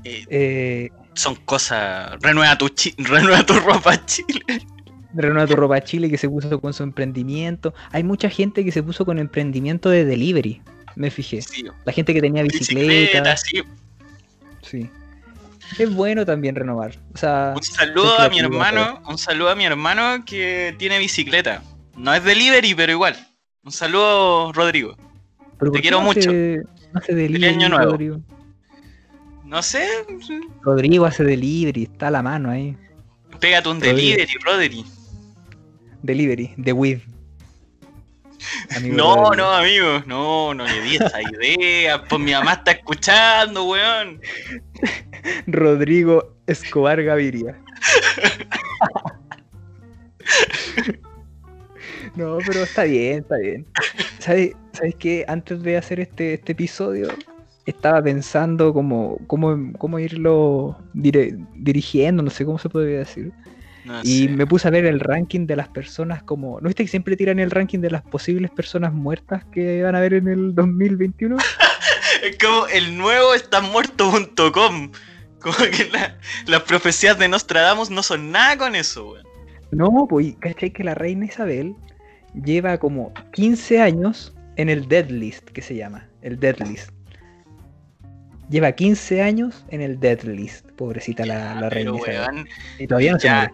Eh, 0.03 0.25
Eh, 0.29 0.89
son 1.15 1.35
cosas. 1.35 2.15
Renueva 2.21 2.57
tu, 2.57 2.69
chi- 2.69 2.95
renueva 2.97 3.45
tu 3.45 3.59
ropa, 3.59 4.03
Chile. 4.05 4.65
Renueva 5.15 5.47
tu 5.47 5.55
ropa 5.55 5.81
Chile 5.81 6.09
que 6.09 6.17
se 6.17 6.27
puso 6.29 6.59
con 6.59 6.73
su 6.73 6.83
emprendimiento. 6.83 7.73
Hay 7.91 8.03
mucha 8.03 8.29
gente 8.29 8.65
que 8.65 8.71
se 8.71 8.83
puso 8.83 9.05
con 9.05 9.17
emprendimiento 9.17 9.89
de 9.89 10.03
delivery. 10.05 10.61
Me 10.95 11.09
fijé. 11.11 11.41
Sí, 11.41 11.65
La 11.85 11.91
gente 11.93 12.13
que 12.13 12.21
tenía 12.21 12.43
bicicleta. 12.43 12.87
bicicleta, 12.87 13.37
sí. 13.37 13.63
Sí. 14.61 14.89
Es 15.79 15.93
bueno 15.93 16.25
también 16.25 16.55
renovar. 16.55 16.97
O 17.13 17.17
sea, 17.17 17.53
Un 17.55 17.63
saludo 17.63 18.19
a 18.19 18.29
mi 18.29 18.39
hermano, 18.39 19.01
un 19.07 19.17
saludo 19.17 19.49
a 19.49 19.55
mi 19.55 19.65
hermano 19.65 20.23
que 20.25 20.75
tiene 20.77 20.99
bicicleta. 20.99 21.63
No 21.97 22.13
es 22.13 22.23
delivery, 22.23 22.75
pero 22.75 22.91
igual. 22.91 23.15
Un 23.63 23.71
saludo, 23.71 24.51
Rodrigo. 24.53 24.95
pero 25.57 25.71
¿por 25.71 25.77
te 25.77 25.81
quiero 25.81 26.01
no 26.01 26.11
hace- 26.11 26.61
no 26.93 26.99
hace 26.99 27.15
delivery, 27.15 27.45
año 27.55 27.69
nuevo. 27.69 27.91
Rodrigo? 27.91 28.19
No 29.43 29.61
sé, 29.63 29.87
Rodrigo 30.61 31.05
hace 31.05 31.23
delivery, 31.23 31.83
está 31.83 32.07
a 32.07 32.11
la 32.11 32.21
mano 32.21 32.49
ahí. 32.49 32.75
pégate 33.39 33.69
un 33.69 33.75
Rodrigo. 33.79 33.95
delivery, 33.97 34.33
Rodri. 34.43 34.85
Delivery, 36.05 36.53
The 36.63 36.73
With. 36.73 36.99
Amigo 38.75 38.95
No, 38.95 39.31
no, 39.33 39.51
amigo, 39.51 40.03
no, 40.05 40.53
no 40.53 40.65
le 40.65 40.81
di 40.81 40.95
esa 40.97 41.19
idea. 41.21 42.03
Pues 42.03 42.21
mi 42.21 42.31
mamá 42.31 42.53
está 42.53 42.71
escuchando, 42.71 43.63
weón. 43.65 44.21
Rodrigo 45.47 46.35
Escobar 46.47 47.01
Gaviria. 47.03 47.55
No, 52.15 52.37
pero 52.45 52.63
está 52.63 52.83
bien, 52.83 53.19
está 53.19 53.37
bien. 53.37 53.65
¿Sabes, 54.19 54.51
¿Sabes 54.71 54.95
qué? 54.95 55.25
Antes 55.27 55.61
de 55.61 55.75
hacer 55.77 55.99
este, 55.99 56.35
este 56.35 56.53
episodio, 56.53 57.09
estaba 57.65 58.01
pensando 58.01 58.73
cómo, 58.73 59.17
cómo, 59.27 59.73
cómo 59.77 59.99
irlo 59.99 60.77
dire- 60.93 61.37
dirigiendo, 61.55 62.23
no 62.23 62.29
sé 62.29 62.45
cómo 62.45 62.57
se 62.57 62.69
podría 62.69 62.99
decir. 62.99 63.33
No 63.85 64.01
Y 64.03 64.27
me 64.29 64.47
puse 64.47 64.67
a 64.67 64.71
ver 64.71 64.85
el 64.85 64.99
ranking 64.99 65.45
de 65.47 65.55
las 65.55 65.67
personas 65.69 66.23
como... 66.23 66.59
¿No 66.59 66.67
viste 66.67 66.83
que 66.83 66.89
siempre 66.89 67.15
tiran 67.15 67.39
el 67.39 67.51
ranking 67.51 67.79
de 67.79 67.91
las 67.91 68.01
posibles 68.01 68.49
personas 68.51 68.93
muertas 68.93 69.45
que 69.45 69.83
van 69.83 69.95
a 69.95 69.99
ver 69.99 70.13
en 70.15 70.27
el 70.27 70.55
2021? 70.55 71.37
Es 72.23 72.37
como 72.43 72.65
el 72.67 72.97
nuevo 72.97 73.27
muerto.com. 73.71 74.91
Como 75.39 75.57
que 75.57 75.89
la- 75.91 76.17
las 76.47 76.61
profecías 76.63 77.19
de 77.19 77.27
Nostradamus 77.27 77.89
no 77.91 78.01
son 78.01 78.31
nada 78.31 78.57
con 78.57 78.73
eso, 78.75 79.11
weón. 79.11 79.27
No, 79.71 80.07
pues, 80.09 80.33
¿cachai? 80.39 80.71
Que 80.71 80.83
la 80.83 80.95
reina 80.95 81.25
Isabel 81.25 81.75
lleva 82.33 82.77
como 82.79 83.13
15 83.33 83.81
años 83.81 84.33
en 84.55 84.69
el 84.69 84.87
Dead 84.87 85.09
List, 85.09 85.49
que 85.49 85.61
se 85.61 85.75
llama, 85.75 86.07
el 86.21 86.39
Dead 86.39 86.57
List. 86.67 86.89
Lleva 88.49 88.71
15 88.71 89.21
años 89.21 89.65
en 89.69 89.81
el 89.81 89.99
Dead 89.99 90.21
List, 90.23 90.69
pobrecita 90.71 91.25
la, 91.25 91.55
la 91.59 91.69
reina 91.69 91.91
Isabel. 91.95 92.19
weón, 92.21 92.47
Y 92.79 92.87
todavía 92.87 93.11
no 93.13 93.19
se 93.19 93.27
ya. 93.27 93.35
muere. 93.37 93.53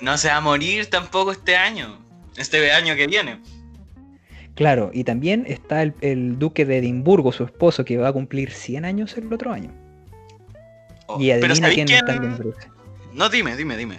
No 0.00 0.16
se 0.18 0.28
va 0.28 0.36
a 0.36 0.40
morir 0.40 0.86
tampoco 0.88 1.32
este 1.32 1.56
año. 1.56 1.98
Este 2.36 2.70
año 2.72 2.94
que 2.96 3.06
viene. 3.06 3.40
Claro, 4.54 4.90
y 4.92 5.04
también 5.04 5.44
está 5.46 5.82
el, 5.82 5.94
el 6.00 6.38
duque 6.38 6.64
de 6.66 6.78
Edimburgo, 6.78 7.32
su 7.32 7.44
esposo, 7.44 7.84
que 7.84 7.96
va 7.96 8.08
a 8.08 8.12
cumplir 8.12 8.50
100 8.50 8.84
años 8.84 9.16
el 9.16 9.32
otro 9.32 9.52
año. 9.52 9.72
Oh, 11.06 11.20
Y 11.20 11.30
adivina 11.30 11.54
¿sabéis 11.54 11.74
quién, 11.76 11.86
quién? 11.86 12.04
también 12.04 12.32
aparece. 12.34 12.68
No, 13.12 13.28
dime, 13.28 13.56
dime, 13.56 13.76
dime. 13.76 13.98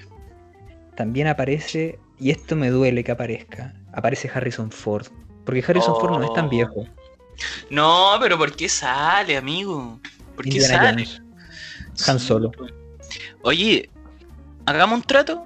También 0.96 1.28
aparece, 1.28 1.98
y 2.20 2.30
esto 2.32 2.56
me 2.56 2.70
duele 2.70 3.04
que 3.04 3.12
aparezca, 3.12 3.74
aparece 3.94 4.30
Harrison 4.34 4.72
Ford. 4.72 5.08
Porque 5.46 5.64
Harrison 5.68 5.96
Ford 6.00 6.12
no 6.20 6.24
es 6.24 6.34
tan 6.34 6.46
Oh. 6.46 6.50
viejo. 6.50 6.86
No, 7.72 8.18
pero 8.22 8.38
¿por 8.38 8.56
qué 8.56 8.70
sale, 8.70 9.38
amigo? 9.38 10.00
¿Por 10.36 10.46
qué 10.46 10.52
Indiana 10.58 10.76
sale? 10.78 11.06
Jones. 11.06 11.22
Han 12.08 12.20
Solo. 12.20 12.52
Oye, 13.42 13.90
hagamos 14.66 15.00
un 15.00 15.04
trato. 15.04 15.46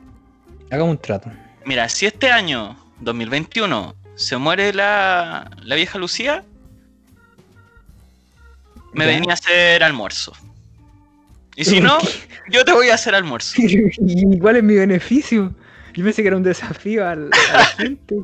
Hagamos 0.76 0.92
un 0.92 0.98
trato. 1.02 1.32
Mira, 1.66 1.88
si 1.90 2.06
este 2.06 2.30
año, 2.32 2.78
2021, 3.02 3.96
se 4.16 4.38
muere 4.38 4.74
la, 4.74 5.50
la 5.64 5.76
vieja 5.76 5.98
Lucía, 5.98 6.44
me 8.94 9.06
Ya. 9.06 9.12
venía 9.12 9.32
a 9.32 9.34
hacer 9.34 9.84
almuerzo. 9.84 10.34
Y 11.56 11.66
si 11.66 11.76
¿Por 11.76 11.84
no, 11.84 11.98
qué? 12.00 12.08
yo 12.52 12.66
te 12.66 12.74
voy 12.74 12.90
a 12.90 12.96
hacer 12.96 13.16
almuerzo. 13.16 13.54
¿Y 13.62 14.40
cuál 14.40 14.58
es 14.58 14.64
mi 14.64 14.76
beneficio? 14.76 15.54
Yo 15.94 16.04
pensé 16.04 16.22
que 16.22 16.28
era 16.28 16.38
un 16.38 16.44
desafío 16.44 17.08
al- 17.08 17.30
a 17.54 17.58
la 17.58 17.66
gente. 17.66 18.16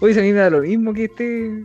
Oye, 0.00 0.14
si 0.14 0.20
a 0.20 0.22
mí 0.22 0.32
me 0.32 0.38
da 0.40 0.50
lo 0.50 0.60
mismo 0.62 0.92
que 0.94 1.04
este. 1.04 1.62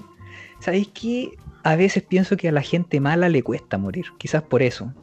¿Sabéis 0.60 0.90
qué? 0.94 1.32
A 1.64 1.76
veces 1.76 2.04
pienso 2.04 2.36
que 2.38 2.50
a 2.50 2.52
la 2.52 2.62
gente 2.62 3.00
mala 3.00 3.30
le 3.30 3.42
cuesta 3.44 3.78
morir. 3.78 4.06
Quizás 4.18 4.44
por 4.44 4.62
eso. 4.62 4.94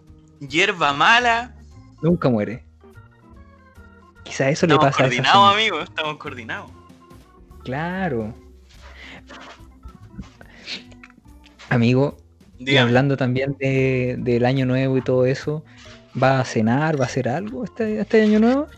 Hierba 0.40 0.92
mala. 0.92 1.54
Nunca 2.02 2.28
muere. 2.28 2.62
Quizás 4.28 4.48
eso 4.48 4.66
le 4.66 4.74
Estamos 4.74 4.92
pasa 4.92 5.04
a 5.04 5.06
esa 5.06 5.22
coordinados, 5.22 5.56
gente. 5.56 5.62
amigo. 5.62 5.80
Estamos 5.80 6.16
coordinados. 6.18 6.70
Claro. 7.64 8.34
Amigo, 11.70 12.18
y 12.58 12.76
hablando 12.76 13.16
también 13.16 13.56
de, 13.58 14.16
del 14.18 14.44
año 14.44 14.66
nuevo 14.66 14.98
y 14.98 15.02
todo 15.02 15.24
eso, 15.24 15.64
¿va 16.20 16.40
a 16.40 16.44
cenar? 16.44 17.00
¿Va 17.00 17.04
a 17.04 17.06
hacer 17.06 17.28
algo 17.28 17.64
este, 17.64 18.00
este 18.00 18.22
año 18.22 18.38
nuevo? 18.38 18.68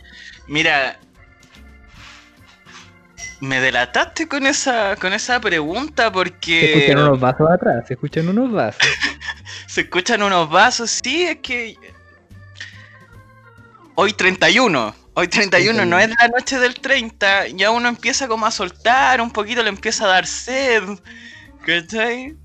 Mira, 0.47 0.99
me 3.41 3.61
delataste 3.61 4.29
con 4.29 4.47
esa, 4.47 4.97
con 4.97 5.13
esa 5.13 5.41
pregunta 5.41 6.05
Se 6.05 6.11
porque 6.11 6.75
escuchan 6.75 6.99
unos 7.05 7.21
vasos 7.21 7.51
atrás, 7.51 7.87
se 7.89 7.95
escuchan 7.95 8.29
unos 8.29 8.53
vasos. 8.53 8.83
se 9.67 9.81
escuchan 9.83 10.23
unos 10.23 10.49
vasos. 10.49 11.01
Sí, 11.03 11.25
es 11.25 11.39
que 11.39 11.77
hoy 13.97 14.13
31. 14.13 15.00
Hoy 15.21 15.29
31 15.29 15.85
no 15.85 15.99
es 15.99 16.09
la 16.09 16.29
noche 16.29 16.59
del 16.59 16.77
30, 16.77 17.49
ya 17.49 17.71
uno 17.71 17.91
empieza 17.91 18.27
como 18.27 18.47
a 18.47 18.51
soltar, 18.51 19.21
un 19.21 19.31
poquito 19.31 19.63
le 19.63 19.69
empieza 19.69 20.05
a 20.07 20.09
dar 20.09 20.27
sed, 20.27 20.83
¿cachai? 21.63 22.37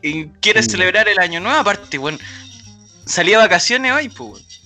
Y 0.00 0.28
quiere 0.40 0.62
Sí. 0.62 0.70
celebrar 0.70 1.08
el 1.10 1.18
año 1.18 1.40
nuevo, 1.40 1.58
aparte, 1.58 1.98
bueno, 1.98 2.16
salí 3.04 3.32
de 3.32 3.36
vacaciones 3.36 3.92
hoy, 3.92 4.08
pues, 4.08 4.62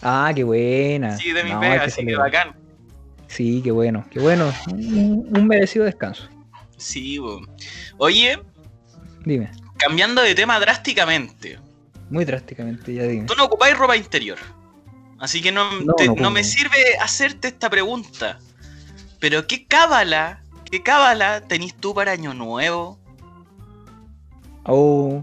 Ah, 0.00 0.32
qué 0.34 0.44
buena. 0.44 1.18
sí, 1.18 1.32
de 1.32 1.44
mi 1.44 1.50
No, 1.50 1.60
pega, 1.60 1.84
así 1.84 2.06
que 2.06 2.16
bacán. 2.16 2.54
Sí, 3.28 3.60
qué 3.62 3.70
bueno, 3.70 4.06
qué 4.10 4.18
bueno. 4.18 4.50
Un, 4.70 5.26
un 5.30 5.46
merecido 5.46 5.84
descanso. 5.84 6.26
Sí, 6.78 7.18
po. 7.20 7.42
Oye, 7.98 8.38
Dime, 9.26 9.50
cambiando 9.76 10.22
de 10.22 10.34
tema 10.34 10.58
drásticamente, 10.58 11.58
muy 12.08 12.24
drásticamente, 12.24 12.94
ya 12.94 13.02
dime. 13.02 13.26
tú 13.26 13.34
no 13.36 13.44
ocupáis 13.44 13.76
ropa 13.76 13.94
interior. 13.94 14.38
Así 15.22 15.40
que 15.40 15.52
no, 15.52 15.80
No, 15.82 15.94
te- 15.94 16.08
no 16.08 16.14
no 16.16 16.30
me 16.32 16.42
sirve 16.42 16.76
hacerte 17.00 17.46
esta 17.48 17.70
pregunta. 17.70 18.40
Pero 19.20 19.46
¿qué 19.46 19.64
cábala, 19.66 20.42
qué 20.68 20.82
cábala 20.82 21.42
tenés 21.42 21.74
tú 21.76 21.94
para 21.94 22.10
Año 22.10 22.34
Nuevo? 22.34 22.98
Oh, 24.64 25.22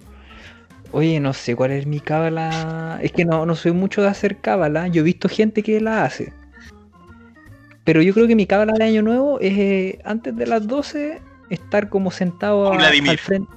oye, 0.94 1.20
no 1.20 1.34
sé 1.34 1.54
cuál 1.54 1.72
es 1.72 1.86
mi 1.86 2.00
cábala. 2.00 2.98
Es 3.04 3.12
que 3.12 3.26
no, 3.26 3.46
no 3.46 3.56
soy 3.58 3.74
mucho 3.74 4.02
de 4.02 4.08
hacer 4.08 4.38
cábala. 4.38 4.88
Yo 4.88 5.02
he 5.02 5.04
visto 5.04 5.28
gente 5.28 5.64
que 5.64 5.82
la 5.82 6.06
hace. 6.06 6.32
Pero 7.84 8.02
yo 8.02 8.14
creo 8.14 8.26
que 8.28 8.36
mi 8.36 8.46
cábala 8.48 8.74
de 8.78 8.86
año 8.86 9.02
nuevo 9.02 9.38
es 9.42 9.58
eh, 9.58 10.00
antes 10.06 10.34
de 10.34 10.48
las 10.48 10.66
12 10.66 11.22
estar 11.50 11.90
como 11.90 12.10
sentado 12.10 12.72
a- 12.72 12.78
al 12.88 13.18
frente. 13.18 13.52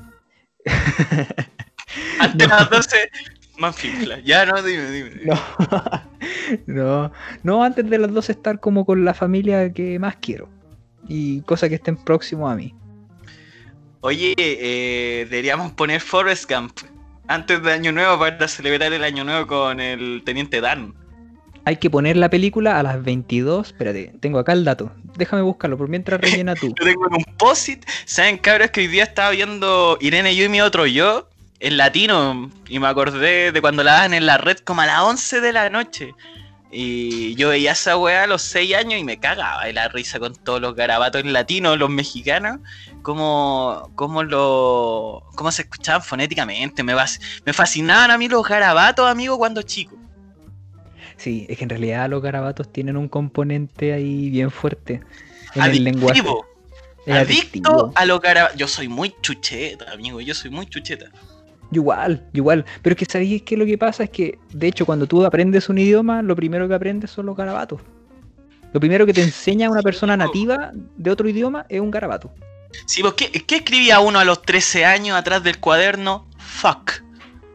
Antes 2.19 2.49
No. 2.49 2.55
de 2.57 2.61
las 2.63 2.71
12, 2.71 3.11
Manfinfla. 3.59 4.21
Ya 4.21 4.47
no, 4.47 4.63
dime, 4.63 4.91
dime. 4.91 5.11
No. 5.25 5.39
no, 6.67 7.13
no, 7.43 7.65
antes 7.65 7.89
de 7.89 7.99
las 7.99 8.13
12 8.13 8.33
estar 8.33 8.61
como 8.61 8.85
con 8.85 9.05
la 9.05 9.15
familia 9.15 9.73
que 9.73 9.99
más 9.99 10.17
quiero. 10.17 10.49
Y 11.09 11.43
cosas 11.43 11.69
que 11.69 11.77
estén 11.77 11.97
próximos 11.97 12.51
a 12.51 12.55
mí. 12.55 12.75
Oye, 14.01 14.35
eh, 14.39 15.27
deberíamos 15.31 15.73
poner 15.73 16.01
Forrest 16.01 16.51
Gump 16.51 16.73
antes 17.29 17.63
de 17.63 17.73
Año 17.73 17.93
Nuevo 17.93 18.19
para 18.19 18.49
celebrar 18.49 18.93
el 18.93 19.05
Año 19.05 19.25
Nuevo 19.25 19.47
con 19.47 19.81
el 19.81 20.23
Teniente 20.25 20.61
Dan. 20.61 20.95
Hay 21.65 21.77
que 21.77 21.89
poner 21.89 22.17
la 22.17 22.29
película 22.29 22.81
a 22.81 22.83
las 22.83 23.03
22. 23.03 23.69
Espérate, 23.69 24.13
tengo 24.21 24.41
acá 24.41 24.53
el 24.53 24.65
dato. 24.65 24.91
Déjame 25.17 25.43
buscarlo 25.43 25.79
por 25.79 25.89
mientras 25.89 26.21
rellena 26.21 26.57
tú. 26.57 26.69
Yo 26.81 26.85
tengo 26.85 27.07
en 27.07 27.15
un 27.15 27.25
posit. 27.39 27.85
¿Saben, 28.05 28.39
cabros, 28.39 28.71
que 28.71 28.81
hoy 28.81 28.87
día 28.89 29.05
estaba 29.05 29.31
viendo 29.31 29.97
Irene, 30.01 30.35
yo 30.35 30.45
y 30.45 30.49
mi 30.49 30.61
otro 30.61 30.87
yo 30.87 31.29
en 31.63 31.77
latino? 31.77 32.51
Y 32.69 32.79
me 32.79 32.89
acordé 32.89 33.53
de 33.53 33.61
cuando 33.61 33.83
la 33.83 33.93
daban 33.95 34.15
en 34.15 34.27
la 34.27 34.37
red 34.39 34.59
como 34.59 34.83
a 34.83 34.87
las 34.87 35.01
11 35.01 35.41
de 35.41 35.53
la 35.53 35.71
noche. 35.71 36.13
Y 36.75 37.35
yo 37.35 37.51
veía 37.51 37.73
esa 37.73 37.99
weá 37.99 38.23
a 38.23 38.27
los 38.27 38.41
6 38.43 38.75
años 38.75 38.99
y 38.99 39.05
me 39.05 39.19
cagaba 39.19 39.67
de 39.67 39.75
la 39.75 39.89
risa 39.89 40.19
con 40.19 40.35
todos 40.35 40.59
los 40.61 40.75
garabatos 40.75 41.21
en 41.21 41.33
latino, 41.35 41.77
los 41.77 41.91
mexicanos. 41.91 42.61
Cómo, 43.03 43.91
cómo, 43.95 44.23
lo, 44.23 45.23
cómo 45.35 45.53
se 45.53 45.63
escuchaban 45.63 46.03
fonéticamente. 46.03 46.83
Me, 46.83 46.95
vas- 46.95 47.21
me 47.45 47.53
fascinaban 47.53 48.11
a 48.11 48.17
mí 48.17 48.29
los 48.29 48.47
garabatos, 48.49 49.07
amigo, 49.11 49.37
cuando 49.39 49.61
chico. 49.63 49.97
Sí, 51.17 51.47
es 51.49 51.59
que 51.59 51.65
en 51.65 51.71
realidad 51.71 52.09
los 52.09 52.23
garabatos 52.23 52.73
tienen 52.73 52.97
un 52.97 53.09
componente 53.09 53.93
ahí 53.93 54.31
bien 54.31 54.51
fuerte 54.51 55.03
en 55.55 55.63
el 55.63 55.85
lenguaje. 55.85 56.21
Adictivo. 56.21 56.47
Adicto 57.07 57.13
adictivo. 57.21 57.93
a 57.95 58.05
los 58.07 58.21
garabatos. 58.21 58.57
Yo 58.59 58.67
soy 58.67 58.89
muy 58.89 59.15
chucheta, 59.21 59.93
amigo. 59.93 60.21
Yo 60.21 60.35
soy 60.35 60.51
muy 60.51 60.67
chucheta. 60.67 61.11
Igual, 61.73 62.29
igual. 62.35 62.65
Pero 62.83 62.93
es 62.93 62.99
que 62.99 63.07
sabéis 63.07 63.43
que 63.43 63.57
lo 63.57 63.65
que 63.65 63.79
pasa 63.79 64.05
es 64.05 64.11
que, 64.11 64.39
de 64.53 64.69
hecho, 64.69 64.85
cuando 64.85 65.07
tú 65.07 65.25
aprendes 65.25 65.69
un 65.69 65.79
idioma, 65.79 66.23
lo 66.23 66.37
primero 66.37 66.69
que 66.69 66.75
aprendes 66.75 67.11
son 67.11 67.27
los 67.27 67.37
garabatos. 67.37 67.81
Lo 68.73 68.81
primero 68.81 69.05
que 69.07 69.13
te 69.13 69.23
enseña 69.23 69.71
una 69.71 69.83
persona 69.83 70.17
nativa 70.17 70.71
de 70.97 71.11
otro 71.11 71.29
idioma 71.29 71.67
es 71.69 71.81
un 71.81 71.91
garabato. 71.91 72.33
Sí, 72.87 73.03
pues, 73.03 73.15
¿qué, 73.15 73.31
qué 73.31 73.57
escribía 73.57 74.01
uno 74.01 74.19
a 74.19 74.25
los 74.25 74.43
13 74.43 74.85
años 74.85 75.17
atrás 75.17 75.43
del 75.43 75.59
cuaderno? 75.59 76.27
Fuck. 76.39 77.03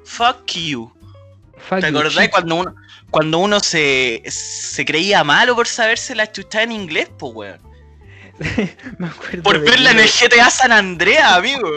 Fuck 0.04 0.46
you. 0.54 0.92
Fuck 1.58 1.80
¿Te 1.80 1.88
acordás 1.88 2.30
cuando 2.30 2.56
uno, 2.56 2.76
cuando 3.12 3.40
uno 3.40 3.60
se, 3.60 4.24
se 4.28 4.86
creía 4.86 5.24
malo 5.24 5.56
por 5.56 5.68
saberse 5.68 6.16
la 6.16 6.32
chuchada 6.32 6.64
en 6.64 6.72
inglés, 6.72 7.10
pues, 7.18 7.34
weón? 7.34 7.60
Me 8.98 9.08
acuerdo 9.08 9.44
Por 9.44 9.60
verla 9.60 9.92
en 9.92 10.00
el 10.00 10.08
GTA 10.08 10.50
San 10.50 10.72
Andreas, 10.72 11.32
amigo. 11.34 11.68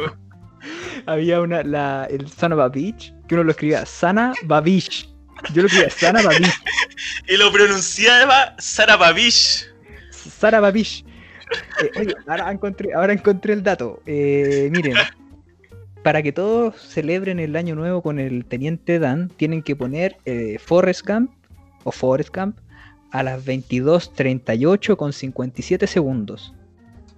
Había 1.06 1.40
una, 1.40 1.62
la, 1.62 2.06
el 2.10 2.28
Sana 2.28 2.54
Babich, 2.54 3.14
que 3.26 3.34
uno 3.34 3.44
lo 3.44 3.50
escribía 3.50 3.86
Sana 3.86 4.32
Babich. 4.44 5.08
Yo 5.54 5.62
lo 5.62 5.68
escribía 5.68 5.90
Sana 5.90 6.22
Babich. 6.22 6.52
Y 7.28 7.36
lo 7.36 7.52
pronunciaba 7.52 8.54
Sara 8.58 8.96
Babish. 8.96 9.66
Sara 10.10 10.60
Babich. 10.60 11.04
Eh, 11.82 11.90
oye, 11.98 12.14
ahora 12.26 12.50
encontré, 12.50 12.92
ahora 12.92 13.12
encontré 13.12 13.52
el 13.52 13.62
dato. 13.62 14.02
Eh, 14.06 14.68
miren, 14.72 14.94
para 16.02 16.22
que 16.22 16.32
todos 16.32 16.76
celebren 16.76 17.38
el 17.38 17.56
año 17.56 17.74
nuevo 17.74 18.02
con 18.02 18.18
el 18.18 18.44
Teniente 18.44 18.98
Dan, 18.98 19.28
tienen 19.36 19.62
que 19.62 19.76
poner 19.76 20.16
eh, 20.24 20.58
Forrest 20.58 21.06
Gump 21.06 21.32
o 21.84 21.92
Forrest 21.92 22.34
Gump 22.34 22.58
a 23.10 23.22
las 23.22 23.44
22.38 23.44 24.96
con 24.96 25.12
57 25.12 25.86
segundos. 25.86 26.54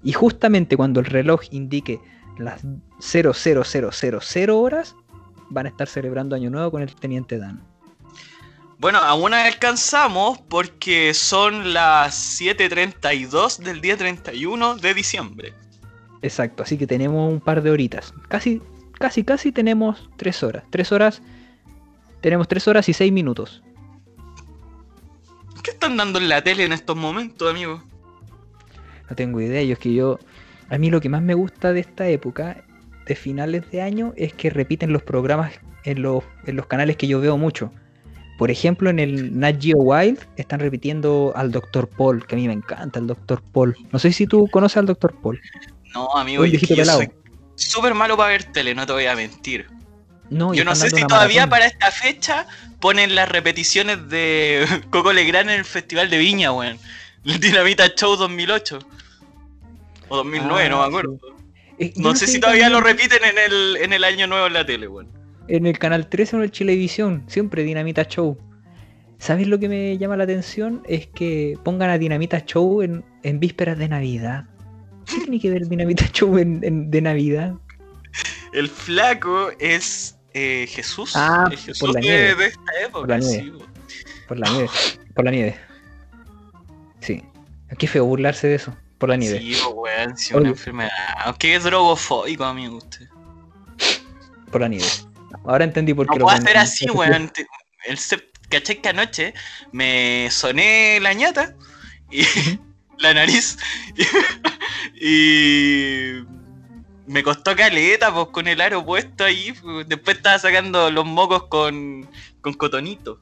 Y 0.02 0.12
justamente 0.12 0.76
cuando 0.76 1.00
el 1.00 1.06
reloj 1.06 1.42
indique 1.50 2.00
las 2.38 2.62
00000 3.02 4.50
horas, 4.50 4.94
van 5.50 5.66
a 5.66 5.68
estar 5.68 5.88
celebrando 5.88 6.36
año 6.36 6.50
nuevo 6.50 6.70
con 6.70 6.82
el 6.82 6.94
Teniente 6.94 7.38
Dan. 7.38 7.62
Bueno, 8.78 8.98
aún 8.98 9.34
alcanzamos 9.34 10.38
porque 10.48 11.12
son 11.14 11.72
las 11.72 12.40
7.32 12.40 13.58
del 13.58 13.80
día 13.80 13.96
31 13.96 14.76
de 14.76 14.94
diciembre. 14.94 15.54
Exacto, 16.22 16.62
así 16.62 16.78
que 16.78 16.86
tenemos 16.86 17.32
un 17.32 17.40
par 17.40 17.62
de 17.62 17.70
horitas. 17.70 18.14
Casi, 18.28 18.62
casi, 18.98 19.24
casi 19.24 19.52
tenemos 19.52 20.08
tres 20.16 20.42
horas. 20.42 20.64
Tres 20.70 20.92
horas. 20.92 21.22
Tenemos 22.20 22.46
tres 22.46 22.66
horas 22.68 22.88
y 22.88 22.92
seis 22.92 23.12
minutos. 23.12 23.62
¿Qué 25.62 25.72
están 25.72 25.96
dando 25.96 26.18
en 26.18 26.28
la 26.28 26.42
tele 26.42 26.64
en 26.64 26.72
estos 26.72 26.96
momentos, 26.96 27.50
amigo? 27.50 27.82
No 29.10 29.16
tengo 29.16 29.40
idea. 29.40 29.62
Yo 29.62 29.72
es 29.72 29.78
que 29.78 29.92
yo. 29.92 30.18
A 30.70 30.78
mí 30.78 30.90
lo 30.90 31.00
que 31.00 31.08
más 31.08 31.22
me 31.22 31.34
gusta 31.34 31.72
de 31.72 31.80
esta 31.80 32.08
época, 32.08 32.64
de 33.06 33.14
finales 33.16 33.70
de 33.70 33.82
año, 33.82 34.12
es 34.16 34.32
que 34.32 34.50
repiten 34.50 34.92
los 34.92 35.02
programas 35.02 35.52
en 35.84 36.02
los, 36.02 36.22
en 36.46 36.56
los 36.56 36.66
canales 36.66 36.96
que 36.96 37.06
yo 37.06 37.20
veo 37.20 37.36
mucho. 37.36 37.72
Por 38.38 38.50
ejemplo, 38.50 38.90
en 38.90 38.98
el 38.98 39.38
Nat 39.38 39.60
Geo 39.62 39.76
Wild 39.78 40.18
están 40.36 40.60
repitiendo 40.60 41.32
al 41.36 41.52
Dr. 41.52 41.88
Paul, 41.88 42.26
que 42.26 42.34
a 42.34 42.38
mí 42.38 42.46
me 42.48 42.54
encanta 42.54 42.98
el 42.98 43.06
Dr. 43.06 43.42
Paul. 43.52 43.76
No 43.92 43.98
sé 43.98 44.12
si 44.12 44.26
tú 44.26 44.48
conoces 44.50 44.78
al 44.78 44.86
Dr. 44.86 45.14
Paul. 45.20 45.40
No, 45.94 46.08
amigo, 46.16 46.44
yo 46.46 46.58
pelado. 46.66 46.98
soy 46.98 47.10
súper 47.54 47.94
malo 47.94 48.16
para 48.16 48.30
ver 48.30 48.44
tele, 48.44 48.74
no 48.74 48.86
te 48.86 48.92
voy 48.92 49.06
a 49.06 49.14
mentir. 49.14 49.66
No, 50.30 50.54
Yo 50.54 50.64
no 50.64 50.74
sé 50.74 50.88
si 50.90 51.06
todavía 51.06 51.46
maratón. 51.46 51.50
para 51.50 51.66
esta 51.66 51.90
fecha 51.90 52.46
ponen 52.80 53.14
las 53.14 53.28
repeticiones 53.28 54.08
de 54.08 54.66
Coco 54.90 55.12
Legrand 55.12 55.50
en 55.50 55.58
el 55.58 55.64
Festival 55.66 56.08
de 56.08 56.18
Viña, 56.18 56.52
weón. 56.52 56.78
El 57.24 57.38
Dinamita 57.38 57.86
Show 57.94 58.16
2008. 58.16 58.78
O 60.08 60.16
2009, 60.16 60.68
no 60.70 60.78
me 60.78 60.82
Ah, 60.82 60.86
acuerdo. 60.86 61.18
Yo 61.90 62.02
No 62.02 62.14
sé 62.16 62.26
si 62.26 62.38
todavía 62.40 62.68
lo 62.70 62.80
repiten 62.80 63.18
en 63.24 63.38
el, 63.38 63.76
en 63.78 63.92
el 63.92 64.04
año 64.04 64.26
nuevo 64.26 64.46
en 64.46 64.52
la 64.52 64.64
tele, 64.66 64.88
weón. 64.88 65.08
En 65.48 65.66
el 65.66 65.78
canal 65.78 66.08
13 66.08 66.36
o 66.36 66.38
en 66.38 66.44
el 66.44 66.50
Chilevisión, 66.50 67.24
siempre 67.26 67.64
Dinamita 67.64 68.04
Show. 68.04 68.38
¿Sabes 69.18 69.46
lo 69.46 69.58
que 69.58 69.68
me 69.68 69.98
llama 69.98 70.16
la 70.16 70.24
atención? 70.24 70.82
Es 70.88 71.06
que 71.06 71.56
pongan 71.64 71.90
a 71.90 71.98
Dinamita 71.98 72.44
Show 72.44 72.82
en, 72.82 73.04
en 73.22 73.40
vísperas 73.40 73.78
de 73.78 73.88
Navidad. 73.88 74.44
¿Qué 75.06 75.18
tiene 75.20 75.40
que 75.40 75.50
ver 75.50 75.66
Dinamita 75.68 76.06
Show 76.12 76.38
en, 76.38 76.60
en- 76.62 76.90
de 76.90 77.00
Navidad? 77.02 77.54
El 78.52 78.68
flaco 78.68 79.50
es 79.58 80.18
eh, 80.34 80.66
Jesús. 80.68 81.12
Ah, 81.16 81.48
el 81.50 81.56
Jesús 81.58 81.78
por 81.80 81.94
la 81.94 82.00
de, 82.00 82.06
nieve. 82.06 82.34
de 82.36 82.46
esta 82.46 82.72
época. 82.84 83.00
Por 83.00 83.08
la 83.08 83.18
nieve. 83.18 83.52
sí. 83.88 84.04
Por 84.28 84.38
la 84.38 84.50
nieve. 84.50 84.68
Por 85.14 85.24
la 85.24 85.30
nieve. 85.30 85.56
Sí. 87.00 87.22
Qué 87.78 87.86
feo 87.86 88.04
burlarse 88.04 88.46
de 88.48 88.54
eso. 88.56 88.76
Por 89.02 89.08
la 89.08 89.16
nieve. 89.16 89.40
Sí, 89.40 89.56
po, 89.60 89.70
weón, 89.70 90.12
Oye. 90.12 90.36
una 90.38 90.48
enfermedad. 90.50 90.90
Aunque 91.24 91.56
es 91.56 91.64
drogofóbico, 91.64 92.44
amigo, 92.44 92.76
usted. 92.76 93.08
Por 94.52 94.60
la 94.60 94.68
nieve. 94.68 94.86
Ahora 95.44 95.64
entendí 95.64 95.92
por 95.92 96.06
No 96.06 96.12
qué 96.12 96.18
lo 96.20 96.26
puedo 96.26 96.36
ponen. 96.36 96.46
hacer 96.46 96.56
así, 96.56 96.88
weón. 96.88 97.32
El 97.84 97.98
¿Cachai 98.48 98.80
que 98.80 98.88
anoche 98.90 99.34
me 99.72 100.28
soné 100.30 101.00
la 101.00 101.14
ñata 101.14 101.56
y 102.12 102.22
la 102.98 103.12
nariz 103.12 103.58
Y 105.00 106.22
me 107.08 107.24
costó 107.24 107.56
caleta, 107.56 108.14
pues 108.14 108.28
con 108.28 108.46
el 108.46 108.60
aro 108.60 108.84
puesto 108.86 109.24
ahí. 109.24 109.52
pues, 109.60 109.88
Después 109.88 110.18
estaba 110.18 110.38
sacando 110.38 110.92
los 110.92 111.04
mocos 111.04 111.48
con, 111.48 112.08
con 112.40 112.54
cotonito. 112.54 113.18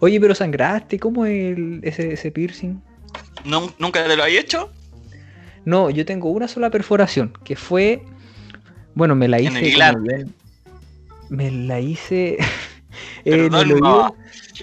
Oye, 0.00 0.18
pero 0.18 0.34
sangraste, 0.34 0.98
¿cómo 0.98 1.26
es 1.26 1.56
el- 1.58 1.80
ese, 1.82 2.14
ese 2.14 2.30
piercing? 2.30 2.80
¿No, 3.44 3.70
¿Nunca 3.78 4.02
te 4.06 4.16
lo 4.16 4.22
había 4.22 4.40
hecho? 4.40 4.72
No, 5.64 5.90
yo 5.90 6.04
tengo 6.04 6.30
una 6.30 6.48
sola 6.48 6.70
perforación, 6.70 7.32
que 7.44 7.56
fue. 7.56 8.02
Bueno, 8.94 9.14
me 9.14 9.28
la 9.28 9.38
En 9.38 9.44
hice. 9.44 9.60
bien- 9.60 10.34
Me 11.28 11.50
la 11.50 11.80
hice. 11.80 12.38
En 13.24 13.44
el 13.44 13.54
oído. 13.54 13.78
no. 13.80 14.14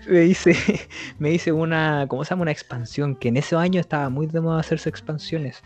Me 0.09 0.25
hice, 0.25 0.55
me 1.19 1.31
hice 1.31 1.51
una, 1.51 2.05
¿cómo 2.07 2.23
se 2.25 2.31
llama? 2.31 2.41
Una 2.41 2.51
expansión, 2.51 3.15
que 3.15 3.29
en 3.29 3.37
ese 3.37 3.55
año 3.55 3.79
estaba 3.79 4.09
muy 4.09 4.25
de 4.27 4.41
moda 4.41 4.59
hacerse 4.59 4.89
expansiones. 4.89 5.61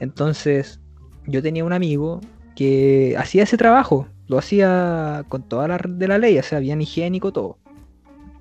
Entonces, 0.00 0.80
yo 1.26 1.42
tenía 1.42 1.64
un 1.64 1.72
amigo 1.72 2.20
que 2.56 3.14
hacía 3.18 3.42
ese 3.44 3.56
trabajo, 3.56 4.08
lo 4.26 4.38
hacía 4.38 5.24
con 5.28 5.42
toda 5.42 5.68
la 5.68 5.78
de 5.86 6.08
la 6.08 6.18
ley, 6.18 6.38
o 6.38 6.42
sea, 6.42 6.58
bien 6.58 6.80
higiénico 6.80 7.32
todo. 7.32 7.58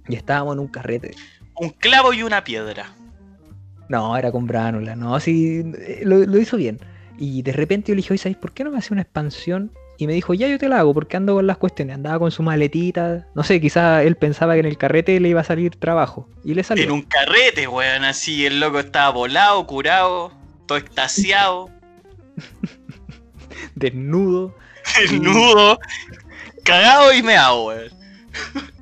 Y 0.07 0.15
estábamos 0.15 0.53
en 0.55 0.59
un 0.61 0.67
carrete. 0.67 1.15
Un 1.55 1.69
clavo 1.69 2.13
y 2.13 2.23
una 2.23 2.43
piedra. 2.43 2.91
No, 3.89 4.15
era 4.15 4.31
con 4.31 4.45
bránula, 4.47 4.95
no, 4.95 5.19
sí, 5.19 5.63
eh, 5.79 6.01
lo, 6.03 6.19
lo 6.19 6.37
hizo 6.37 6.57
bien. 6.57 6.79
Y 7.17 7.41
de 7.41 7.51
repente 7.51 7.89
yo 7.89 7.95
le 7.95 8.01
dije, 8.01 8.13
oye, 8.13 8.21
¿sabes 8.21 8.37
por 8.37 8.53
qué 8.53 8.63
no 8.63 8.71
me 8.71 8.77
hace 8.77 8.93
una 8.93 9.01
expansión? 9.01 9.71
Y 9.97 10.07
me 10.07 10.13
dijo, 10.13 10.33
ya 10.33 10.47
yo 10.47 10.57
te 10.57 10.69
la 10.69 10.79
hago, 10.79 10.93
porque 10.93 11.17
ando 11.17 11.33
con 11.33 11.45
las 11.45 11.57
cuestiones. 11.57 11.95
Andaba 11.95 12.19
con 12.19 12.31
su 12.31 12.41
maletita, 12.41 13.27
no 13.35 13.43
sé, 13.43 13.59
quizá 13.59 14.01
él 14.01 14.15
pensaba 14.15 14.53
que 14.53 14.61
en 14.61 14.67
el 14.67 14.77
carrete 14.77 15.19
le 15.19 15.27
iba 15.27 15.41
a 15.41 15.43
salir 15.43 15.75
trabajo. 15.75 16.29
Y 16.45 16.53
le 16.53 16.63
salió. 16.63 16.85
En 16.85 16.91
un 16.91 17.01
carrete, 17.01 17.67
weón, 17.67 18.05
así 18.05 18.45
el 18.45 18.61
loco 18.61 18.79
estaba 18.79 19.09
volado, 19.09 19.67
curado, 19.67 20.31
todo 20.67 20.77
extasiado, 20.77 21.69
desnudo. 23.75 24.55
desnudo, 25.01 25.77
cagado 26.63 27.13
y 27.13 27.21
meado, 27.21 27.65
weón. 27.65 27.89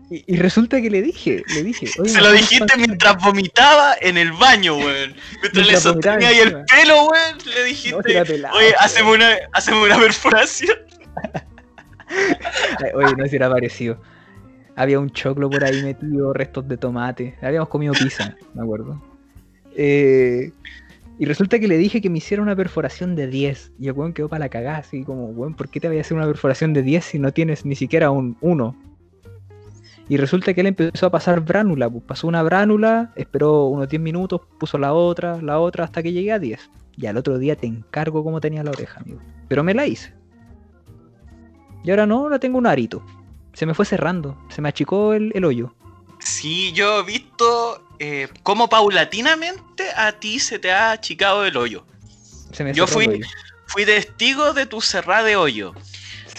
Y, 0.10 0.24
y 0.26 0.38
resulta 0.38 0.82
que 0.82 0.90
le 0.90 1.02
dije, 1.02 1.44
le 1.54 1.64
dije, 1.64 1.88
Se 1.88 2.02
¿me 2.02 2.22
lo 2.22 2.32
dijiste 2.32 2.78
mientras 2.78 3.22
vomitaba 3.24 3.96
en 4.02 4.18
el 4.18 4.32
baño, 4.32 4.78
weón. 4.78 5.16
Mientras 5.42 5.68
le 5.68 5.78
sostenía 5.78 6.30
ahí 6.30 6.40
el 6.40 6.64
pelo, 6.66 7.08
weón, 7.08 7.38
le 7.54 7.64
dijiste, 7.66 8.24
pelado, 8.26 8.58
oye, 8.58 8.74
haceme 8.80 9.12
una, 9.12 9.36
haceme 9.54 9.84
una 9.84 9.98
perforación. 10.00 10.78
Oye, 12.94 13.16
no 13.18 13.28
si 13.28 13.36
era 13.36 13.50
parecido. 13.50 14.00
Había 14.78 15.00
un 15.00 15.10
choclo 15.10 15.50
por 15.50 15.64
ahí 15.64 15.82
metido, 15.84 16.32
restos 16.32 16.68
de 16.68 16.78
tomate. 16.78 17.36
Habíamos 17.42 17.68
comido 17.68 17.94
pizza, 17.94 18.36
me 18.54 18.62
acuerdo. 18.62 19.02
Eh, 19.76 20.52
y 21.20 21.26
resulta 21.26 21.60
que 21.60 21.68
le 21.68 21.78
dije 21.78 22.00
que 22.00 22.10
me 22.10 22.20
hiciera 22.20 22.44
una 22.44 22.56
perforación 22.56 23.16
de 23.16 23.28
10. 23.28 23.74
Y 23.80 23.88
el 23.88 23.94
weón 23.94 24.14
quedó 24.14 24.30
para 24.30 24.46
la 24.46 24.50
cagada, 24.50 24.78
así 24.78 25.04
como, 25.04 25.26
weón, 25.28 25.56
¿por 25.56 25.70
qué 25.70 25.80
te 25.80 25.88
voy 25.88 25.98
a 25.98 26.02
hacer 26.02 26.16
una 26.16 26.28
perforación 26.28 26.74
de 26.74 26.84
10 26.84 27.04
si 27.04 27.20
no 27.20 27.34
tienes 27.34 27.66
ni 27.66 27.76
siquiera 27.76 28.12
un 28.12 28.38
1? 28.42 28.76
Y 30.10 30.18
resulta 30.18 30.54
que 30.54 30.62
él 30.62 30.68
empezó 30.68 31.06
a 31.08 31.12
pasar 31.12 31.42
bránula. 31.42 31.90
Pues 31.90 32.04
pasó 32.04 32.28
una 32.28 32.42
bránula, 32.44 33.12
esperó 33.16 33.66
unos 33.66 33.90
10 33.90 34.02
minutos, 34.02 34.42
puso 34.60 34.78
la 34.78 34.94
otra, 34.94 35.42
la 35.42 35.60
otra, 35.60 35.84
hasta 35.84 36.02
que 36.02 36.14
llegué 36.14 36.32
a 36.32 36.40
10. 36.40 36.70
Y 36.96 37.06
al 37.08 37.18
otro 37.18 37.38
día 37.38 37.56
te 37.56 37.68
encargo 37.68 38.24
cómo 38.24 38.40
tenía 38.40 38.64
la 38.64 38.72
oreja, 38.72 39.02
amigo. 39.02 39.20
Pero 39.48 39.64
me 39.64 39.74
la 39.74 39.86
hice. 39.86 40.14
Y 41.84 41.90
ahora 41.92 42.06
no, 42.06 42.20
ahora 42.20 42.40
tengo 42.40 42.58
un 42.58 42.68
arito. 42.68 43.04
Se 43.54 43.66
me 43.66 43.74
fue 43.74 43.86
cerrando, 43.86 44.38
se 44.50 44.62
me 44.62 44.70
achicó 44.70 45.14
el, 45.14 45.32
el 45.36 45.44
hoyo. 45.46 45.74
Sí, 46.20 46.72
yo 46.74 47.00
he 47.00 47.04
visto 47.04 47.84
eh, 48.00 48.28
cómo 48.44 48.70
paulatinamente 48.70 49.84
a 49.96 50.12
ti 50.14 50.40
se 50.40 50.60
te 50.60 50.72
ha 50.72 50.92
achicado 50.92 51.46
el 51.46 51.56
hoyo. 51.58 51.86
Se 52.52 52.64
me 52.64 52.74
Yo 52.74 52.84
el 52.86 52.90
fui- 52.90 53.08
hoyo. 53.08 53.26
Fui 53.66 53.86
testigo 53.86 54.54
de 54.54 54.66
tu 54.66 54.80
cerrada 54.82 55.24
de 55.24 55.36
hoyo. 55.36 55.74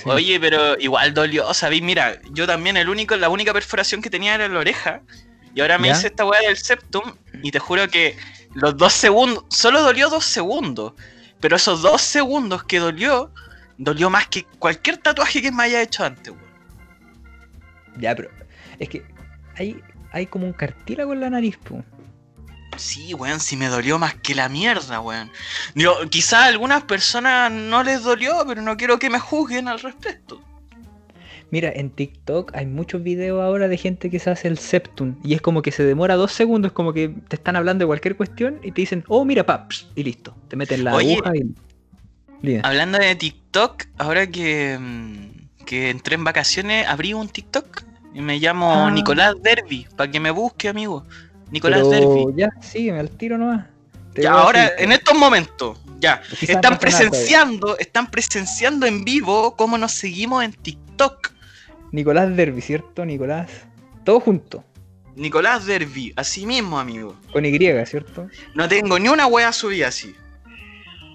Sí. 0.03 0.09
Oye, 0.09 0.39
pero 0.41 0.79
igual 0.79 1.13
dolió, 1.13 1.53
¿sabéis? 1.55 1.83
Mira, 1.83 2.21
yo 2.31 2.47
también 2.47 2.77
el 2.77 2.89
único, 2.89 3.17
la 3.17 3.29
única 3.29 3.53
perforación 3.53 4.01
que 4.01 4.11
tenía 4.11 4.35
era 4.35 4.49
la 4.49 4.59
oreja. 4.59 5.03
Y 5.55 5.61
ahora 5.61 5.79
me 5.79 5.89
¿Ya? 5.89 5.95
hice 5.95 6.07
esta 6.09 6.25
weá 6.25 6.41
del 6.43 6.57
septum. 6.57 7.15
Y 7.43 7.51
te 7.51 7.59
juro 7.59 7.89
que 7.89 8.17
los 8.55 8.77
dos 8.77 8.93
segundos. 8.93 9.45
Solo 9.49 9.83
dolió 9.83 10.09
dos 10.09 10.25
segundos. 10.25 10.93
Pero 11.41 11.57
esos 11.57 11.83
dos 11.83 12.01
segundos 12.01 12.63
que 12.65 12.79
dolió. 12.79 13.33
Dolió 13.77 14.11
más 14.11 14.29
que 14.29 14.45
cualquier 14.59 14.99
tatuaje 14.99 15.43
que 15.43 15.53
me 15.53 15.65
haya 15.65 15.83
hecho 15.83 16.05
antes, 16.05 16.31
weón. 16.31 16.49
Ya, 17.99 18.15
pero 18.15 18.31
es 18.79 18.89
que 18.89 19.05
hay, 19.57 19.81
hay 20.13 20.27
como 20.27 20.47
un 20.47 20.53
cartílago 20.53 21.13
en 21.13 21.21
la 21.21 21.31
nariz, 21.31 21.57
pu. 21.57 21.85
Sí, 22.79 23.13
weón, 23.15 23.41
sí 23.41 23.57
me 23.57 23.69
dolió 23.69 23.99
más 23.99 24.15
que 24.15 24.35
la 24.35 24.49
mierda, 24.49 25.01
weón. 25.01 25.31
Digo, 25.75 25.95
quizás 26.11 26.45
a 26.45 26.47
algunas 26.47 26.85
personas 26.85 27.51
no 27.51 27.83
les 27.83 28.03
dolió, 28.03 28.45
pero 28.47 28.63
no 28.63 28.77
quiero 28.77 28.99
que 28.99 29.11
me 29.11 29.19
juzguen 29.19 29.69
al 29.69 29.81
respecto. 29.81 30.41
Mira, 31.51 31.73
en 31.75 31.91
TikTok 31.91 32.53
hay 32.55 32.67
muchos 32.67 33.03
videos 33.03 33.43
ahora 33.43 33.69
de 33.69 33.77
gente 33.79 34.11
que 34.11 34.19
se 34.19 34.29
hace 34.31 34.49
el 34.49 34.59
septum 34.59 35.17
y 35.25 35.33
es 35.33 35.41
como 35.41 35.63
que 35.63 35.73
se 35.73 35.83
demora 35.83 36.15
dos 36.17 36.33
segundos, 36.33 36.73
como 36.73 36.93
que 36.93 37.09
te 37.29 37.37
están 37.37 37.57
hablando 37.57 37.85
de 37.85 37.87
cualquier 37.87 38.17
cuestión 38.17 38.59
y 38.63 38.73
te 38.73 38.83
dicen, 38.83 39.03
oh, 39.09 39.25
mira, 39.25 39.47
paps, 39.47 39.89
y 39.95 40.05
listo. 40.05 40.37
Te 40.49 40.57
meten 40.57 40.85
la 40.85 40.95
Oye. 40.95 41.15
aguja 41.15 41.33
y. 41.37 42.61
Hablando 42.63 42.99
de 42.99 43.15
TikTok, 43.17 43.85
ahora 43.97 44.27
que, 44.29 44.79
mm, 44.79 45.65
que 45.65 45.91
entré 45.91 46.15
en 46.15 46.25
vacaciones, 46.25 46.87
abrí 46.87 47.15
un 47.15 47.29
TikTok 47.29 47.83
y 48.15 48.21
me 48.21 48.39
llamo 48.39 48.87
Ah. 48.87 48.91
Nicolás 48.91 49.35
Derby, 49.43 49.87
para 49.97 50.11
que 50.11 50.21
me 50.21 50.31
busque, 50.31 50.69
amigo. 50.69 51.05
Nicolás 51.51 51.87
Pero 51.89 52.15
Derby. 52.15 52.35
ya, 52.37 52.51
sígueme 52.61 53.01
al 53.01 53.11
tiro 53.11 53.39
nomás. 53.39 53.67
Te 54.15 54.23
Ya, 54.23 54.33
ahora, 54.33 54.73
en 54.79 54.93
estos 54.93 55.17
momentos, 55.17 55.79
ya, 56.01 56.21
Quizás 56.39 56.57
están 56.57 56.79
presenciando, 56.79 57.79
están 57.79 58.11
presenciando 58.11 58.87
en 58.87 59.05
vivo 59.05 59.57
cómo 59.57 59.79
nos 59.79 59.93
seguimos 59.93 60.45
en 60.45 60.53
TikTok. 60.53 61.33
Nicolás 61.93 62.37
Derby, 62.37 62.61
¿cierto? 62.61 63.05
Nicolás. 63.05 63.51
Todo 64.05 64.21
junto. 64.21 64.65
Nicolás 65.17 65.67
Derby, 65.67 66.13
así 66.17 66.47
mismo, 66.47 66.79
amigo. 66.79 67.17
Con 67.33 67.45
Y, 67.45 67.59
¿cierto? 67.87 68.29
No 68.55 68.69
tengo 68.69 68.99
ni 68.99 69.09
una 69.09 69.27
wea 69.27 69.53
subida 69.53 69.89
así. 69.89 70.15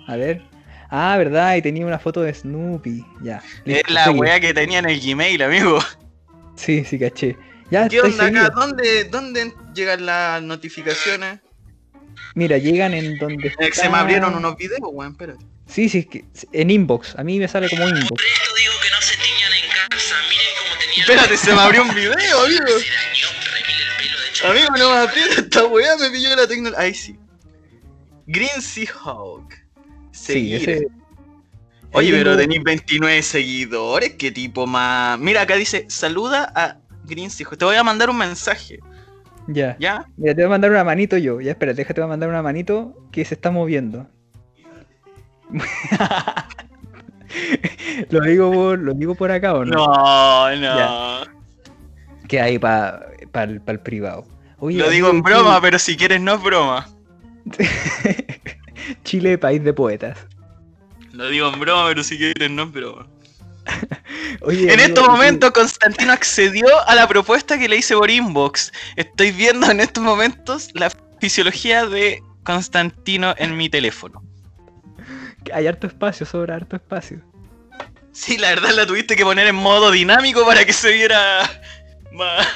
A 0.08 0.15
ver. 0.15 0.41
Ah, 0.89 1.15
verdad, 1.17 1.56
y 1.56 1.62
tenía 1.62 1.86
una 1.86 1.98
foto 1.98 2.22
de 2.22 2.34
Snoopy. 2.34 3.04
Ya. 3.24 3.41
Es 3.65 3.89
la 3.89 4.06
seguí. 4.06 4.19
wea 4.19 4.39
que 4.39 4.54
tenía 4.54 4.80
en 4.80 4.89
el 4.89 5.00
Gmail, 5.00 5.41
amigo. 5.41 5.80
Sí, 6.56 6.84
sí, 6.86 7.00
caché. 7.00 7.36
Ya 7.74 7.90
¿Qué 7.90 8.02
onda 8.02 8.26
acá? 8.26 8.50
¿Dónde, 8.52 9.06
¿Dónde 9.06 9.52
llegan 9.74 10.06
las 10.06 10.44
notificaciones? 10.44 11.40
Mira, 12.36 12.60
llegan 12.60 12.94
en 12.94 13.18
donde 13.18 13.48
Eh, 13.48 13.54
Se 13.58 13.66
está- 13.66 13.90
me 13.90 13.98
abrieron 13.98 14.36
unos 14.36 14.56
videos, 14.58 14.80
weón, 14.92 15.14
espérate. 15.14 15.44
Sí, 15.66 15.90
sí, 15.90 15.98
es 16.00 16.06
que 16.08 16.26
en 16.52 16.70
inbox. 16.70 17.16
A 17.18 17.24
mí 17.24 17.40
me 17.40 17.48
sale 17.48 17.68
como 17.70 17.82
inbox. 17.88 18.02
esto 18.24 18.56
digo 18.56 18.74
que 18.84 18.90
no 18.92 19.02
se 19.02 19.16
tiñan 19.16 19.54
en 19.54 19.90
casa. 19.90 20.16
Miren 20.30 20.54
cómo 20.60 20.80
tenía 20.82 21.02
Espérate, 21.04 21.38
se 21.38 21.52
me 21.54 21.62
abrió 21.62 21.82
un 21.84 21.96
video, 21.96 22.14
amigo. 22.46 22.66
Amigo, 24.50 24.68
no 24.78 24.90
me 24.94 24.98
aprieta 25.08 25.42
esta 25.42 25.66
weá, 25.66 25.98
me 25.98 26.10
pilló 26.12 26.36
la 26.36 26.48
tecnología. 26.48 26.80
Ahí 26.86 26.94
sí. 26.94 27.16
Green 28.28 28.62
Seahawk. 28.62 29.52
Sí, 30.12 30.34
Seguir. 30.34 30.70
ese. 30.70 30.88
Oye, 31.96 32.12
pero 32.12 32.36
tenéis 32.38 32.62
29 32.64 33.22
seguidores, 33.24 34.14
qué 34.18 34.32
tipo 34.32 34.66
más. 34.68 35.18
Mira, 35.20 35.42
acá 35.42 35.56
dice, 35.56 35.86
saluda 35.90 36.52
a 36.56 36.78
Green 37.06 37.30
Seahawk. 37.30 37.58
Te 37.58 37.66
voy 37.66 37.76
a 37.76 37.84
mandar 37.84 38.10
un 38.10 38.18
mensaje, 38.18 38.80
Ya. 39.48 39.76
¿ya? 39.80 40.06
Mira, 40.18 40.34
te 40.34 40.42
voy 40.42 40.48
a 40.48 40.50
mandar 40.50 40.72
una 40.72 40.84
manito 40.84 41.18
yo. 41.18 41.42
Ya, 41.42 41.52
espera, 41.52 41.74
déjate, 41.74 42.02
voy 42.02 42.08
a 42.08 42.10
mandar 42.10 42.30
una 42.30 42.42
manito 42.42 42.96
que 43.12 43.24
se 43.26 43.36
está 43.36 43.52
moviendo. 43.52 44.08
lo 48.10 48.22
digo 48.22 48.52
por, 48.52 48.80
lo 48.80 48.94
digo 48.94 49.16
por 49.16 49.32
acá 49.32 49.54
o 49.54 49.66
no. 49.66 49.76
No, 49.76 50.56
no. 50.56 51.22
Que 52.28 52.42
hay 52.42 52.58
para 52.58 53.06
el 53.34 53.80
privado. 53.84 54.26
Oye, 54.60 54.80
Lo 54.80 54.89
digo 54.89 55.10
en 55.10 55.22
broma, 55.22 55.60
pero 55.62 55.78
si 55.78 55.98
quieres 55.98 56.22
no 56.22 56.36
es 56.36 56.42
broma. 56.42 56.88
Chile, 59.04 59.38
país 59.38 59.62
de 59.63 59.74
poetas. 59.74 60.18
Lo 61.12 61.28
digo 61.28 61.52
en 61.52 61.60
broma, 61.60 61.89
pero 61.89 62.02
si 62.02 62.18
quieres 62.18 62.50
no 62.50 62.63
es 62.63 62.72
broma. 62.72 63.06
Oye, 64.41 64.63
En 64.63 64.80
amigo, 64.80 64.84
estos 64.88 65.04
¿y 65.04 65.06
tú- 65.08 65.12
momentos 65.12 65.52
Constantino 65.52 66.12
accedió 66.12 66.67
a 66.88 66.95
la 66.95 67.08
propuesta 67.08 67.58
que 67.58 67.69
le 67.69 67.78
hice 67.78 67.95
por 67.95 68.10
inbox. 68.10 68.71
Estoy 68.95 69.32
viendo 69.32 69.69
en 69.71 69.80
estos 69.80 70.04
momentos 70.04 70.69
la 70.73 70.91
fisiología 71.19 71.86
de 71.86 72.21
Constantino 72.43 73.34
en 73.38 73.56
mi 73.56 73.69
teléfono. 73.69 74.21
Hay 75.54 75.67
harto 75.67 75.88
espacio, 75.88 76.26
sobra 76.26 76.56
harto 76.56 76.76
espacio. 76.76 77.21
Sí, 78.12 78.38
la 78.38 78.49
verdad 78.49 78.71
la 78.71 78.86
tuviste 78.86 79.15
que 79.15 79.23
poner 79.23 79.47
en 79.47 79.56
modo 79.56 79.91
dinámico 79.91 80.45
para 80.45 80.65
que 80.65 80.73
se 80.73 80.91
viera 80.91 81.17
más, 82.12 82.47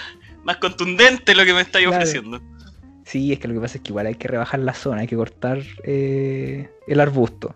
más 0.44 0.58
contundente 0.58 1.34
lo 1.36 1.46
que 1.46 1.54
me 1.54 1.62
estáis 1.62 1.88
Claro. 1.88 2.04
ofreciendo. 2.04 2.42
Sí, 3.06 3.32
es 3.34 3.40
que 3.40 3.48
lo 3.48 3.54
que 3.56 3.62
pasa 3.62 3.78
es 3.78 3.84
que 3.84 3.90
igual 3.90 4.06
hay 4.08 4.16
que 4.16 4.28
rebajar 4.28 4.60
la 4.60 4.74
zona, 4.74 5.02
hay 5.02 5.08
que 5.08 5.16
cortar 5.16 5.60
eh, 5.84 6.70
el 6.88 7.00
arbusto. 7.00 7.56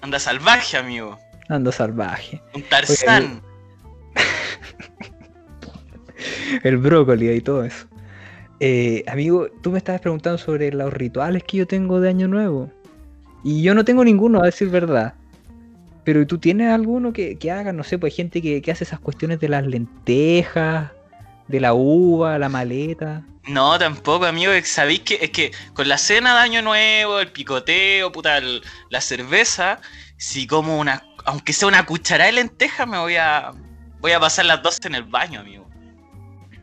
Anda 0.00 0.18
salvaje, 0.18 0.76
amigo. 0.76 1.18
Ando 1.48 1.72
salvaje. 1.72 2.40
Un 2.54 2.62
Tarzán. 2.62 3.42
El 6.62 6.76
brócoli 6.78 7.30
y 7.30 7.40
todo 7.40 7.64
eso. 7.64 7.86
Eh, 8.60 9.04
amigo, 9.08 9.48
tú 9.62 9.70
me 9.72 9.78
estabas 9.78 10.00
preguntando 10.00 10.38
sobre 10.38 10.72
los 10.72 10.92
rituales 10.92 11.42
que 11.44 11.58
yo 11.58 11.66
tengo 11.66 12.00
de 12.00 12.08
Año 12.08 12.28
Nuevo. 12.28 12.70
Y 13.42 13.62
yo 13.62 13.74
no 13.74 13.84
tengo 13.84 14.04
ninguno, 14.04 14.40
a 14.40 14.46
decir 14.46 14.70
verdad. 14.70 15.14
Pero 16.04 16.26
¿tú 16.26 16.38
tienes 16.38 16.70
alguno 16.72 17.12
que, 17.12 17.36
que 17.36 17.50
haga? 17.50 17.72
No 17.72 17.82
sé, 17.84 17.98
pues 17.98 18.12
hay 18.12 18.16
gente 18.16 18.40
que, 18.40 18.62
que 18.62 18.70
hace 18.70 18.84
esas 18.84 19.00
cuestiones 19.00 19.40
de 19.40 19.48
las 19.48 19.66
lentejas, 19.66 20.92
de 21.48 21.60
la 21.60 21.74
uva, 21.74 22.38
la 22.38 22.48
maleta. 22.48 23.22
No, 23.46 23.78
tampoco, 23.78 24.24
amigo. 24.24 24.52
Sabéis 24.64 25.00
que 25.00 25.18
es 25.20 25.30
que 25.30 25.50
con 25.74 25.88
la 25.88 25.98
cena 25.98 26.34
de 26.34 26.40
Año 26.40 26.62
Nuevo, 26.62 27.20
el 27.20 27.32
picoteo, 27.32 28.12
puta, 28.12 28.38
el- 28.38 28.62
la 28.88 29.00
cerveza, 29.02 29.80
si 30.16 30.46
como 30.46 30.78
una, 30.78 31.02
aunque 31.24 31.52
sea 31.52 31.68
una 31.68 31.84
cucharada 31.86 32.26
de 32.26 32.32
lenteja, 32.36 32.86
me 32.86 32.98
voy 32.98 33.16
a, 33.16 33.52
voy 34.00 34.12
a 34.12 34.20
pasar 34.20 34.44
las 34.46 34.62
dos 34.62 34.78
en 34.84 34.94
el 34.94 35.04
baño, 35.04 35.40
amigo. 35.40 35.66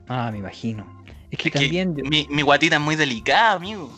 Ah, 0.07 0.29
me 0.31 0.39
imagino. 0.39 0.85
Es 1.31 1.37
que 1.39 1.49
Es 1.49 1.53
que 1.53 1.59
también... 1.59 1.95
yo- 1.95 2.03
mi, 2.09 2.27
mi 2.29 2.41
guatita 2.41 2.75
es 2.75 2.81
muy 2.81 2.95
delicada, 2.95 3.53
amigo. 3.53 3.91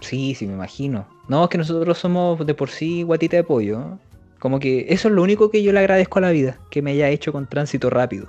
Sí, 0.00 0.34
sí, 0.34 0.46
me 0.46 0.52
imagino. 0.54 1.06
No, 1.28 1.44
es 1.44 1.50
que 1.50 1.56
nosotros 1.58 1.98
somos 1.98 2.44
de 2.46 2.54
por 2.54 2.68
sí 2.70 3.02
guatita 3.02 3.36
de 3.36 3.44
pollo. 3.44 3.78
¿no? 3.78 4.00
Como 4.38 4.60
que 4.60 4.86
eso 4.90 5.08
es 5.08 5.14
lo 5.14 5.22
único 5.22 5.50
que 5.50 5.62
yo 5.62 5.72
le 5.72 5.78
agradezco 5.78 6.18
a 6.18 6.22
la 6.22 6.30
vida, 6.30 6.58
que 6.70 6.82
me 6.82 6.90
haya 6.90 7.08
hecho 7.08 7.32
con 7.32 7.48
tránsito 7.48 7.88
rápido. 7.88 8.28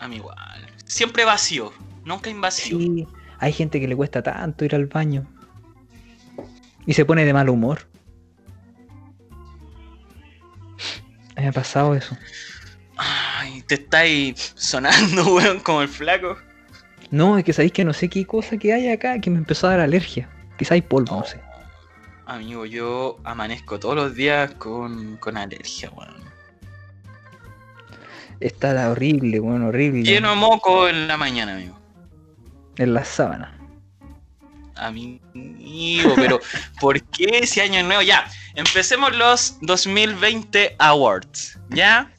A 0.00 0.08
mí 0.08 0.16
igual. 0.16 0.38
Siempre 0.86 1.24
vacío, 1.26 1.72
nunca 2.04 2.30
invasivo. 2.30 2.80
Sí, 2.80 3.06
hay 3.38 3.52
gente 3.52 3.78
que 3.78 3.86
le 3.88 3.94
cuesta 3.94 4.22
tanto 4.22 4.64
ir 4.64 4.74
al 4.74 4.86
baño. 4.86 5.26
Y 6.86 6.94
se 6.94 7.04
pone 7.04 7.24
de 7.26 7.32
mal 7.34 7.48
humor. 7.50 7.86
Me 11.42 11.48
ha 11.48 11.52
pasado 11.52 11.96
eso. 11.96 12.16
Ay, 12.96 13.62
te 13.62 13.74
estáis 13.74 14.52
sonando, 14.54 15.24
weón, 15.34 15.58
como 15.58 15.82
el 15.82 15.88
flaco. 15.88 16.38
No, 17.10 17.36
es 17.36 17.42
que 17.44 17.52
sabéis 17.52 17.72
que 17.72 17.84
no 17.84 17.92
sé 17.92 18.08
qué 18.08 18.24
cosa 18.24 18.56
que 18.56 18.72
hay 18.72 18.88
acá 18.88 19.20
que 19.20 19.28
me 19.28 19.38
empezó 19.38 19.66
a 19.66 19.70
dar 19.70 19.80
alergia. 19.80 20.28
Quizá 20.56 20.74
hay 20.74 20.82
polvo, 20.82 21.16
no 21.16 21.24
sé. 21.24 21.40
Amigo, 22.26 22.64
yo 22.64 23.18
amanezco 23.24 23.80
todos 23.80 23.96
los 23.96 24.14
días 24.14 24.52
con, 24.54 25.16
con 25.16 25.36
alergia, 25.36 25.90
weón. 25.90 26.14
Está 28.38 28.88
horrible, 28.88 29.40
bueno, 29.40 29.66
horrible. 29.66 30.04
Lleno 30.04 30.36
moco 30.36 30.88
en 30.88 31.08
la 31.08 31.16
mañana, 31.16 31.54
amigo. 31.54 31.76
En 32.76 32.94
la 32.94 33.04
sábana. 33.04 33.58
Amigo, 34.86 36.14
pero 36.16 36.40
¿por 36.80 37.00
qué 37.02 37.40
ese 37.42 37.62
año 37.62 37.82
nuevo? 37.82 38.02
Ya, 38.02 38.24
empecemos 38.54 39.16
los 39.16 39.58
2020 39.62 40.76
Awards, 40.78 41.58
¿ya? 41.70 42.10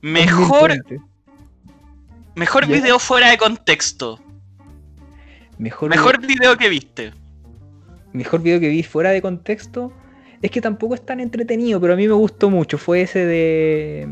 Mejor, 0.00 0.70
2020. 0.70 1.00
mejor 2.34 2.66
Ya. 2.66 2.74
video 2.74 2.98
fuera 2.98 3.30
de 3.30 3.38
contexto. 3.38 4.20
Mejor, 5.58 5.90
Mejor 5.90 6.20
video 6.20 6.56
que 6.56 6.68
viste. 6.68 7.12
mejor 8.12 8.42
video 8.42 8.60
que 8.60 8.68
vi 8.68 8.82
fuera 8.82 9.10
de 9.10 9.22
contexto. 9.22 9.92
Es 10.42 10.50
que 10.50 10.60
tampoco 10.60 10.94
es 10.94 11.04
tan 11.04 11.20
entretenido, 11.20 11.80
pero 11.80 11.94
a 11.94 11.96
mí 11.96 12.06
me 12.06 12.14
gustó 12.14 12.50
mucho. 12.50 12.76
Fue 12.78 13.02
ese 13.02 13.24
de 13.24 14.08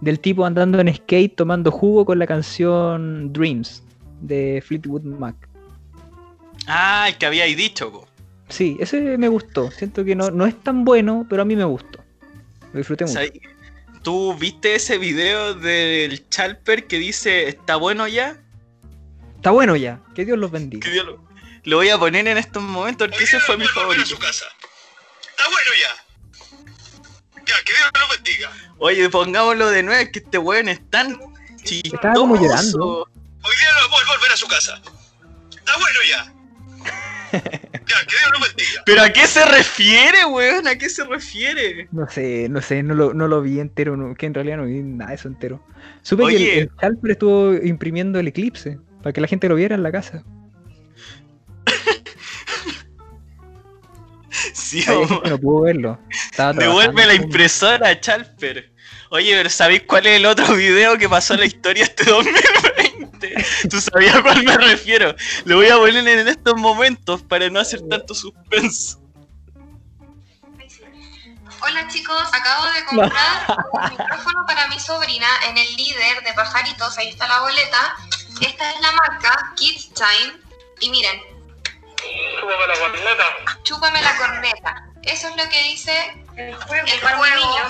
del 0.00 0.20
tipo 0.20 0.44
andando 0.44 0.78
en 0.80 0.94
skate 0.94 1.34
tomando 1.34 1.70
jugo 1.70 2.04
con 2.04 2.18
la 2.18 2.26
canción 2.26 3.32
Dreams 3.32 3.82
de 4.20 4.62
Fleetwood 4.66 5.02
Mac. 5.02 5.48
Ah, 6.66 7.06
el 7.08 7.18
que 7.18 7.26
habíais 7.26 7.56
dicho, 7.56 7.90
po. 7.92 8.08
Sí, 8.48 8.76
ese 8.80 9.00
me 9.18 9.28
gustó. 9.28 9.70
Siento 9.70 10.04
que 10.04 10.14
no, 10.14 10.30
no 10.30 10.46
es 10.46 10.62
tan 10.62 10.84
bueno, 10.84 11.26
pero 11.28 11.42
a 11.42 11.44
mí 11.44 11.56
me 11.56 11.64
gustó. 11.64 12.02
Lo 12.72 12.78
disfruté 12.78 13.04
mucho. 13.04 13.18
¿Sabí- 13.18 13.40
¿Tú 14.02 14.34
viste 14.34 14.74
ese 14.74 14.98
video 14.98 15.54
del 15.54 16.28
Chalper 16.28 16.86
que 16.86 16.98
dice 16.98 17.48
está 17.48 17.76
bueno 17.76 18.06
ya? 18.06 18.36
Está 19.36 19.50
bueno 19.50 19.76
ya. 19.76 20.00
Que 20.14 20.26
Dios 20.26 20.38
los 20.38 20.50
bendiga. 20.50 20.84
Que 20.84 20.90
Dios 20.92 21.06
lo, 21.06 21.24
lo 21.64 21.76
voy 21.78 21.88
a 21.88 21.98
poner 21.98 22.28
en 22.28 22.36
estos 22.36 22.62
momentos 22.62 23.08
porque 23.08 23.24
ese 23.24 23.40
fue 23.40 23.56
mi 23.56 23.66
favorito. 23.66 24.04
su 24.04 24.18
casa. 24.18 24.44
Está 25.30 25.44
bueno 25.48 25.70
ya. 25.80 27.42
Ya, 27.46 27.54
que 27.64 27.72
Dios 27.72 27.90
lo 27.98 28.14
bendiga. 28.16 28.52
Oye, 28.78 29.08
pongámoslo 29.08 29.70
de 29.70 29.82
nuevo, 29.82 30.00
es 30.02 30.10
que 30.10 30.18
este 30.18 30.36
weón 30.38 30.68
es 30.68 30.80
tan 30.90 31.18
chistoso. 31.62 31.94
Estaba 31.96 32.14
como 32.14 32.36
llorando. 32.36 33.08
Hoy 33.42 33.56
día 33.58 33.68
no 33.82 33.90
puede 33.90 34.04
volver 34.06 34.32
a 34.32 34.36
su 34.36 34.46
casa. 34.48 34.82
Está 35.56 35.76
bueno 35.78 35.98
ya. 36.10 36.33
¿Pero 38.86 39.02
a 39.02 39.10
qué 39.10 39.26
se 39.26 39.44
refiere, 39.44 40.24
weón? 40.24 40.68
¿A 40.68 40.76
qué 40.76 40.88
se 40.88 41.04
refiere? 41.04 41.88
No 41.90 42.08
sé, 42.08 42.48
no 42.48 42.60
sé, 42.62 42.82
no 42.82 42.94
lo, 42.94 43.12
no 43.14 43.26
lo 43.28 43.42
vi 43.42 43.58
entero, 43.60 43.96
no- 43.96 44.14
que 44.14 44.26
en 44.26 44.34
realidad 44.34 44.58
no 44.58 44.66
vi 44.66 44.82
nada 44.82 45.10
de 45.10 45.16
eso 45.16 45.28
entero. 45.28 45.64
Supe 46.02 46.26
que 46.28 46.36
el, 46.36 46.58
el 46.60 46.70
Chalper 46.80 47.10
estuvo 47.12 47.54
imprimiendo 47.54 48.18
el 48.20 48.28
eclipse 48.28 48.78
para 49.02 49.12
que 49.12 49.20
la 49.20 49.26
gente 49.26 49.48
lo 49.48 49.54
viera 49.56 49.74
en 49.74 49.82
la 49.82 49.90
casa. 49.92 50.22
Sí, 54.52 54.84
no 55.28 55.38
pudo 55.38 55.62
verlo. 55.62 55.98
Devuelve 56.56 57.06
la 57.06 57.14
impresora, 57.14 57.98
Chalper. 58.00 58.72
Oye, 59.10 59.32
pero 59.36 59.48
¿sabéis 59.48 59.82
cuál 59.86 60.06
es 60.06 60.16
el 60.16 60.26
otro 60.26 60.54
video 60.56 60.98
que 60.98 61.08
pasó 61.08 61.34
en 61.34 61.40
la 61.40 61.46
historia 61.46 61.84
este 61.84 62.04
2020? 62.04 62.73
¿Tú 63.70 63.80
sabías 63.80 64.16
a 64.16 64.22
cuál 64.22 64.42
me 64.42 64.56
refiero? 64.56 65.14
Lo 65.44 65.56
voy 65.56 65.68
a 65.68 65.76
poner 65.76 66.06
en 66.06 66.28
estos 66.28 66.54
momentos 66.56 67.22
para 67.22 67.48
no 67.50 67.60
hacer 67.60 67.80
tanto 67.88 68.14
suspenso. 68.14 69.00
Hola 71.60 71.88
chicos, 71.88 72.28
acabo 72.32 72.66
de 72.66 72.84
comprar 72.84 73.56
un 73.72 73.90
micrófono 73.90 74.44
para 74.46 74.68
mi 74.68 74.78
sobrina 74.78 75.26
en 75.48 75.56
el 75.56 75.76
líder 75.76 76.22
de 76.22 76.32
pajaritos, 76.34 76.98
ahí 76.98 77.08
está 77.08 77.26
la 77.26 77.40
boleta. 77.40 77.96
Esta 78.40 78.70
es 78.70 78.80
la 78.80 78.92
marca 78.92 79.52
Kids 79.56 79.90
Time 79.94 80.38
y 80.80 80.90
miren, 80.90 81.20
Súbame 82.40 82.66
la 82.66 82.78
corneta. 82.78 83.24
chúpame 83.62 84.02
la 84.02 84.16
corneta. 84.16 84.88
Eso 85.04 85.28
es 85.28 85.36
lo 85.36 85.48
que 85.48 85.62
dice 85.62 86.22
el 86.36 86.54
juego, 86.54 86.86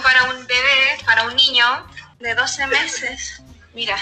para 0.03 0.25
un 0.25 0.47
bebé, 0.47 0.99
para 1.05 1.25
un 1.25 1.37
niño 1.37 1.87
de 2.19 2.35
12 2.35 2.67
meses. 2.67 3.43
Mira, 3.75 3.97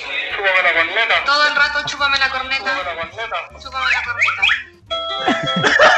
Súbame 0.00 0.62
la 0.62 0.72
corneta. 0.74 1.24
todo 1.26 1.46
el 1.48 1.54
rato 1.56 1.78
chúpame 1.86 2.18
la 2.18 2.30
corneta, 2.30 2.64
la 2.64 2.94
corneta. 2.96 3.36
chúpame 3.62 3.86
la 3.90 4.02
corneta. 4.04 4.42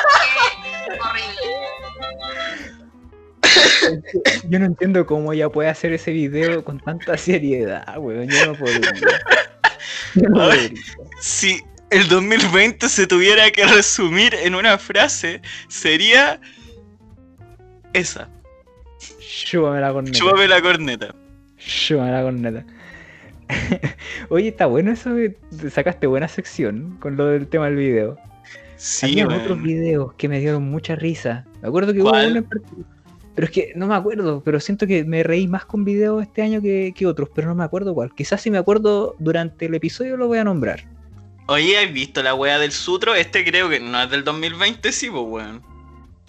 Qué 0.85 0.99
horrible. 1.01 1.43
Yo 4.49 4.59
no 4.59 4.67
entiendo 4.67 5.07
cómo 5.07 5.33
ella 5.33 5.49
puede 5.49 5.69
hacer 5.69 5.93
ese 5.93 6.11
video 6.13 6.65
con 6.65 6.81
tanta 6.81 7.17
seriedad, 7.17 7.97
weón. 7.99 8.29
Yo 8.29 8.47
no 8.47 8.55
podría. 8.55 8.93
Yo 10.15 10.29
no 10.29 10.43
A 10.43 10.47
ver. 10.49 10.71
podría. 10.71 10.83
Si 11.21 11.63
el 11.91 12.09
2020 12.09 12.89
se 12.89 13.07
tuviera 13.07 13.51
que 13.51 13.65
resumir 13.67 14.35
en 14.35 14.55
una 14.55 14.79
frase, 14.79 15.41
sería 15.69 16.41
esa. 17.93 18.29
Chúpame 19.47 19.81
la 19.81 19.93
corneta. 19.93 20.19
Chúpame 20.19 20.49
la 20.49 20.61
corneta. 20.63 21.15
Chúpame 21.59 22.11
la 22.13 22.23
corneta. 22.23 22.65
Oye, 24.29 24.49
está 24.49 24.67
bueno 24.67 24.91
eso 24.93 25.15
que 25.15 25.37
te 25.61 25.71
sacaste 25.71 26.07
buena 26.07 26.29
sección 26.29 26.97
con 27.01 27.17
lo 27.17 27.27
del 27.27 27.47
tema 27.49 27.67
del 27.67 27.77
video. 27.77 28.17
Sí, 28.77 29.21
Había 29.21 29.37
otros 29.39 29.63
videos 29.63 30.15
que 30.15 30.29
me 30.29 30.41
dieron 30.41 30.65
mucha 30.65 30.97
risa. 30.97 31.45
Me 31.61 31.69
acuerdo 31.69 31.93
que 31.93 32.01
hubo 32.03 32.11
¿Cuál? 32.11 32.31
uno 32.31 32.39
en 32.39 32.45
particular- 32.45 32.87
Pero 33.35 33.45
es 33.47 33.51
que 33.53 33.73
no 33.77 33.87
me 33.87 33.95
acuerdo, 33.95 34.43
pero 34.45 34.61
siento 34.61 34.87
que 34.87 35.05
me 35.05 35.23
reí 35.23 35.47
más 35.47 35.65
con 35.65 35.85
videos 35.85 36.23
este 36.23 36.43
año 36.43 36.61
que, 36.61 36.93
que 36.95 37.07
otros, 37.07 37.29
pero 37.35 37.49
no 37.49 37.55
me 37.55 37.65
acuerdo 37.65 37.95
cuál. 37.95 38.13
Quizás 38.15 38.41
si 38.43 38.51
me 38.51 38.59
acuerdo 38.59 39.15
durante 39.19 39.67
el 39.67 39.75
episodio 39.75 40.17
lo 40.17 40.27
voy 40.27 40.39
a 40.39 40.45
nombrar. 40.45 40.85
Oye, 41.49 41.79
¿has 41.79 41.93
visto 41.93 42.23
la 42.23 42.35
wea 42.35 42.59
del 42.59 42.73
Sutro? 42.73 43.15
Este 43.15 43.45
creo 43.45 43.69
que 43.69 43.81
no 43.81 44.01
es 44.03 44.11
del 44.11 44.25
2020, 44.25 44.93
sí, 44.93 45.09
pues, 45.11 45.25
weón. 45.27 45.63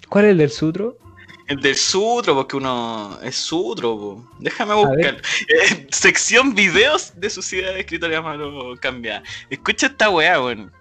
¿Cuál 0.08 0.26
es 0.26 0.30
el 0.32 0.38
del 0.38 0.50
Sutro? 0.50 0.96
El 1.46 1.60
del 1.60 1.76
Sutro, 1.76 2.34
porque 2.34 2.56
uno 2.56 3.18
es 3.22 3.36
Sutro, 3.36 3.96
po. 3.96 4.30
Déjame 4.38 4.74
buscar. 4.74 5.20
Eh, 5.48 5.86
sección 5.90 6.54
videos 6.54 7.12
de 7.20 7.28
Sociedad 7.28 7.74
de 7.74 7.80
Escritoria 7.80 8.22
Mano 8.22 8.74
Cambiada. 8.80 9.22
Escucha 9.50 9.86
esta 9.88 10.08
weá, 10.08 10.40
weón. 10.40 10.72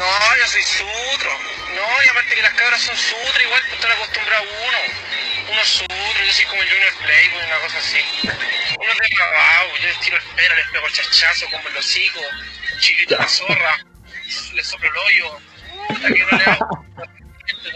No, 0.00 0.36
yo 0.38 0.46
soy 0.46 0.62
sutro. 0.62 1.30
No, 1.74 2.04
y 2.04 2.08
aparte 2.08 2.34
que 2.34 2.40
las 2.42 2.54
cabras 2.54 2.80
son 2.80 2.96
sutro, 2.96 3.42
igual 3.42 3.60
pues 3.60 3.74
están 3.74 3.92
acostumbrados 3.92 4.48
uno. 4.66 4.78
Uno 5.52 5.60
es 5.60 5.68
sutro, 5.68 6.24
yo 6.24 6.32
soy 6.32 6.44
como 6.46 6.62
el 6.62 6.68
Junior 6.70 6.94
Playboy, 7.04 7.46
una 7.46 7.60
cosa 7.60 7.78
así. 7.78 7.98
Uno 8.78 8.92
es 8.92 8.98
depravado, 8.98 9.76
yo 9.76 9.88
les 9.88 10.00
tiro 10.00 10.16
el 10.16 10.22
pelo, 10.36 10.54
les 10.54 10.68
pego 10.68 10.86
el 10.86 10.92
chachazo, 10.92 11.46
como 11.50 11.68
el 11.68 11.76
hocico, 11.76 12.20
chiquito 12.78 13.16
la 13.16 13.28
zorra, 13.28 13.84
les 14.54 14.66
soplo 14.66 14.88
el 14.88 14.96
hoyo. 14.96 15.49
Que 15.94 16.26
no 16.30 16.38
le 16.38 16.44
hago. 16.44 16.86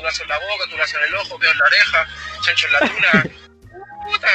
Haces 0.07 0.21
en 0.23 0.29
la 0.29 0.39
boca, 0.39 0.65
en 0.71 1.03
el 1.03 1.15
ojo, 1.15 1.39
pego 1.39 1.53
en 1.53 1.59
la 1.59 1.65
oreja, 1.65 2.09
chancho 2.43 2.67
en 2.67 2.73
la 2.73 2.79
tula. 2.81 3.27
Puta, 4.05 4.29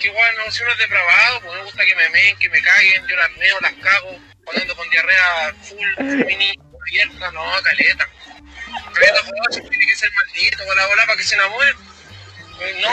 que 0.00 0.10
bueno, 0.10 0.50
si 0.50 0.62
uno 0.62 0.72
es 0.72 0.78
depravado, 0.78 1.40
pues 1.42 1.54
me 1.54 1.62
gusta 1.64 1.84
que 1.84 1.94
me 1.96 2.08
meen, 2.10 2.38
que 2.38 2.48
me 2.48 2.62
caguen, 2.62 3.06
yo 3.06 3.16
las 3.16 3.30
meo, 3.36 3.60
las 3.60 3.72
cago, 3.74 4.18
ando 4.56 4.76
con 4.76 4.90
diarrea 4.90 5.54
full, 5.62 6.04
mini, 6.26 6.54
abierta, 6.88 7.30
no, 7.32 7.62
caleta. 7.62 8.08
Caleta, 8.94 9.22
tiene 9.68 9.86
que 9.86 9.96
ser 9.96 10.10
maldito, 10.12 10.64
con 10.66 10.76
la 10.76 10.86
bola 10.86 11.06
para 11.06 11.16
que 11.16 11.24
se 11.24 11.34
enamoren. 11.34 11.76
Eh, 12.60 12.78
No, 12.80 12.90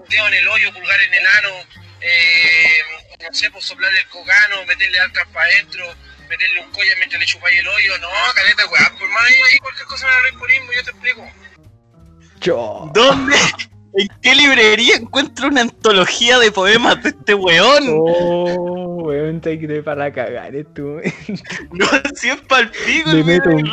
un 0.00 0.08
dedo 0.08 0.28
en 0.28 0.34
el 0.34 0.48
hoyo, 0.48 0.72
pulgar 0.72 1.00
en 1.00 1.14
el 1.14 1.26
ano, 1.26 1.50
eh, 2.00 2.82
no 3.20 3.32
sé, 3.32 3.50
pues 3.50 3.64
soplar 3.64 3.92
el 3.94 4.06
cocano, 4.08 4.64
meterle 4.66 5.00
alcas 5.00 5.26
para 5.32 5.46
adentro, 5.46 5.94
meterle 6.28 6.60
un 6.64 6.70
collar 6.72 6.96
mientras 6.98 7.20
le 7.20 7.26
chupáis 7.26 7.58
el 7.60 7.68
hoyo. 7.68 7.98
No, 7.98 8.08
caleta, 8.34 8.66
weá. 8.66 8.92
Por 8.98 9.08
más 9.10 9.24
ahí 9.24 9.58
cualquier 9.58 9.86
cosa 9.86 10.06
me 10.06 10.12
habláis 10.12 10.34
por 10.34 10.50
yo 10.50 10.84
te 10.84 10.90
explico. 10.90 11.30
Yo. 12.40 12.90
¿Dónde? 12.94 13.36
¿En 13.98 14.08
qué 14.20 14.34
librería 14.34 14.96
encuentro 14.96 15.48
una 15.48 15.62
antología 15.62 16.38
de 16.38 16.52
poemas 16.52 17.02
de 17.02 17.08
este 17.10 17.32
weón? 17.32 17.84
Oh, 17.88 18.96
weón, 19.04 19.40
te 19.40 19.58
quedé 19.58 19.82
para 19.82 20.12
cagar 20.12 20.54
esto. 20.54 20.98
No, 21.72 21.86
si 22.14 22.28
es 22.28 22.36
palpico, 22.42 23.10
Le 23.10 23.24
meto 23.24 23.48
un, 23.48 23.72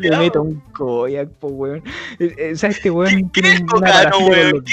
le 0.00 0.16
meto 0.16 0.42
un 0.42 0.60
koyak, 0.72 1.28
po, 1.38 1.48
weón. 1.48 1.82
Eh, 2.18 2.34
eh, 2.38 2.56
¿Sabes 2.56 2.76
este 2.76 2.90
weón? 2.90 3.30
¿Qué- 3.30 3.42
tiene 3.42 3.66
una 3.74 4.10
weón? 4.16 4.64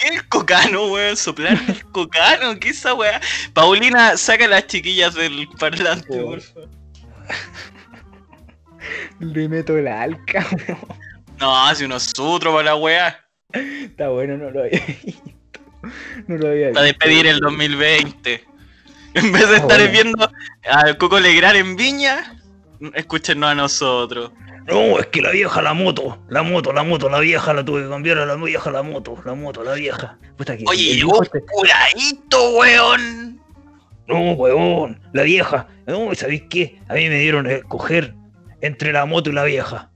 ¿Qué- 0.00 0.06
dos. 0.06 0.08
¿Qué 0.10 0.14
es 0.14 0.16
el 0.22 0.28
cocano, 0.28 0.86
weón? 0.86 1.16
¿Soplar 1.16 1.58
el 1.68 1.84
cocano? 1.92 2.58
¿Qué 2.60 2.70
es 2.70 2.78
esa 2.78 2.94
weá? 2.94 3.20
Paulina, 3.52 4.16
saca 4.16 4.44
a 4.44 4.48
las 4.48 4.66
chiquillas 4.66 5.14
del 5.14 5.48
parlante, 5.58 6.06
por 6.22 6.40
favor. 6.40 6.68
Le 9.20 9.48
meto 9.48 9.76
la 9.76 10.02
alca, 10.02 10.46
weón. 10.66 10.78
No, 11.40 11.66
hace 11.66 11.84
unos 11.84 12.02
sutros 12.04 12.52
para 12.52 12.64
la 12.64 12.76
weá. 12.76 13.24
Está 13.52 14.08
bueno, 14.08 14.36
no 14.36 14.50
lo 14.50 14.60
había 14.64 14.84
visto. 15.04 15.60
No 16.26 16.36
lo 16.36 16.48
había 16.48 16.66
visto. 16.66 16.74
Para 16.74 16.86
despedir 16.86 17.26
el 17.26 17.38
2020. 17.40 18.44
En 19.14 19.32
vez 19.32 19.48
de 19.48 19.54
Ah, 19.56 19.58
estar 19.58 19.78
bueno. 19.78 19.92
viendo 19.92 20.30
a 20.70 20.94
Coco 20.94 21.18
Legrand 21.20 21.56
en 21.56 21.76
Viña, 21.76 22.36
escúchenos 22.94 23.50
a 23.50 23.54
nosotros. 23.54 24.32
No, 24.68 24.98
es 24.98 25.06
que 25.06 25.22
la 25.22 25.30
vieja, 25.30 25.62
la 25.62 25.72
moto, 25.72 26.18
la 26.28 26.42
moto, 26.42 26.72
la 26.72 26.82
moto, 26.82 27.08
la 27.08 27.20
vieja 27.20 27.54
la 27.54 27.64
tuve 27.64 27.82
que 27.84 27.88
cambiar 27.88 28.18
a 28.18 28.26
la 28.26 28.34
vieja, 28.36 28.70
la 28.70 28.82
moto, 28.82 29.16
la 29.24 29.34
moto, 29.34 29.64
la 29.64 29.72
vieja. 29.74 30.18
Puta 30.36 30.56
que- 30.56 30.64
Oye, 30.66 30.94
llegó 30.96 31.22
este- 31.22 31.42
curadito, 31.42 32.50
weón. 32.58 33.40
No, 34.06 34.32
huevón, 34.32 35.00
la 35.12 35.22
vieja. 35.22 35.68
No, 35.86 36.14
¿sabéis 36.14 36.42
qué? 36.50 36.80
A 36.88 36.94
mí 36.94 37.08
me 37.08 37.18
dieron 37.18 37.46
a 37.46 37.52
escoger 37.52 38.14
entre 38.60 38.92
la 38.92 39.06
moto 39.06 39.30
y 39.30 39.32
la 39.32 39.44
vieja. 39.44 39.90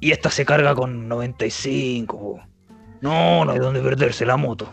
Y 0.00 0.12
esta 0.12 0.30
se 0.30 0.44
carga 0.44 0.74
con 0.74 1.08
95. 1.08 2.18
po. 2.18 2.40
No, 3.00 3.44
no 3.44 3.52
hay 3.52 3.58
donde 3.58 3.80
perderse 3.80 4.24
la 4.26 4.36
moto. 4.36 4.72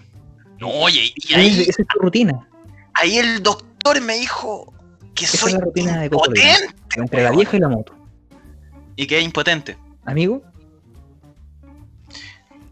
No, 0.60 0.70
oye, 0.70 1.14
y 1.16 1.34
ahí, 1.34 1.62
esa 1.68 1.82
es 1.82 1.88
tu 1.88 2.00
rutina. 2.00 2.48
ahí 2.94 3.18
el 3.18 3.44
doctor 3.44 4.00
me 4.02 4.16
dijo 4.16 4.74
que 5.14 5.26
Esa 5.26 5.38
soy 5.38 5.52
es 5.54 5.58
la 5.60 5.66
rutina 5.66 6.00
de 6.02 6.10
Coco 6.10 6.26
impotente. 6.28 6.76
Entre 6.96 7.24
la 7.24 7.30
weón. 7.30 7.40
vieja 7.40 7.58
y 7.58 7.60
la 7.60 7.70
moto. 7.70 7.94
Y 8.96 9.08
que 9.08 9.18
es 9.20 9.24
impotente. 9.26 9.78
Amigo, 10.06 10.42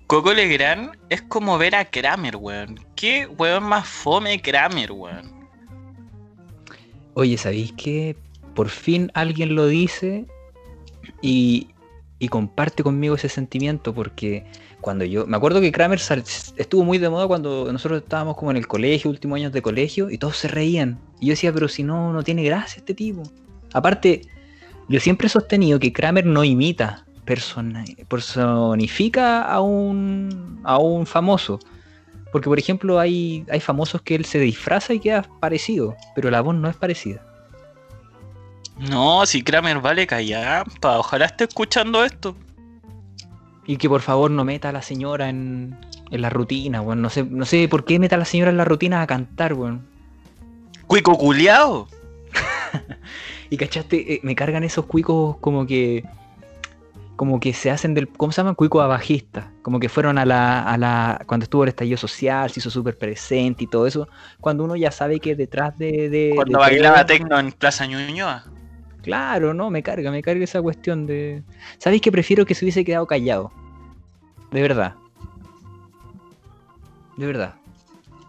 Coco 0.07 0.33
Legrand 0.33 0.91
es 1.09 1.21
como 1.23 1.57
ver 1.57 1.75
a 1.75 1.85
Kramer, 1.85 2.35
weón. 2.35 2.79
¿Qué 2.95 3.25
weón 3.25 3.63
más 3.63 3.87
fome 3.87 4.41
Kramer, 4.41 4.91
weón? 4.91 5.33
oye, 7.15 7.37
¿sabéis 7.37 7.71
que 7.73 8.15
por 8.55 8.69
fin 8.69 9.11
alguien 9.13 9.53
lo 9.55 9.67
dice 9.67 10.25
y, 11.21 11.67
y 12.19 12.27
comparte 12.27 12.81
conmigo 12.83 13.15
ese 13.15 13.29
sentimiento? 13.29 13.93
Porque 13.93 14.45
cuando 14.81 15.05
yo. 15.05 15.25
Me 15.27 15.37
acuerdo 15.37 15.61
que 15.61 15.71
Kramer 15.71 15.99
sal- 15.99 16.23
estuvo 16.57 16.83
muy 16.83 16.97
de 16.97 17.09
moda 17.09 17.27
cuando 17.27 17.71
nosotros 17.71 18.01
estábamos 18.03 18.35
como 18.35 18.51
en 18.51 18.57
el 18.57 18.67
colegio, 18.67 19.09
últimos 19.11 19.37
años 19.37 19.51
de 19.53 19.61
colegio, 19.61 20.09
y 20.09 20.17
todos 20.17 20.37
se 20.37 20.47
reían. 20.47 20.99
Y 21.19 21.27
yo 21.27 21.31
decía, 21.31 21.53
pero 21.53 21.67
si 21.67 21.83
no, 21.83 22.11
no 22.13 22.23
tiene 22.23 22.43
gracia 22.43 22.79
este 22.79 22.93
tipo. 22.93 23.23
Aparte, 23.73 24.21
yo 24.89 24.99
siempre 24.99 25.27
he 25.27 25.29
sostenido 25.29 25.79
que 25.79 25.93
Kramer 25.93 26.25
no 26.25 26.43
imita, 26.43 27.05
persona- 27.25 27.85
personifica 28.07 29.43
a 29.43 29.61
un, 29.61 30.59
a 30.63 30.77
un 30.77 31.05
famoso. 31.05 31.59
Porque, 32.31 32.49
por 32.49 32.57
ejemplo, 32.57 32.99
hay, 32.99 33.45
hay 33.51 33.59
famosos 33.59 34.01
que 34.01 34.15
él 34.15 34.25
se 34.25 34.39
disfraza 34.39 34.93
y 34.93 34.99
queda 34.99 35.23
parecido, 35.39 35.95
pero 36.15 36.31
la 36.31 36.41
voz 36.41 36.55
no 36.55 36.67
es 36.67 36.75
parecida. 36.75 37.21
No, 38.89 39.25
si 39.25 39.43
Kramer 39.43 39.79
vale 39.79 40.07
callampa. 40.07 40.97
Ojalá 40.97 41.25
esté 41.25 41.43
escuchando 41.43 42.03
esto. 42.03 42.35
Y 43.65 43.77
que 43.77 43.87
por 43.87 44.01
favor 44.01 44.31
no 44.31 44.43
meta 44.43 44.69
a 44.69 44.71
la 44.71 44.81
señora 44.81 45.29
en, 45.29 45.77
en 46.09 46.21
la 46.21 46.29
rutina, 46.31 46.81
weón. 46.81 47.01
No 47.01 47.09
sé, 47.09 47.23
no 47.23 47.45
sé 47.45 47.67
por 47.69 47.85
qué 47.85 47.99
meta 47.99 48.15
a 48.15 48.19
la 48.19 48.25
señora 48.25 48.49
en 48.51 48.57
la 48.57 48.65
rutina 48.65 49.01
a 49.01 49.07
cantar, 49.07 49.53
weón. 49.53 49.85
Cuico 50.87 51.15
culiao. 51.17 51.87
Y 53.53 53.57
cachaste, 53.57 54.15
Eh, 54.15 54.19
me 54.23 54.33
cargan 54.33 54.63
esos 54.63 54.87
cuicos 54.87 55.37
como 55.37 55.67
que. 55.67 56.03
Como 57.15 57.39
que 57.39 57.53
se 57.53 57.69
hacen 57.69 57.93
del. 57.93 58.07
¿Cómo 58.07 58.31
se 58.31 58.41
llama? 58.41 58.55
Cuico 58.55 58.81
a 58.81 58.87
bajista. 58.87 59.51
Como 59.61 59.79
que 59.79 59.89
fueron 59.89 60.17
a 60.17 60.25
la, 60.25 60.63
a 60.63 60.75
la. 60.75 61.21
Cuando 61.27 61.43
estuvo 61.43 61.61
el 61.61 61.69
estallido 61.69 61.97
social, 61.97 62.49
se 62.49 62.61
hizo 62.61 62.71
súper 62.71 62.97
presente 62.97 63.65
y 63.65 63.67
todo 63.67 63.85
eso. 63.85 64.07
Cuando 64.41 64.63
uno 64.63 64.75
ya 64.75 64.89
sabe 64.89 65.19
que 65.19 65.35
detrás 65.35 65.77
de. 65.77 66.09
de 66.09 66.31
Cuando 66.33 66.57
de 66.57 66.63
bailaba 66.63 67.05
tecno 67.05 67.37
en 67.37 67.51
Plaza 67.51 67.85
Ñuñoa. 67.85 68.45
Claro, 69.03 69.53
no, 69.53 69.69
me 69.69 69.83
carga, 69.83 70.09
me 70.09 70.23
carga 70.23 70.43
esa 70.43 70.59
cuestión 70.59 71.05
de. 71.05 71.43
¿Sabéis 71.77 72.01
que 72.01 72.11
prefiero 72.11 72.47
que 72.47 72.55
se 72.55 72.65
hubiese 72.65 72.83
quedado 72.83 73.05
callado? 73.05 73.51
De 74.49 74.63
verdad. 74.63 74.95
De 77.17 77.27
verdad. 77.27 77.53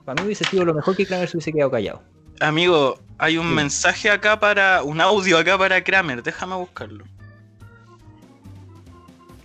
Para 0.05 0.21
mí 0.21 0.27
hubiese 0.27 0.45
sido 0.45 0.67
lo 0.67 0.75
mejor 0.75 0.95
que 0.95 1.07
Kramer 1.07 1.31
se 1.31 1.39
hubiese 1.39 1.51
quedado 1.51 1.71
callado. 1.71 2.03
Amigo, 2.41 2.99
hay 3.19 3.39
un 3.39 3.49
Sí. 3.49 3.55
mensaje 3.55 4.11
acá 4.11 4.39
para. 4.41 4.83
Un 4.83 5.01
audio 5.01 5.39
acá 5.39 5.57
para 5.59 5.83
Kramer. 5.83 6.23
Déjame 6.23 6.55
buscarlo. 6.57 7.05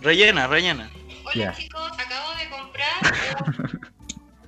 Rellena, 0.00 0.46
rellena. 0.46 0.90
Hola 1.24 1.34
Ya. 1.34 1.52
chicos, 1.52 1.92
acabo 1.92 2.30
de 2.34 2.48
comprar. 2.48 3.00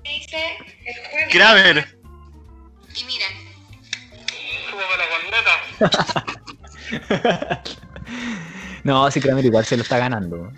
¿Qué 0.04 0.10
dice? 0.10 0.56
El 0.86 0.94
juego. 1.10 1.30
Kramer. 1.30 1.98
Y 2.96 3.04
miren, 3.04 3.32
Súbame 4.70 4.96
la 4.98 5.06
corneta. 5.80 7.62
No, 8.84 9.08
sí, 9.10 9.20
Kramer 9.20 9.44
igual 9.44 9.64
se 9.64 9.76
lo 9.76 9.82
está 9.84 9.96
ganando. 9.98 10.52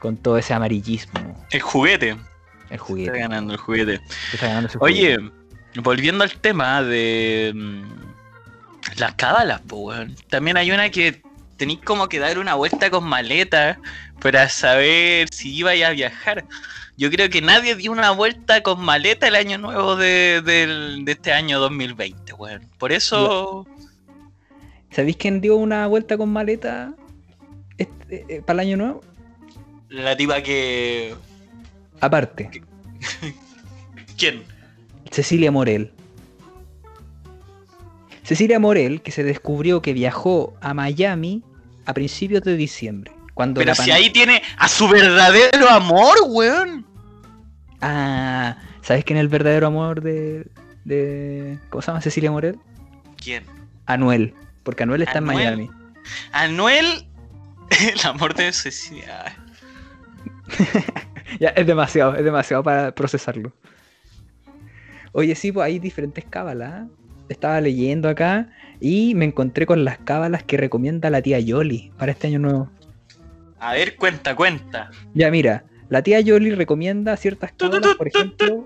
Con 0.00 0.16
todo 0.16 0.36
ese 0.36 0.52
amarillismo. 0.52 1.46
El 1.50 1.60
juguete. 1.60 2.10
El 2.10 2.18
Está 2.70 2.78
juguete. 2.78 3.18
ganando 3.18 3.52
el 3.54 3.58
juguete. 3.60 4.00
se 4.30 4.36
está 4.36 4.48
ganando 4.48 4.68
ese 4.68 4.78
juguete. 4.78 5.16
Oye, 5.16 5.30
volviendo 5.82 6.24
al 6.24 6.32
tema 6.32 6.82
de 6.82 7.52
mm, 7.54 7.82
las 8.98 9.14
cábalas, 9.14 9.60
pues, 9.66 9.98
weón. 9.98 10.16
También 10.28 10.56
hay 10.56 10.70
una 10.70 10.90
que 10.90 11.22
tenéis 11.56 11.80
como 11.84 12.08
que 12.08 12.18
dar 12.18 12.38
una 12.38 12.54
vuelta 12.54 12.90
con 12.90 13.04
maleta 13.04 13.78
para 14.20 14.48
saber 14.48 15.28
si 15.32 15.54
ibais 15.54 15.84
a 15.84 15.90
viajar. 15.90 16.44
Yo 16.96 17.10
creo 17.10 17.28
que 17.28 17.42
nadie 17.42 17.74
dio 17.74 17.92
una 17.92 18.10
vuelta 18.10 18.62
con 18.62 18.80
maleta 18.80 19.28
el 19.28 19.34
año 19.34 19.58
nuevo 19.58 19.96
de, 19.96 21.04
este 21.06 21.32
año 21.32 21.58
2020, 21.60 22.32
weón. 22.34 22.68
Por 22.78 22.92
eso... 22.92 23.66
¿Sabéis 24.90 25.16
quién 25.16 25.40
dio 25.42 25.56
una 25.56 25.86
vuelta 25.88 26.16
con 26.16 26.30
maleta 26.30 26.94
este- 27.76 28.24
eh, 28.28 28.40
para 28.40 28.62
el 28.62 28.68
año 28.68 28.76
nuevo? 28.78 29.00
La 29.90 30.16
tipa 30.16 30.42
que... 30.42 31.14
Aparte, 32.00 32.50
¿Quién? 34.18 34.55
Cecilia 35.10 35.50
Morel. 35.50 35.92
Cecilia 38.22 38.58
Morel, 38.58 39.02
que 39.02 39.12
se 39.12 39.22
descubrió 39.22 39.82
que 39.82 39.92
viajó 39.92 40.56
a 40.60 40.74
Miami 40.74 41.42
a 41.84 41.94
principios 41.94 42.42
de 42.42 42.56
diciembre. 42.56 43.12
Cuando 43.34 43.60
Pero 43.60 43.74
si 43.74 43.90
ahí 43.90 44.10
tiene 44.10 44.42
a 44.58 44.68
su 44.68 44.88
verdadero 44.88 45.68
amor, 45.70 46.16
weón. 46.26 46.86
Ah, 47.80 48.56
¿sabes 48.82 49.04
quién 49.04 49.18
es 49.18 49.20
el 49.20 49.28
verdadero 49.28 49.66
amor 49.66 50.02
de, 50.02 50.46
de. 50.84 51.58
¿Cómo 51.70 51.82
se 51.82 51.88
llama 51.88 52.00
Cecilia 52.00 52.30
Morel? 52.30 52.58
¿Quién? 53.22 53.44
Anuel. 53.86 54.34
Porque 54.62 54.82
Anuel 54.82 55.02
está 55.02 55.18
Anuel. 55.18 55.38
en 55.38 55.44
Miami. 55.44 55.70
Anuel... 56.32 57.06
El 57.80 58.06
amor 58.06 58.34
de 58.34 58.52
Cecilia. 58.52 59.36
Ya, 61.40 61.48
es 61.50 61.66
demasiado, 61.66 62.14
es 62.14 62.24
demasiado 62.24 62.62
para 62.62 62.94
procesarlo. 62.94 63.52
Oye, 65.18 65.34
sí, 65.34 65.50
pues 65.50 65.64
hay 65.64 65.78
diferentes 65.78 66.26
cábalas. 66.28 66.84
¿eh? 66.84 66.90
Estaba 67.30 67.58
leyendo 67.62 68.10
acá 68.10 68.50
y 68.80 69.14
me 69.14 69.24
encontré 69.24 69.64
con 69.64 69.82
las 69.82 69.96
cábalas 69.96 70.42
que 70.42 70.58
recomienda 70.58 71.08
la 71.08 71.22
tía 71.22 71.40
Yoli 71.40 71.90
para 71.96 72.12
este 72.12 72.26
año 72.26 72.38
nuevo. 72.38 72.70
A 73.58 73.72
ver, 73.72 73.96
cuenta, 73.96 74.36
cuenta. 74.36 74.90
Ya, 75.14 75.30
mira, 75.30 75.64
la 75.88 76.02
tía 76.02 76.20
Yoli 76.20 76.50
recomienda 76.50 77.16
ciertas 77.16 77.52
cábalas, 77.52 77.94
por 77.94 78.08
ejemplo. 78.08 78.62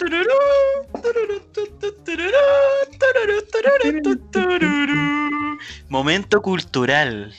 Momento 5.88 6.42
cultural 6.42 7.32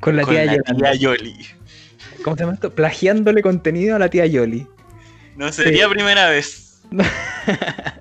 Con 0.00 0.16
la 0.16 0.22
con 0.22 0.32
tía 0.32 0.46
la 0.46 0.56
Yolanda. 0.56 0.74
tía 0.74 0.94
Yoli. 0.94 1.36
¿Cómo 2.24 2.34
se 2.34 2.44
llama 2.44 2.54
esto? 2.54 2.74
Plagiándole 2.74 3.42
contenido 3.42 3.94
a 3.94 3.98
la 3.98 4.08
tía 4.08 4.24
Yoli. 4.24 4.66
No 5.36 5.52
sería 5.52 5.86
primera 5.90 6.30
vez. 6.30 6.80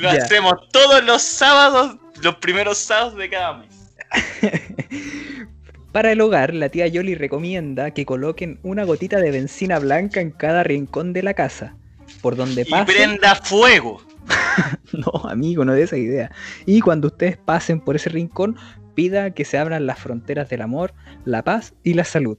Lo 0.00 0.10
hacemos 0.10 0.68
todos 0.70 1.04
los 1.04 1.22
sábados, 1.22 1.96
los 2.22 2.36
primeros 2.36 2.78
sábados 2.78 3.16
de 3.16 3.28
cada 3.28 3.58
mes. 3.58 3.94
Para 5.92 6.12
el 6.12 6.20
hogar, 6.20 6.54
la 6.54 6.68
tía 6.68 6.86
Yoli 6.86 7.14
recomienda 7.14 7.90
que 7.90 8.06
coloquen 8.06 8.60
una 8.62 8.84
gotita 8.84 9.18
de 9.18 9.32
benzina 9.32 9.78
blanca 9.78 10.20
en 10.20 10.30
cada 10.30 10.62
rincón 10.62 11.12
de 11.12 11.22
la 11.22 11.34
casa. 11.34 11.74
Por 12.22 12.36
donde 12.36 12.62
Y 12.62 12.64
pase, 12.70 12.92
prenda 12.92 13.34
fuego. 13.34 14.02
No, 14.92 15.28
amigo, 15.28 15.64
no 15.64 15.72
de 15.72 15.82
esa 15.82 15.96
idea. 15.96 16.30
Y 16.66 16.80
cuando 16.80 17.08
ustedes 17.08 17.36
pasen 17.36 17.80
por 17.80 17.96
ese 17.96 18.10
rincón, 18.10 18.56
pida 18.94 19.30
que 19.32 19.44
se 19.44 19.56
abran 19.56 19.86
las 19.86 19.98
fronteras 19.98 20.48
del 20.48 20.62
amor, 20.62 20.92
la 21.24 21.42
paz 21.42 21.74
y 21.84 21.94
la 21.94 22.04
salud. 22.04 22.38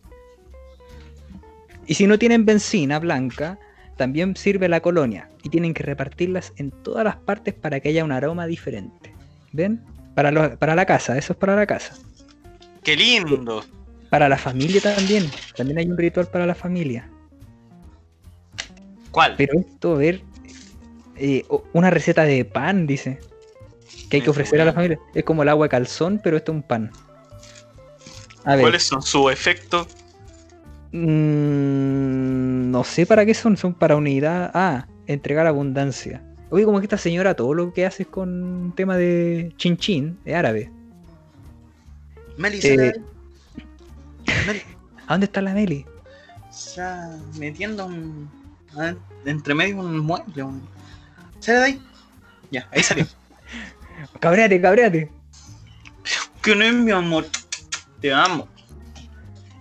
Y 1.87 1.95
si 1.95 2.07
no 2.07 2.19
tienen 2.19 2.45
benzina 2.45 2.99
blanca, 2.99 3.57
también 4.01 4.35
sirve 4.35 4.67
la 4.67 4.79
colonia 4.79 5.29
y 5.43 5.49
tienen 5.49 5.75
que 5.75 5.83
repartirlas 5.83 6.53
en 6.57 6.71
todas 6.71 7.03
las 7.03 7.17
partes 7.17 7.53
para 7.53 7.79
que 7.79 7.89
haya 7.89 8.03
un 8.03 8.11
aroma 8.11 8.47
diferente. 8.47 9.13
¿Ven? 9.51 9.79
Para, 10.15 10.31
lo- 10.31 10.57
para 10.57 10.73
la 10.73 10.87
casa, 10.87 11.19
eso 11.19 11.33
es 11.33 11.37
para 11.37 11.55
la 11.55 11.67
casa. 11.67 11.99
¡Qué 12.83 12.95
lindo! 12.95 13.63
Para 14.09 14.27
la 14.27 14.39
familia 14.39 14.81
también. 14.81 15.31
También 15.55 15.77
hay 15.77 15.85
un 15.85 15.99
ritual 15.99 16.27
para 16.29 16.47
la 16.47 16.55
familia. 16.55 17.11
¿Cuál? 19.11 19.35
Pero 19.37 19.59
esto, 19.59 19.93
a 19.93 19.97
ver, 19.99 20.23
eh, 21.15 21.45
una 21.73 21.91
receta 21.91 22.23
de 22.23 22.43
pan, 22.43 22.87
dice. 22.87 23.21
Que 24.09 24.17
hay 24.17 24.23
que 24.23 24.31
ofrecer 24.31 24.59
a 24.61 24.65
la 24.65 24.73
familia. 24.73 24.99
Es 25.13 25.23
como 25.23 25.43
el 25.43 25.49
agua 25.49 25.65
de 25.67 25.69
calzón, 25.69 26.19
pero 26.23 26.37
esto 26.37 26.51
es 26.53 26.55
un 26.55 26.63
pan. 26.63 26.91
A 28.45 28.55
ver, 28.55 28.61
¿Cuáles 28.63 28.81
son 28.81 29.03
sus 29.03 29.31
efectos? 29.31 29.87
Mm, 30.91 32.71
no 32.71 32.83
sé 32.83 33.05
para 33.05 33.25
qué 33.25 33.33
son, 33.33 33.57
son 33.57 33.73
para 33.73 33.95
unidad. 33.95 34.51
Ah, 34.53 34.87
entregar 35.07 35.47
abundancia. 35.47 36.23
Oye, 36.49 36.65
como 36.65 36.79
que 36.79 36.85
esta 36.85 36.97
señora 36.97 37.33
todo 37.35 37.53
lo 37.53 37.71
que 37.73 37.85
hace 37.85 38.03
es 38.03 38.09
con 38.09 38.73
tema 38.75 38.97
de 38.97 39.53
chin 39.57 39.77
chin, 39.77 40.19
es 40.25 40.35
árabe. 40.35 40.71
Melissa, 42.37 42.67
Eh, 42.67 42.93
¿A 45.07 45.13
dónde 45.13 45.25
está 45.25 45.41
la 45.41 45.53
Meli? 45.53 45.85
está 46.49 47.17
metiendo 47.37 47.85
un. 47.85 48.29
entre 49.25 49.53
medio 49.53 49.79
un 49.79 49.99
mueble. 49.99 50.43
Un... 50.43 50.61
¿Sale 51.39 51.57
de 51.59 51.63
ahí? 51.65 51.81
Ya, 52.51 52.67
ahí 52.71 52.83
salió. 52.83 53.05
Cabréate, 54.19 54.59
cabréate. 54.59 55.11
que 56.41 56.55
no 56.55 56.63
es 56.63 56.73
mi 56.73 56.91
amor. 56.91 57.25
Te 58.01 58.11
amo. 58.13 58.47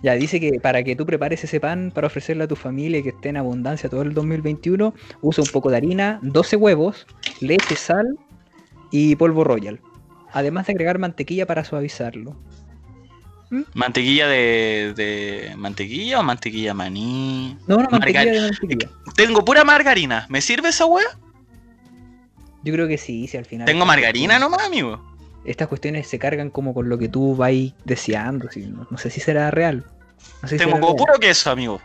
Ya, 0.03 0.13
dice 0.15 0.39
que 0.39 0.59
para 0.59 0.83
que 0.83 0.95
tú 0.95 1.05
prepares 1.05 1.43
ese 1.43 1.59
pan 1.59 1.91
para 1.93 2.07
ofrecerle 2.07 2.45
a 2.45 2.47
tu 2.47 2.55
familia 2.55 2.99
y 2.99 3.03
que 3.03 3.09
esté 3.09 3.29
en 3.29 3.37
abundancia 3.37 3.87
todo 3.89 4.01
el 4.01 4.13
2021, 4.13 4.93
usa 5.21 5.43
un 5.43 5.49
poco 5.49 5.69
de 5.69 5.77
harina, 5.77 6.19
12 6.23 6.55
huevos, 6.55 7.05
leche, 7.39 7.75
sal 7.75 8.17
y 8.89 9.15
polvo 9.15 9.43
royal. 9.43 9.79
Además 10.33 10.65
de 10.65 10.73
agregar 10.73 10.97
mantequilla 10.97 11.45
para 11.45 11.63
suavizarlo. 11.63 12.35
¿Mantequilla 13.73 14.27
de, 14.29 14.93
de. 14.95 15.53
¿Mantequilla 15.57 16.21
o 16.21 16.23
mantequilla 16.23 16.73
maní? 16.73 17.57
No, 17.67 17.77
no, 17.77 17.89
mantequilla 17.91 18.23
Margar- 18.23 18.33
de 18.33 18.41
mantequilla. 18.41 18.89
Tengo 19.17 19.43
pura 19.43 19.65
margarina. 19.65 20.25
¿Me 20.29 20.39
sirve 20.39 20.69
esa 20.69 20.85
wea? 20.85 21.05
Yo 22.63 22.71
creo 22.73 22.87
que 22.87 22.97
sí, 22.97 23.27
si 23.27 23.35
al 23.37 23.43
final. 23.45 23.65
Tengo 23.65 23.85
margarina 23.85 24.39
nomás, 24.39 24.65
amigo. 24.65 25.10
Estas 25.45 25.67
cuestiones 25.67 26.07
se 26.07 26.19
cargan 26.19 26.49
como 26.49 26.73
con 26.73 26.89
lo 26.89 26.97
que 26.97 27.09
tú 27.09 27.35
vas 27.35 27.53
deseando. 27.85 28.49
no, 28.69 28.87
no 28.89 28.97
sé 28.97 29.09
si 29.09 29.19
será 29.19 29.49
real. 29.51 29.83
No 30.41 30.47
sé 30.47 30.55
si 30.55 30.59
Tengo 30.59 30.71
será 30.71 30.81
como 30.81 30.93
real. 30.93 30.97
puro 30.97 31.13
queso, 31.19 31.51
amigo. 31.51 31.81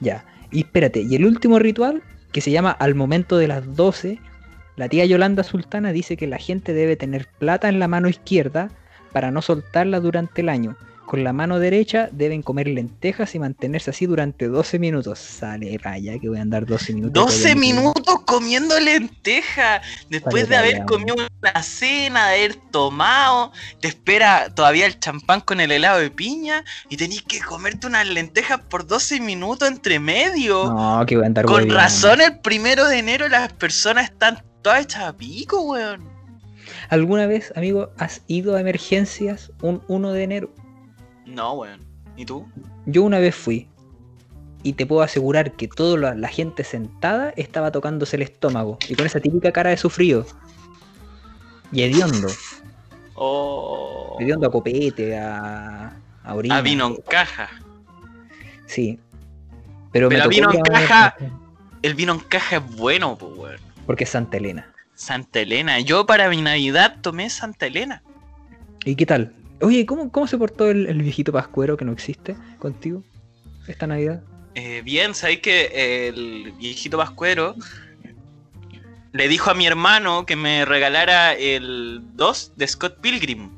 Ya. 0.00 0.24
Y 0.50 0.60
espérate, 0.60 1.02
y 1.02 1.14
el 1.14 1.24
último 1.24 1.58
ritual, 1.58 2.02
que 2.32 2.40
se 2.40 2.50
llama 2.50 2.70
al 2.72 2.94
momento 2.94 3.38
de 3.38 3.48
las 3.48 3.76
12, 3.76 4.18
la 4.76 4.88
tía 4.88 5.04
Yolanda 5.04 5.44
Sultana 5.44 5.92
dice 5.92 6.16
que 6.16 6.26
la 6.26 6.38
gente 6.38 6.72
debe 6.72 6.96
tener 6.96 7.28
plata 7.38 7.68
en 7.68 7.78
la 7.78 7.88
mano 7.88 8.08
izquierda 8.08 8.70
para 9.12 9.30
no 9.30 9.40
soltarla 9.42 10.00
durante 10.00 10.40
el 10.40 10.48
año. 10.48 10.76
Con 11.06 11.22
la 11.22 11.32
mano 11.34 11.58
derecha 11.58 12.08
deben 12.12 12.40
comer 12.42 12.66
lentejas 12.66 13.34
y 13.34 13.38
mantenerse 13.38 13.90
así 13.90 14.06
durante 14.06 14.48
12 14.48 14.78
minutos. 14.78 15.18
Sale 15.18 15.76
raya 15.78 16.18
que 16.18 16.28
voy 16.30 16.38
a 16.38 16.42
andar 16.42 16.64
12 16.64 16.94
minutos. 16.94 17.12
12 17.24 17.52
comiendo- 17.52 17.80
minutos 17.82 18.14
comiendo 18.26 18.80
lenteja. 18.80 19.82
Después 20.08 20.48
de 20.48 20.56
haber 20.56 20.84
comido 20.86 21.14
una 21.14 21.62
cena, 21.62 22.28
de 22.30 22.36
haber 22.36 22.54
tomado, 22.70 23.52
te 23.80 23.88
espera 23.88 24.48
todavía 24.54 24.86
el 24.86 24.98
champán 24.98 25.40
con 25.42 25.60
el 25.60 25.70
helado 25.72 25.98
de 25.98 26.10
piña 26.10 26.64
y 26.88 26.96
tenés 26.96 27.22
que 27.22 27.38
comerte 27.40 27.86
unas 27.86 28.08
lentejas 28.08 28.60
por 28.70 28.86
12 28.86 29.20
minutos 29.20 29.68
entre 29.68 29.98
medio. 30.00 30.72
No, 30.72 31.04
que 31.06 31.16
voy 31.16 31.24
a 31.24 31.26
andar 31.26 31.44
Con 31.44 31.68
razón, 31.68 32.22
el 32.22 32.38
primero 32.40 32.86
de 32.88 32.98
enero 32.98 33.28
las 33.28 33.52
personas 33.52 34.04
están 34.10 34.42
todas 34.62 34.82
hechas 34.82 35.02
a 35.04 35.12
pico, 35.12 35.60
weón. 35.60 36.08
¿Alguna 36.88 37.26
vez, 37.26 37.52
amigo, 37.56 37.90
has 37.98 38.22
ido 38.26 38.56
a 38.56 38.60
emergencias 38.60 39.52
un 39.60 39.82
1 39.88 40.12
de 40.12 40.22
enero? 40.22 40.54
No, 41.26 41.54
weón. 41.54 41.80
¿Y 42.16 42.24
tú? 42.24 42.46
Yo 42.86 43.02
una 43.02 43.18
vez 43.18 43.34
fui 43.34 43.68
y 44.62 44.74
te 44.74 44.86
puedo 44.86 45.02
asegurar 45.02 45.52
que 45.52 45.68
toda 45.68 45.98
la, 45.98 46.14
la 46.14 46.28
gente 46.28 46.64
sentada 46.64 47.30
estaba 47.36 47.70
tocándose 47.70 48.16
el 48.16 48.22
estómago 48.22 48.78
y 48.88 48.94
con 48.94 49.06
esa 49.06 49.20
típica 49.20 49.52
cara 49.52 49.70
de 49.70 49.76
sufrido. 49.76 50.26
Y 51.72 51.82
hediondo. 51.82 52.28
Oh. 53.14 54.16
Hediondo 54.20 54.46
a 54.46 54.50
copete, 54.50 55.18
a, 55.18 55.96
a 56.22 56.34
orina. 56.34 56.58
Ah, 56.58 56.60
vino 56.62 56.86
en 56.86 56.96
caja. 57.08 57.50
Sí. 58.66 58.98
Pero, 59.92 60.08
Pero 60.08 60.28
vino 60.28 60.50
en 60.52 60.60
a 60.60 60.62
caja. 60.62 61.16
El 61.82 61.94
vino 61.94 62.14
en 62.14 62.20
caja 62.20 62.56
es 62.56 62.76
bueno, 62.76 63.16
pues, 63.16 63.32
weón. 63.36 63.60
Porque 63.86 64.04
es 64.04 64.10
Santa 64.10 64.38
Elena. 64.38 64.72
Santa 64.94 65.40
Elena. 65.40 65.80
Yo 65.80 66.06
para 66.06 66.28
mi 66.30 66.40
Navidad 66.40 66.96
tomé 67.02 67.28
Santa 67.28 67.66
Elena. 67.66 68.02
¿Y 68.84 68.96
qué 68.96 69.04
tal? 69.04 69.34
Oye, 69.60 69.86
¿cómo, 69.86 70.10
cómo 70.10 70.26
se 70.26 70.36
portó 70.38 70.70
el, 70.70 70.86
el 70.86 71.02
viejito 71.02 71.32
pascuero 71.32 71.76
que 71.76 71.84
no 71.84 71.92
existe 71.92 72.36
contigo 72.58 73.02
esta 73.66 73.86
Navidad? 73.86 74.22
Eh, 74.54 74.82
bien, 74.84 75.14
sabéis 75.14 75.40
que 75.40 76.08
el 76.08 76.52
viejito 76.58 76.96
Pascuero 76.96 77.56
le 79.12 79.28
dijo 79.28 79.50
a 79.50 79.54
mi 79.54 79.66
hermano 79.66 80.26
que 80.26 80.36
me 80.36 80.64
regalara 80.64 81.34
el 81.34 82.00
2 82.14 82.52
de 82.56 82.68
Scott 82.68 83.00
Pilgrim. 83.00 83.50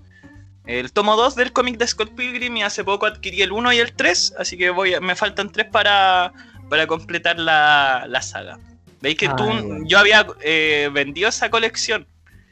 El 0.64 0.92
tomo 0.92 1.16
2 1.16 1.34
del 1.36 1.52
cómic 1.52 1.76
de 1.78 1.86
Scott 1.86 2.14
Pilgrim 2.14 2.56
y 2.56 2.62
hace 2.62 2.82
poco 2.82 3.06
adquirí 3.06 3.42
el 3.42 3.52
1 3.52 3.72
y 3.72 3.78
el 3.78 3.92
3, 3.92 4.34
así 4.38 4.56
que 4.56 4.70
voy 4.70 4.94
a- 4.94 5.00
me 5.00 5.14
faltan 5.14 5.50
3 5.52 5.66
para, 5.70 6.32
para 6.68 6.86
completar 6.86 7.38
la, 7.38 8.06
la 8.08 8.22
saga. 8.22 8.58
¿Veis 9.00 9.16
que 9.16 9.26
Ah, 9.28 9.36
tú, 9.36 9.44
bueno. 9.44 9.84
yo 9.86 9.98
había 9.98 10.26
eh, 10.42 10.90
vendido 10.92 11.28
esa 11.28 11.50
colección 11.50 12.06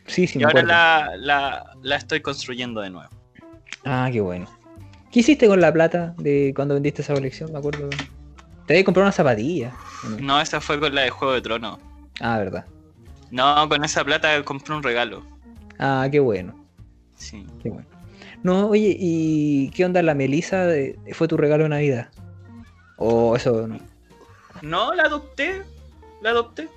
Sí, 0.06 0.26
sí, 0.26 0.38
y 0.38 0.42
ahora 0.44 0.62
la, 0.62 1.12
la, 1.16 1.64
la 1.82 1.96
estoy 1.96 2.20
construyendo 2.20 2.82
de 2.82 2.90
nuevo? 2.90 3.10
Ah, 3.84 4.08
qué 4.12 4.20
bueno. 4.20 4.46
¿Qué 5.12 5.20
hiciste 5.20 5.46
con 5.46 5.60
la 5.60 5.72
plata 5.72 6.14
de 6.18 6.52
cuando 6.54 6.74
vendiste 6.74 7.02
esa 7.02 7.14
colección? 7.14 7.52
Me 7.52 7.58
acuerdo. 7.58 7.88
Te 8.66 8.74
había 8.74 8.84
comprado 8.84 9.06
una 9.06 9.12
zapatilla. 9.12 9.72
¿o 10.04 10.08
no? 10.10 10.16
No, 10.18 10.40
esa 10.40 10.60
fue 10.60 10.80
con 10.80 10.94
la 10.94 11.02
de 11.02 11.10
Juego 11.10 11.34
de 11.34 11.40
Tronos. 11.42 11.78
Ah, 12.20 12.38
verdad. 12.38 12.64
No, 13.30 13.68
con 13.68 13.84
esa 13.84 14.04
plata 14.04 14.42
compré 14.44 14.74
un 14.74 14.82
regalo. 14.82 15.22
Ah, 15.78 16.08
qué 16.10 16.20
bueno. 16.20 16.54
Sí. 17.16 17.46
Qué 17.62 17.70
bueno. 17.70 17.86
No, 18.42 18.68
oye, 18.68 18.96
¿y 18.98 19.70
qué 19.70 19.84
onda 19.84 20.02
la 20.02 20.14
Melisa? 20.14 20.66
de- 20.66 20.98
¿Fue 21.12 21.28
tu 21.28 21.36
regalo 21.36 21.62
de 21.64 21.70
Navidad? 21.70 22.08
O 22.96 23.36
eso 23.36 23.66
no. 23.66 23.78
No, 24.62 24.94
la 24.94 25.04
adopté. 25.04 25.62
La 26.22 26.30
adopté. 26.30 26.68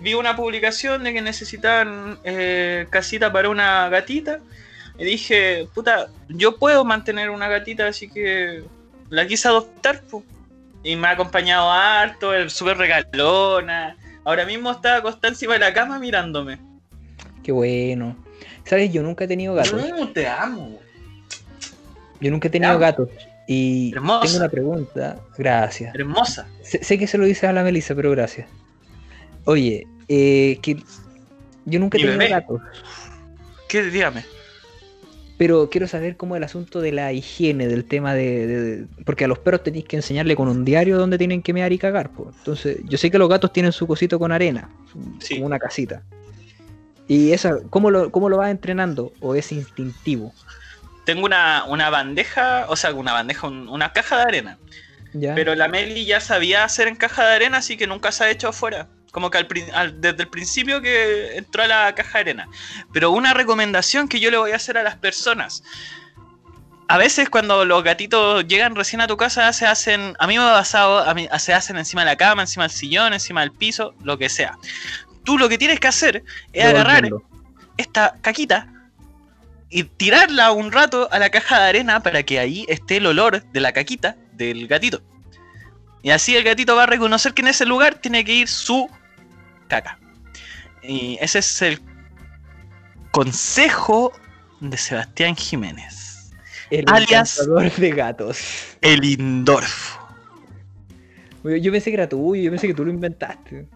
Vi 0.00 0.14
una 0.14 0.36
publicación 0.36 1.04
de 1.04 1.12
que 1.12 1.22
necesitaban 1.22 2.18
eh, 2.24 2.86
casita 2.90 3.32
para 3.32 3.48
una 3.48 3.88
gatita. 3.88 4.40
Y 4.98 5.04
dije, 5.04 5.68
puta, 5.74 6.08
yo 6.28 6.56
puedo 6.58 6.84
mantener 6.84 7.30
una 7.30 7.48
gatita, 7.48 7.86
así 7.86 8.08
que 8.08 8.64
la 9.10 9.26
quise 9.26 9.48
adoptar. 9.48 10.02
po. 10.02 10.22
Y 10.82 10.96
me 10.96 11.08
ha 11.08 11.10
acompañado 11.12 11.70
harto, 11.70 12.34
es 12.34 12.52
súper 12.52 12.78
regalona. 12.78 13.96
Ahora 14.24 14.46
mismo 14.46 14.70
está 14.70 14.96
acostada 14.96 15.28
encima 15.28 15.54
de 15.54 15.60
la 15.60 15.72
cama 15.74 15.98
mirándome. 15.98 16.58
Qué 17.42 17.52
bueno. 17.52 18.16
¿Sabes? 18.64 18.92
Yo 18.92 19.02
nunca 19.02 19.24
he 19.24 19.28
tenido 19.28 19.54
gatos. 19.54 19.80
Mm, 19.80 20.12
te 20.12 20.26
amo. 20.26 20.80
Yo 22.20 22.30
nunca 22.30 22.48
he 22.48 22.50
tenido 22.50 22.78
gatos. 22.78 23.08
Y 23.46 23.92
Hermosa. 23.94 24.26
tengo 24.26 24.36
una 24.38 24.48
pregunta. 24.48 25.16
Gracias. 25.38 25.94
Hermosa. 25.94 26.48
Sé, 26.62 26.82
sé 26.82 26.98
que 26.98 27.06
se 27.06 27.18
lo 27.18 27.24
dices 27.24 27.44
a 27.44 27.52
la 27.52 27.62
Melissa, 27.62 27.94
pero 27.94 28.10
gracias. 28.10 28.48
Oye, 29.44 29.86
eh, 30.08 30.58
que 30.62 30.82
yo 31.64 31.78
nunca 31.78 31.98
he 31.98 32.00
tenido 32.00 32.18
bebé. 32.18 32.30
gatos. 32.30 32.60
¿Qué? 33.68 33.84
Dígame. 33.84 34.24
Pero 35.38 35.68
quiero 35.68 35.86
saber 35.86 36.16
cómo 36.16 36.34
el 36.36 36.44
asunto 36.44 36.80
de 36.80 36.92
la 36.92 37.12
higiene, 37.12 37.66
del 37.68 37.84
tema 37.84 38.14
de, 38.14 38.86
Porque 39.04 39.24
a 39.26 39.28
los 39.28 39.38
perros 39.38 39.62
tenéis 39.62 39.84
que 39.84 39.96
enseñarle 39.96 40.34
con 40.34 40.48
un 40.48 40.64
diario 40.64 40.96
donde 40.96 41.18
tienen 41.18 41.42
que 41.42 41.52
mear 41.52 41.72
y 41.72 41.78
cagar. 41.78 42.10
po. 42.10 42.32
Entonces, 42.38 42.78
yo 42.84 42.96
sé 42.96 43.10
que 43.10 43.18
los 43.18 43.28
gatos 43.28 43.52
tienen 43.52 43.72
su 43.72 43.86
cosito 43.86 44.18
con 44.18 44.32
arena, 44.32 44.70
Sí. 45.20 45.34
como 45.34 45.46
una 45.46 45.58
casita. 45.58 46.02
¿Y 47.08 47.32
esa, 47.32 47.58
cómo 47.70 47.90
lo, 47.90 48.10
cómo 48.10 48.28
lo 48.28 48.38
vas 48.38 48.50
entrenando? 48.50 49.12
¿O 49.20 49.34
es 49.34 49.52
instintivo? 49.52 50.32
Tengo 51.04 51.24
una, 51.26 51.64
una 51.68 51.88
bandeja, 51.90 52.64
o 52.68 52.74
sea, 52.76 52.92
una 52.94 53.12
bandeja, 53.12 53.46
un- 53.46 53.68
una 53.68 53.92
caja 53.92 54.16
de 54.16 54.22
arena. 54.22 54.58
¿Ya? 55.12 55.34
Pero 55.34 55.54
la 55.54 55.68
Meli 55.68 56.04
ya 56.04 56.20
sabía 56.20 56.64
hacer 56.64 56.88
en 56.88 56.96
caja 56.96 57.26
de 57.28 57.34
arena, 57.36 57.58
así 57.58 57.76
que 57.76 57.86
nunca 57.86 58.10
se 58.10 58.24
ha 58.24 58.30
hecho 58.30 58.48
afuera. 58.48 58.88
Como 59.16 59.30
que 59.30 59.38
al 59.38 59.98
desde 59.98 60.24
el 60.24 60.28
principio 60.28 60.82
que 60.82 61.38
entró 61.38 61.62
a 61.62 61.66
la 61.66 61.94
caja 61.94 62.18
de 62.18 62.20
arena. 62.20 62.48
Pero 62.92 63.12
una 63.12 63.32
recomendación 63.32 64.08
que 64.08 64.20
yo 64.20 64.30
le 64.30 64.36
voy 64.36 64.52
a 64.52 64.56
hacer 64.56 64.76
a 64.76 64.82
las 64.82 64.96
personas. 64.96 65.62
A 66.88 66.98
veces 66.98 67.30
cuando 67.30 67.64
los 67.64 67.82
gatitos 67.82 68.46
llegan 68.46 68.76
recién 68.76 69.00
a 69.00 69.06
tu 69.06 69.16
casa 69.16 69.50
se 69.54 69.64
hacen, 69.64 70.14
a 70.18 70.26
mí 70.26 70.36
me 70.36 70.44
ha 70.44 70.52
pasado, 70.52 70.98
a 70.98 71.14
mí, 71.14 71.26
se 71.38 71.54
hacen 71.54 71.78
encima 71.78 72.02
de 72.02 72.10
la 72.10 72.16
cama, 72.16 72.42
encima 72.42 72.64
del 72.64 72.76
sillón, 72.76 73.14
encima 73.14 73.40
del 73.40 73.52
piso, 73.52 73.94
lo 74.02 74.18
que 74.18 74.28
sea. 74.28 74.58
tú 75.24 75.38
lo 75.38 75.48
que 75.48 75.56
tienes 75.56 75.80
que 75.80 75.88
hacer 75.88 76.22
es 76.52 76.66
agarrar 76.66 77.08
esta 77.78 78.18
caquita 78.20 78.68
y 79.70 79.84
tirarla 79.84 80.52
un 80.52 80.72
rato 80.72 81.08
a 81.10 81.18
la 81.18 81.30
caja 81.30 81.58
de 81.58 81.68
arena 81.70 82.02
para 82.02 82.22
que 82.22 82.38
ahí 82.38 82.66
esté 82.68 82.98
el 82.98 83.06
olor 83.06 83.42
de 83.44 83.60
la 83.60 83.72
caquita 83.72 84.14
del 84.32 84.68
gatito. 84.68 85.00
Y 86.02 86.10
así 86.10 86.36
el 86.36 86.44
gatito 86.44 86.76
va 86.76 86.82
a 86.82 86.86
reconocer 86.86 87.32
que 87.32 87.40
en 87.40 87.48
ese 87.48 87.64
lugar 87.64 87.94
tiene 87.94 88.22
que 88.26 88.34
ir 88.34 88.46
su 88.46 88.90
caca. 89.68 89.98
Y 90.82 91.18
ese 91.20 91.40
es 91.40 91.62
el 91.62 91.80
consejo 93.10 94.12
de 94.60 94.76
Sebastián 94.76 95.34
Jiménez, 95.36 96.30
El 96.70 96.84
alias- 96.88 97.40
de 97.76 97.90
gatos. 97.90 98.38
el 98.80 99.04
Indorfo. 99.04 100.00
Yo 101.44 101.70
pensé 101.70 101.90
que 101.90 101.94
era 101.94 102.08
tuyo, 102.08 102.42
yo 102.42 102.50
pensé 102.50 102.66
que 102.66 102.74
tú 102.74 102.84
lo 102.84 102.90
inventaste. 102.90 103.66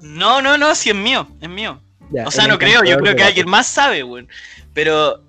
No, 0.00 0.40
no, 0.40 0.56
no, 0.56 0.74
si 0.74 0.90
es 0.90 0.96
mío, 0.96 1.28
es 1.40 1.48
mío. 1.48 1.80
Ya, 2.10 2.26
O 2.26 2.30
sea, 2.30 2.46
no 2.46 2.56
creo, 2.58 2.84
yo 2.84 2.98
creo 2.98 3.16
que 3.16 3.24
alguien 3.24 3.48
más 3.48 3.66
sabe, 3.66 4.04
weón. 4.04 4.28
Pero 4.72 5.24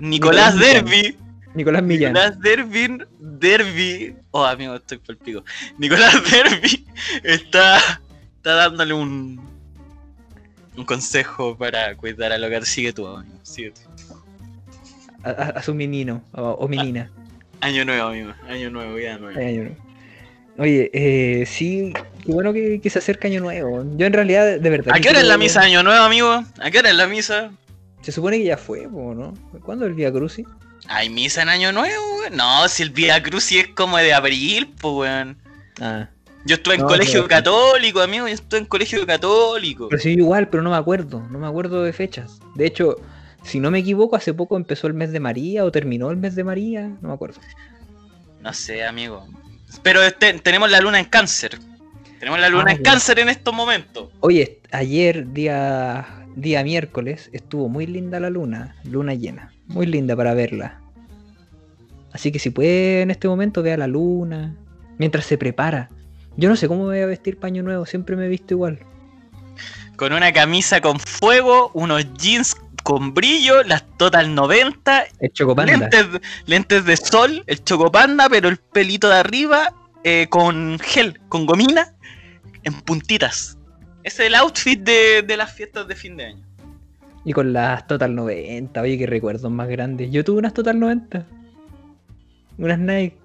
Nicolás. 0.00 0.58
Derby, 0.58 1.16
Nicolás 1.54 1.82
Millán. 1.84 2.12
Nicolás 2.14 2.40
Derby, 2.40 2.98
Derby, 3.20 4.16
oh 4.32 4.44
amigo, 4.44 4.74
estoy 4.74 4.98
por 4.98 5.10
el 5.12 5.18
pico. 5.18 5.44
Nicolás 5.78 6.14
Derby 6.30 6.84
está, 7.22 7.78
está 8.36 8.54
dándole 8.54 8.94
un, 8.94 9.47
un 10.78 10.84
consejo 10.84 11.56
para 11.56 11.94
cuidar 11.96 12.32
al 12.32 12.44
hogar. 12.44 12.64
Sigue 12.64 12.92
tú, 12.92 13.06
amigo, 13.06 13.34
sigue 13.42 13.72
tú. 13.72 13.80
A, 15.24 15.62
su 15.62 15.74
menino 15.74 16.22
o, 16.32 16.50
o 16.52 16.68
menina. 16.68 17.10
Año 17.60 17.84
nuevo, 17.84 18.08
amigo, 18.08 18.32
año 18.48 18.70
nuevo, 18.70 18.94
vida 18.94 19.18
nueva. 19.18 19.40
Año 19.40 19.62
nuevo. 19.64 19.88
Oye, 20.58 20.90
eh, 20.92 21.46
sí, 21.46 21.92
qué 22.24 22.32
bueno 22.32 22.52
que, 22.52 22.80
que 22.80 22.90
se 22.90 22.98
acerca 22.98 23.28
Año 23.28 23.40
Nuevo. 23.40 23.84
Yo 23.96 24.06
en 24.06 24.12
realidad, 24.12 24.58
de 24.58 24.70
verdad. 24.70 24.92
¿A 24.92 24.98
qué 24.98 25.08
hora 25.08 25.20
es 25.20 25.26
la 25.26 25.38
misa 25.38 25.60
año 25.60 25.84
nuevo, 25.84 26.02
amigo? 26.02 26.44
¿A 26.60 26.70
qué 26.72 26.80
hora 26.80 26.90
es 26.90 26.96
la 26.96 27.06
misa? 27.06 27.52
Se 28.02 28.10
supone 28.10 28.38
que 28.38 28.44
ya 28.44 28.56
fue, 28.56 28.88
¿no? 28.88 29.34
¿Cuándo 29.62 29.86
el 29.86 29.94
Via 29.94 30.12
Crucis? 30.12 30.46
¿Hay 30.88 31.10
misa 31.10 31.42
en 31.42 31.48
año 31.48 31.70
nuevo, 31.70 32.02
weón? 32.18 32.36
No, 32.36 32.66
si 32.68 32.82
el 32.82 32.90
Vía 32.90 33.22
Cruz 33.22 33.52
es 33.52 33.68
como 33.68 33.98
de 33.98 34.12
abril, 34.12 34.74
pues, 34.80 34.94
weón. 34.94 35.38
Ah. 35.80 36.08
Yo 36.46 36.54
estuve 36.56 36.76
en 36.76 36.80
No, 36.82 36.86
colegio 36.86 37.26
pero- 37.26 37.28
católico, 37.28 38.00
amigo, 38.00 38.26
yo 38.28 38.34
estuve 38.34 38.60
en 38.60 38.66
colegio 38.66 39.04
católico. 39.06 39.88
Pero 39.88 40.00
sí, 40.00 40.10
igual, 40.10 40.48
pero 40.48 40.62
no 40.62 40.70
me 40.70 40.76
acuerdo. 40.76 41.20
No 41.30 41.38
me 41.38 41.46
acuerdo 41.46 41.82
de 41.82 41.92
fechas. 41.92 42.40
De 42.54 42.66
hecho, 42.66 42.96
si 43.42 43.60
no 43.60 43.70
me 43.70 43.80
equivoco, 43.80 44.16
hace 44.16 44.32
poco 44.32 44.56
empezó 44.56 44.86
el 44.86 44.94
mes 44.94 45.12
de 45.12 45.20
María 45.20 45.64
o 45.64 45.72
terminó 45.72 46.10
el 46.10 46.16
mes 46.16 46.34
de 46.34 46.44
María. 46.44 46.88
No 47.02 47.08
me 47.08 47.14
acuerdo. 47.14 47.40
No 48.40 48.52
sé, 48.52 48.84
amigo. 48.84 49.26
Pero 49.82 50.02
este- 50.02 50.32
tenemos 50.34 50.70
la 50.70 50.80
luna 50.80 50.98
en 51.00 51.06
cáncer. 51.06 51.58
Tenemos 52.18 52.40
la 52.40 52.48
luna 52.48 52.64
Ah, 52.68 52.72
en 52.72 52.78
ya. 52.78 52.82
cáncer 52.90 53.18
en 53.18 53.28
estos 53.28 53.52
momentos. 53.54 54.08
Oye, 54.20 54.60
ayer, 54.72 55.32
día, 55.32 56.24
día 56.36 56.64
miércoles, 56.64 57.28
estuvo 57.32 57.68
muy 57.68 57.86
linda 57.86 58.18
la 58.20 58.30
luna. 58.30 58.76
Luna 58.84 59.14
llena. 59.14 59.52
Muy 59.66 59.86
linda 59.86 60.16
para 60.16 60.34
verla. 60.34 60.80
Así 62.12 62.32
que 62.32 62.38
si 62.38 62.50
puede 62.50 63.02
en 63.02 63.10
este 63.10 63.28
momento, 63.28 63.62
vea 63.62 63.76
la 63.76 63.86
luna. 63.86 64.56
Mientras 64.98 65.26
se 65.26 65.36
prepara. 65.38 65.90
Yo 66.38 66.48
no 66.48 66.54
sé 66.54 66.68
cómo 66.68 66.84
me 66.84 66.94
voy 66.94 67.00
a 67.00 67.06
vestir 67.06 67.36
paño 67.36 67.64
nuevo. 67.64 67.84
Siempre 67.84 68.14
me 68.14 68.26
he 68.26 68.28
visto 68.28 68.54
igual. 68.54 68.78
Con 69.96 70.12
una 70.12 70.32
camisa 70.32 70.80
con 70.80 71.00
fuego, 71.00 71.72
unos 71.74 72.06
jeans 72.14 72.56
con 72.84 73.12
brillo, 73.12 73.64
las 73.64 73.84
Total 73.98 74.32
90, 74.32 75.06
El 75.18 75.32
chocopanda. 75.32 75.72
lentes, 75.72 76.06
lentes 76.46 76.84
de 76.84 76.96
sol, 76.96 77.42
el 77.48 77.64
chocopanda, 77.64 78.28
pero 78.28 78.48
el 78.48 78.56
pelito 78.56 79.08
de 79.08 79.16
arriba 79.16 79.74
eh, 80.04 80.28
con 80.30 80.78
gel, 80.78 81.18
con 81.28 81.44
gomina, 81.44 81.92
en 82.62 82.72
puntitas. 82.82 83.58
Ese 84.04 84.22
es 84.22 84.28
el 84.28 84.36
outfit 84.36 84.80
de, 84.80 85.22
de 85.22 85.36
las 85.36 85.52
fiestas 85.52 85.88
de 85.88 85.96
fin 85.96 86.16
de 86.16 86.26
año. 86.26 86.44
Y 87.24 87.32
con 87.32 87.52
las 87.52 87.84
Total 87.88 88.14
90, 88.14 88.80
oye, 88.80 88.96
qué 88.96 89.06
recuerdos 89.08 89.50
más 89.50 89.68
grandes. 89.68 90.12
Yo 90.12 90.24
tuve 90.24 90.38
unas 90.38 90.54
Total 90.54 90.78
90. 90.78 91.26
Unas 92.58 92.78
Nike. 92.78 93.16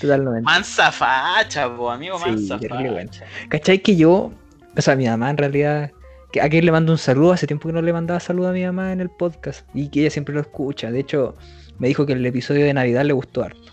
Total 0.00 0.24
90. 0.24 0.50
Mansa 0.50 0.92
facha, 0.92 1.74
po, 1.74 1.90
amigo, 1.90 2.18
Sí, 2.18 2.30
mansa 2.30 2.58
qué 2.58 2.68
facha. 2.68 3.24
¿Cachai 3.48 3.80
que 3.80 3.96
yo, 3.96 4.32
o 4.76 4.80
sea, 4.82 4.96
mi 4.96 5.06
mamá 5.06 5.30
en 5.30 5.36
realidad, 5.36 5.92
que 6.32 6.40
a 6.40 6.48
quien 6.48 6.64
le 6.64 6.72
mando 6.72 6.92
un 6.92 6.98
saludo, 6.98 7.32
hace 7.32 7.46
tiempo 7.46 7.68
que 7.68 7.72
no 7.72 7.82
le 7.82 7.92
mandaba 7.92 8.20
saludo 8.20 8.48
a 8.48 8.52
mi 8.52 8.64
mamá 8.64 8.92
en 8.92 9.00
el 9.00 9.10
podcast 9.10 9.66
y 9.74 9.88
que 9.88 10.00
ella 10.00 10.10
siempre 10.10 10.34
lo 10.34 10.40
escucha. 10.40 10.90
De 10.90 11.00
hecho, 11.00 11.34
me 11.78 11.88
dijo 11.88 12.06
que 12.06 12.12
el 12.12 12.24
episodio 12.24 12.64
de 12.64 12.74
Navidad 12.74 13.04
le 13.04 13.12
gustó 13.12 13.42
harto, 13.42 13.72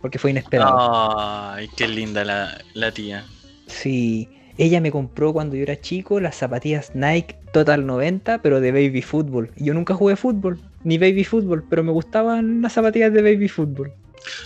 porque 0.00 0.18
fue 0.18 0.30
inesperado. 0.30 1.18
Ay, 1.18 1.68
qué 1.76 1.88
linda 1.88 2.24
la, 2.24 2.58
la 2.74 2.90
tía. 2.90 3.24
Sí, 3.66 4.28
ella 4.58 4.80
me 4.80 4.90
compró 4.90 5.32
cuando 5.32 5.56
yo 5.56 5.62
era 5.62 5.80
chico 5.80 6.20
las 6.20 6.36
zapatillas 6.36 6.92
Nike 6.94 7.36
Total 7.52 7.84
90, 7.84 8.42
pero 8.42 8.60
de 8.60 8.72
baby 8.72 9.02
fútbol. 9.02 9.50
Y 9.56 9.64
yo 9.64 9.74
nunca 9.74 9.94
jugué 9.94 10.16
fútbol, 10.16 10.58
ni 10.84 10.98
baby 10.98 11.24
fútbol, 11.24 11.64
pero 11.68 11.82
me 11.82 11.92
gustaban 11.92 12.62
las 12.62 12.72
zapatillas 12.72 13.12
de 13.12 13.22
baby 13.22 13.48
fútbol. 13.48 13.92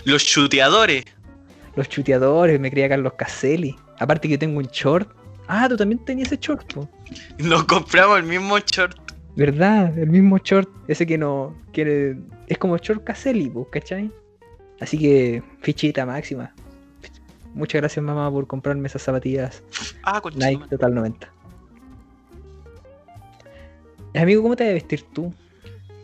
Los 0.05 0.25
chuteadores. 0.25 1.05
Los 1.77 1.87
chuteadores, 1.87 2.59
me 2.59 2.71
creía 2.71 2.89
Carlos 2.89 3.13
Caselli. 3.13 3.75
Aparte 3.99 4.27
que 4.27 4.33
yo 4.33 4.39
tengo 4.39 4.57
un 4.57 4.65
short. 4.65 5.07
Ah, 5.47 5.69
tú 5.69 5.77
también 5.77 6.03
tenías 6.03 6.27
ese 6.31 6.41
short, 6.41 6.73
po. 6.73 6.89
Nos 7.37 7.63
compramos 7.65 8.17
el 8.17 8.23
mismo 8.25 8.57
short. 8.57 8.97
¿Verdad? 9.35 9.95
El 9.97 10.09
mismo 10.09 10.39
short. 10.39 10.67
Ese 10.87 11.05
que 11.05 11.19
no. 11.19 11.55
Que 11.71 12.17
es 12.47 12.57
como 12.57 12.77
short 12.77 13.03
Caselli, 13.03 13.47
po, 13.49 13.69
¿cachai? 13.69 14.11
Así 14.81 14.97
que, 14.97 15.43
fichita 15.61 16.03
máxima. 16.03 16.51
Muchas 17.53 17.79
gracias, 17.81 18.03
mamá, 18.03 18.29
por 18.31 18.47
comprarme 18.47 18.87
esas 18.87 19.03
zapatillas 19.03 19.63
Ah, 20.03 20.19
con 20.19 20.33
Nike 20.35 20.67
Total 20.69 20.93
90. 20.93 21.31
Amigo, 24.15 24.41
¿cómo 24.41 24.55
te 24.55 24.63
vas 24.63 24.71
a 24.71 24.73
vestir 24.73 25.03
tú? 25.13 25.31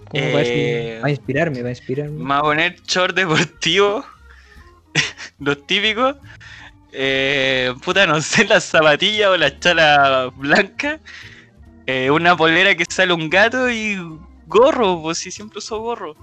¿Cómo 0.10 0.24
va 0.34 0.40
a 0.40 0.44
Eh, 0.46 1.00
Va 1.02 1.08
a 1.08 1.10
inspirarme, 1.10 1.64
va 1.64 1.70
a 1.70 1.72
inspirarme. 1.72 2.18
Me 2.18 2.24
voy 2.26 2.38
a 2.38 2.42
poner 2.42 2.76
short 2.84 3.16
deportivo. 3.16 4.04
Los 5.44 5.66
típicos. 5.68 6.16
Eh, 6.92 7.74
puta, 7.84 8.06
no 8.06 8.22
sé, 8.22 8.46
las 8.48 8.64
zapatillas 8.66 9.30
o 9.30 9.38
las 9.38 9.60
chalas 9.60 10.36
blancas. 10.38 11.00
eh, 11.88 12.10
una 12.12 12.36
polera 12.38 12.76
que 12.76 12.86
sale 12.88 13.14
un 13.14 13.30
gato 13.30 13.70
y 13.70 13.98
gorro, 14.48 15.02
pues 15.02 15.18
si 15.20 15.32
siempre 15.32 15.60
uso 15.60 15.80
gorro. 15.80 16.16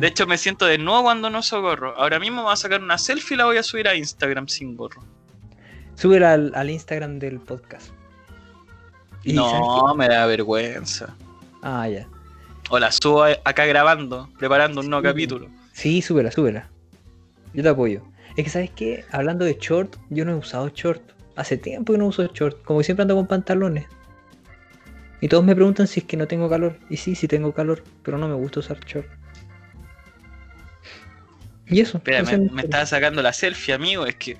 De 0.00 0.06
hecho, 0.06 0.26
me 0.26 0.38
siento 0.38 0.64
de 0.64 0.78
nuevo 0.78 1.02
cuando 1.02 1.28
no 1.28 1.40
uso 1.40 1.60
gorro. 1.60 1.94
Ahora 1.98 2.18
mismo 2.18 2.36
me 2.38 2.42
voy 2.44 2.52
a 2.52 2.56
sacar 2.56 2.80
una 2.82 2.96
selfie 2.96 3.34
y 3.34 3.38
la 3.38 3.44
voy 3.44 3.58
a 3.58 3.62
subir 3.62 3.86
a 3.86 3.94
Instagram 3.94 4.48
sin 4.48 4.76
gorro. 4.76 5.02
Súbela 5.94 6.32
al, 6.32 6.52
al 6.54 6.70
Instagram 6.70 7.18
del 7.18 7.38
podcast. 7.40 7.90
Y 9.24 9.34
¿sabes 9.34 9.52
No, 9.60 9.94
me 9.94 10.08
da 10.08 10.24
vergüenza. 10.26 11.14
Ah, 11.60 11.86
ya. 11.88 12.06
O 12.70 12.78
la 12.78 12.90
subo 12.92 13.24
acá 13.24 13.66
grabando, 13.66 14.30
preparando 14.38 14.80
un 14.80 14.88
nuevo 14.88 15.02
Sí. 15.02 15.08
capítulo. 15.08 15.48
Sí, 15.72 16.00
súbela, 16.00 16.30
súbela. 16.30 16.68
Yo 17.52 17.62
te 17.62 17.68
apoyo. 17.68 18.02
Es 18.38 18.44
que, 18.44 18.50
¿sabes 18.50 18.70
qué? 18.70 19.04
Hablando 19.10 19.44
de 19.44 19.58
short, 19.60 19.96
yo 20.10 20.24
no 20.24 20.30
he 20.30 20.34
usado 20.36 20.68
short. 20.68 21.02
Hace 21.34 21.56
tiempo 21.56 21.92
que 21.92 21.98
no 21.98 22.06
uso 22.06 22.24
short. 22.32 22.62
Como 22.62 22.78
que 22.78 22.84
siempre 22.84 23.02
ando 23.02 23.16
con 23.16 23.26
pantalones. 23.26 23.86
Y 25.20 25.26
todos 25.26 25.42
me 25.42 25.56
preguntan 25.56 25.88
si 25.88 25.98
es 25.98 26.06
que 26.06 26.16
no 26.16 26.28
tengo 26.28 26.48
calor. 26.48 26.78
Y 26.88 26.98
sí, 26.98 27.16
sí 27.16 27.26
tengo 27.26 27.52
calor, 27.52 27.82
pero 28.04 28.16
no 28.16 28.28
me 28.28 28.36
gusta 28.36 28.60
usar 28.60 28.78
short. 28.86 29.08
Y 31.66 31.80
eso. 31.80 31.98
Espera, 31.98 32.22
me, 32.22 32.38
me 32.38 32.62
estaba 32.62 32.86
sacando 32.86 33.22
la 33.22 33.32
selfie, 33.32 33.74
amigo. 33.74 34.06
Es 34.06 34.14
que 34.14 34.36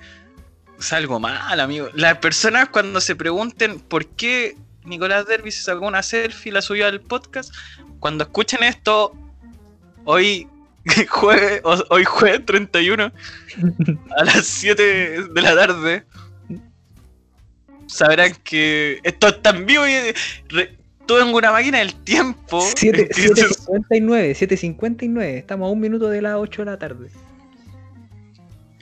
salgo 0.77 1.19
mal, 1.19 1.59
amigo. 1.59 1.89
Las 1.93 2.19
personas 2.19 2.69
cuando 2.69 3.01
se 3.01 3.17
pregunten 3.17 3.81
por 3.81 4.05
qué 4.05 4.55
Nicolás 4.85 5.27
Derby 5.27 5.51
se 5.51 5.63
sacó 5.63 5.85
una 5.85 6.03
selfie 6.03 6.51
y 6.51 6.53
la 6.53 6.61
subió 6.61 6.87
al 6.87 7.01
podcast, 7.01 7.53
cuando 7.99 8.23
escuchen 8.23 8.63
esto, 8.63 9.13
hoy 10.05 10.47
jueves, 11.07 11.61
hoy 11.89 12.03
jueves 12.03 12.45
31, 12.45 13.11
a 14.17 14.23
las 14.23 14.45
7 14.45 15.23
de 15.33 15.41
la 15.41 15.55
tarde, 15.55 16.03
sabrán 17.87 18.33
que 18.43 18.99
esto 19.03 19.27
está 19.29 19.51
en 19.51 19.65
vivo 19.65 19.87
y 19.87 19.93
re- 20.49 20.77
todo 21.05 21.21
en 21.27 21.33
una 21.33 21.51
máquina 21.51 21.79
del 21.79 21.95
tiempo. 21.95 22.61
Siete- 22.75 23.09
Entonces, 23.15 23.65
7.59, 23.67 24.77
7.59. 24.77 25.21
Estamos 25.37 25.67
a 25.67 25.71
un 25.71 25.79
minuto 25.79 26.07
de 26.09 26.21
las 26.21 26.35
8 26.35 26.61
de 26.61 26.65
la 26.71 26.77
tarde. 26.77 27.09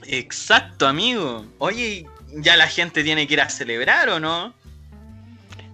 Exacto, 0.06 0.88
amigo. 0.88 1.46
Oye, 1.58 2.06
¿ya 2.36 2.56
la 2.58 2.68
gente 2.68 3.04
tiene 3.04 3.28
que 3.28 3.34
ir 3.34 3.42
a 3.42 3.50
celebrar 3.50 4.10
o 4.10 4.20
no? 4.20 4.54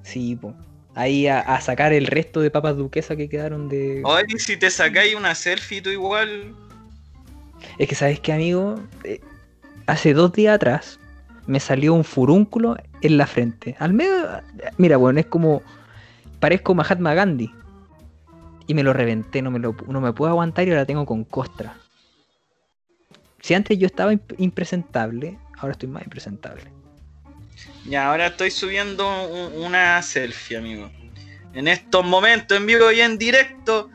Sí, 0.04 0.36
po. 0.36 0.54
Ahí 0.96 1.28
a, 1.28 1.40
a 1.40 1.60
sacar 1.62 1.92
el 1.94 2.06
resto 2.06 2.40
de 2.42 2.52
papas 2.52 2.78
duquesa 2.78 3.16
que 3.16 3.28
quedaron 3.30 3.68
de. 3.70 4.02
Oye, 4.04 4.38
si 4.38 4.58
te 4.58 4.70
sacáis 4.70 5.16
una 5.16 5.34
selfie, 5.34 5.82
tú 5.82 5.90
igual. 5.90 6.54
Es 7.78 7.88
que, 7.88 7.96
¿sabes 7.96 8.20
qué, 8.20 8.34
amigo? 8.34 8.76
Eh, 9.04 9.20
hace 9.88 10.14
dos 10.14 10.34
días 10.34 10.56
atrás 10.56 11.00
me 11.48 11.60
salió 11.60 11.94
un 11.94 12.04
furúnculo 12.04 12.78
en 13.02 13.18
la 13.18 13.26
frente. 13.26 13.76
Al 13.80 13.94
medio. 13.94 14.14
Mira, 14.78 14.98
bueno, 14.98 15.20
es 15.20 15.26
como. 15.26 15.64
Parezco 16.40 16.76
Mahatma 16.76 17.14
Gandhi. 17.14 17.52
Y 18.68 18.74
me 18.76 18.84
lo 18.84 18.94
reventé, 18.94 19.42
no 19.42 19.50
me, 19.52 19.60
lo, 19.60 19.76
no 19.88 20.00
me 20.00 20.14
puedo 20.14 20.32
aguantar 20.32 20.68
y 20.68 20.72
ahora 20.72 20.86
tengo 20.86 21.06
con 21.06 21.24
costra. 21.24 21.76
Si 23.42 23.54
antes 23.54 23.78
yo 23.78 23.88
estaba 23.88 24.14
imp- 24.14 24.36
impresentable, 24.38 25.38
ahora 25.58 25.74
estoy 25.74 25.90
más 25.90 26.04
impresentable. 26.04 26.64
Ya, 27.86 28.08
ahora 28.10 28.28
estoy 28.28 28.50
subiendo 28.52 29.06
un- 29.28 29.64
una 29.66 30.02
selfie, 30.02 30.58
amigo. 30.58 30.92
En 31.54 31.68
estos 31.68 32.06
momentos, 32.06 32.58
en 32.58 32.66
vivo 32.66 32.92
y 32.92 33.02
en 33.02 33.18
directo, 33.18 33.90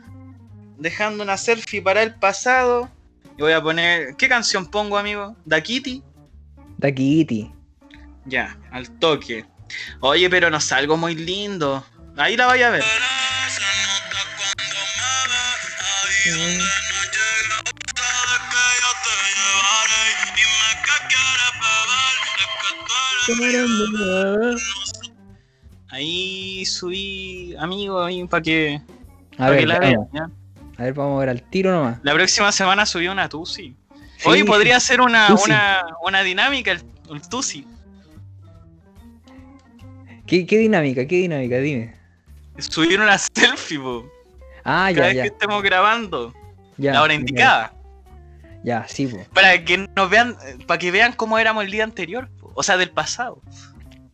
dejando 0.77 1.23
una 1.23 1.37
selfie 1.37 1.81
para 1.81 2.03
el 2.03 2.15
pasado. 2.15 2.89
Y 3.37 3.41
voy 3.41 3.53
a 3.53 3.61
poner. 3.61 4.15
¿Qué 4.15 4.29
canción 4.29 4.69
pongo, 4.69 4.97
amigo? 4.97 5.35
¿Da 5.45 5.61
Kitty? 5.61 6.03
Da 6.77 6.91
Kitty. 6.91 7.51
Ya, 8.25 8.57
al 8.71 8.89
toque. 8.99 9.45
Oye, 10.01 10.29
pero 10.29 10.49
no 10.49 10.59
salgo 10.61 10.97
muy 10.97 11.15
lindo. 11.15 11.85
Ahí 12.17 12.35
la 12.37 12.45
vaya 12.47 12.67
a 12.67 12.71
ver. 12.71 12.83
Ahí 25.91 26.65
subí, 26.65 27.55
amigo, 27.57 28.03
ahí 28.03 28.23
para 28.27 28.43
que, 28.43 28.81
A 29.33 29.37
pa' 29.37 29.49
ver, 29.49 29.59
que 29.61 29.65
la 29.65 29.79
vean. 29.79 30.07
a 30.77 30.83
ver, 30.83 30.93
vamos 30.93 31.17
a 31.17 31.19
ver 31.21 31.29
al 31.29 31.41
tiro 31.43 31.71
nomás. 31.71 31.99
La 32.03 32.13
próxima 32.13 32.51
semana 32.51 32.85
subí 32.85 33.07
una 33.07 33.27
Tusi. 33.27 33.75
Sí, 34.17 34.27
Hoy 34.29 34.43
podría 34.43 34.79
ser 34.79 35.01
una, 35.01 35.33
una, 35.33 35.81
una 36.05 36.21
dinámica 36.21 36.71
el, 36.71 36.81
el 37.09 37.21
Tusi. 37.27 37.65
¿Qué, 40.27 40.45
qué 40.45 40.57
dinámica? 40.59 41.07
¿Qué 41.07 41.15
dinámica? 41.17 41.57
Dime. 41.57 41.95
Subir 42.59 42.99
una 42.99 43.17
selfie, 43.17 43.79
po. 43.79 44.05
Ah, 44.63 44.91
Cada 44.93 44.93
ya, 44.93 45.01
vez 45.07 45.15
ya. 45.15 45.21
que 45.23 45.27
estemos 45.29 45.63
grabando. 45.63 46.33
ya 46.77 46.93
la 46.93 47.01
hora 47.01 47.13
ya, 47.13 47.19
indicada. 47.19 47.73
Ya, 48.63 48.85
sí, 48.87 49.07
po. 49.07 49.17
Para 49.33 49.63
que 49.63 49.87
nos 49.95 50.09
vean, 50.09 50.35
para 50.67 50.77
que 50.77 50.91
vean 50.91 51.13
cómo 51.13 51.39
éramos 51.39 51.63
el 51.63 51.71
día 51.71 51.83
anterior. 51.83 52.29
O 52.59 52.63
sea, 52.63 52.75
del 52.75 52.89
pasado. 52.89 53.41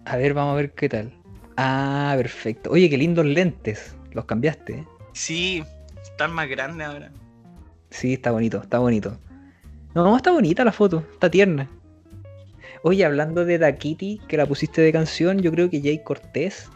A 0.06 0.18
ver, 0.18 0.36
vamos 0.36 0.54
a 0.54 0.58
ver 0.58 0.72
qué 0.74 0.88
tal. 0.88 1.12
Ah, 1.58 2.14
perfecto. 2.16 2.70
Oye, 2.70 2.92
qué 2.92 2.96
lindos 2.96 3.26
lentes. 3.26 3.96
Los 4.12 4.26
cambiaste, 4.26 4.74
¿eh? 4.74 4.86
Sí, 5.14 5.64
están 6.04 6.32
más 6.32 6.48
grandes 6.48 6.86
ahora. 6.86 7.12
Sí, 7.90 8.14
está 8.14 8.30
bonito, 8.30 8.62
está 8.62 8.78
bonito. 8.78 9.18
No, 9.96 10.16
está 10.16 10.32
bonita 10.32 10.64
la 10.64 10.72
foto, 10.72 11.04
está 11.12 11.32
tierna. 11.32 11.68
Oye, 12.84 13.04
hablando 13.04 13.46
de 13.46 13.58
Dakiti, 13.58 14.22
que 14.28 14.38
la 14.38 14.46
pusiste 14.46 14.80
de 14.80 14.92
canción, 14.92 15.40
yo 15.40 15.50
creo 15.52 15.72
que 15.72 15.82
Jay 15.82 16.04
Cortés 16.04 16.70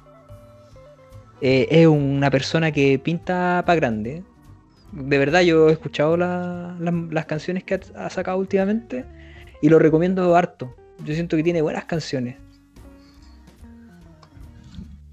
eh, 1.42 1.68
es 1.70 1.86
una 1.86 2.32
persona 2.32 2.72
que 2.72 2.98
pinta 2.98 3.62
para 3.64 3.76
grande. 3.80 4.24
De 4.92 5.18
verdad, 5.20 5.42
yo 5.42 5.70
he 5.70 5.74
escuchado 5.74 6.18
la- 6.18 6.76
la- 6.80 7.08
las 7.12 7.26
canciones 7.28 7.64
que 7.64 7.76
ha, 7.76 8.06
ha 8.08 8.10
sacado 8.10 8.40
últimamente 8.40 9.06
y 9.62 9.70
lo 9.70 9.78
recomiendo 9.78 10.36
harto. 10.36 10.76
Yo 11.06 11.14
siento 11.14 11.38
que 11.38 11.44
tiene 11.44 11.62
buenas 11.62 11.86
canciones. 11.86 12.36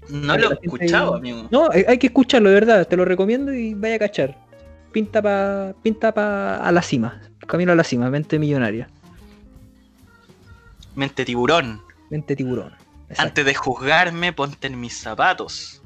No 0.09 0.33
Pero 0.35 0.49
lo 0.49 0.55
he 0.55 0.65
escuchado, 0.65 1.15
amigo. 1.15 1.47
No, 1.51 1.69
hay 1.71 1.83
hay 1.87 1.97
que 1.97 2.07
escucharlo, 2.07 2.49
de 2.49 2.55
verdad, 2.55 2.87
te 2.87 2.95
lo 2.95 3.05
recomiendo 3.05 3.53
y 3.53 3.73
vaya 3.73 3.95
a 3.95 3.99
cachar. 3.99 4.37
Pinta 4.91 5.21
pa, 5.21 5.73
pinta 5.83 6.13
pa 6.13 6.57
a 6.57 6.71
la 6.71 6.81
cima, 6.81 7.21
camino 7.45 7.73
a 7.73 7.75
la 7.75 7.83
cima, 7.83 8.09
mente 8.09 8.39
millonaria, 8.39 8.89
Mente 10.95 11.25
tiburón. 11.25 11.81
mente 12.09 12.35
tiburón. 12.35 12.73
Exacto. 13.09 13.23
Antes 13.23 13.45
de 13.45 13.55
juzgarme, 13.55 14.33
ponte 14.33 14.67
en 14.67 14.79
mis 14.79 14.97
zapatos. 14.97 15.81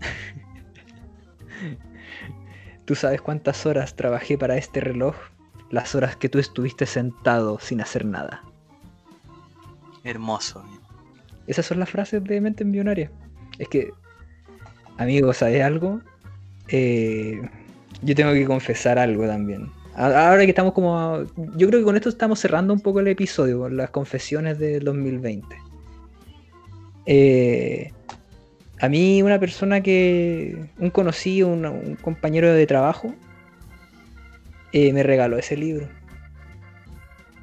¿Tú 2.84 2.94
sabes 2.94 3.22
cuántas 3.22 3.64
horas 3.64 3.94
trabajé 3.96 4.36
para 4.36 4.56
este 4.56 4.80
reloj? 4.80 5.14
Las 5.70 5.94
horas 5.94 6.16
que 6.16 6.28
tú 6.28 6.38
estuviste 6.38 6.84
sentado 6.86 7.58
sin 7.60 7.80
hacer 7.80 8.04
nada. 8.04 8.42
Hermoso. 10.04 10.64
Esas 11.46 11.66
son 11.66 11.80
las 11.80 11.90
frases 11.90 12.22
de 12.24 12.40
mente 12.40 12.64
millonaria. 12.64 13.10
Es 13.58 13.68
que, 13.68 13.90
amigo, 14.98 15.32
¿sabes 15.32 15.62
algo? 15.62 16.00
Eh, 16.68 17.42
yo 18.02 18.14
tengo 18.14 18.32
que 18.32 18.46
confesar 18.46 18.98
algo 18.98 19.26
también. 19.26 19.70
Ahora 19.96 20.40
que 20.40 20.50
estamos 20.50 20.72
como... 20.72 21.24
Yo 21.56 21.68
creo 21.68 21.80
que 21.80 21.84
con 21.84 21.96
esto 21.96 22.08
estamos 22.08 22.40
cerrando 22.40 22.72
un 22.72 22.80
poco 22.80 23.00
el 23.00 23.08
episodio, 23.08 23.60
con 23.60 23.76
las 23.76 23.90
confesiones 23.90 24.58
del 24.58 24.84
2020. 24.84 25.46
Eh, 27.06 27.92
a 28.80 28.88
mí 28.88 29.22
una 29.22 29.38
persona 29.38 29.82
que... 29.82 30.68
Un 30.78 30.90
conocido, 30.90 31.48
un, 31.48 31.64
un 31.64 31.96
compañero 31.96 32.52
de 32.52 32.66
trabajo, 32.66 33.14
eh, 34.72 34.92
me 34.92 35.04
regaló 35.04 35.38
ese 35.38 35.56
libro, 35.56 35.88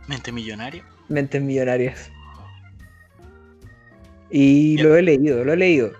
Mente 0.08 0.34
millonaria. 0.34 0.84
Mentes 1.08 1.42
Millonarias. 1.42 2.12
Y 4.32 4.78
lo 4.78 4.96
he 4.96 5.02
leído, 5.02 5.44
lo 5.44 5.54
he 5.54 5.58
leído. 5.58 5.92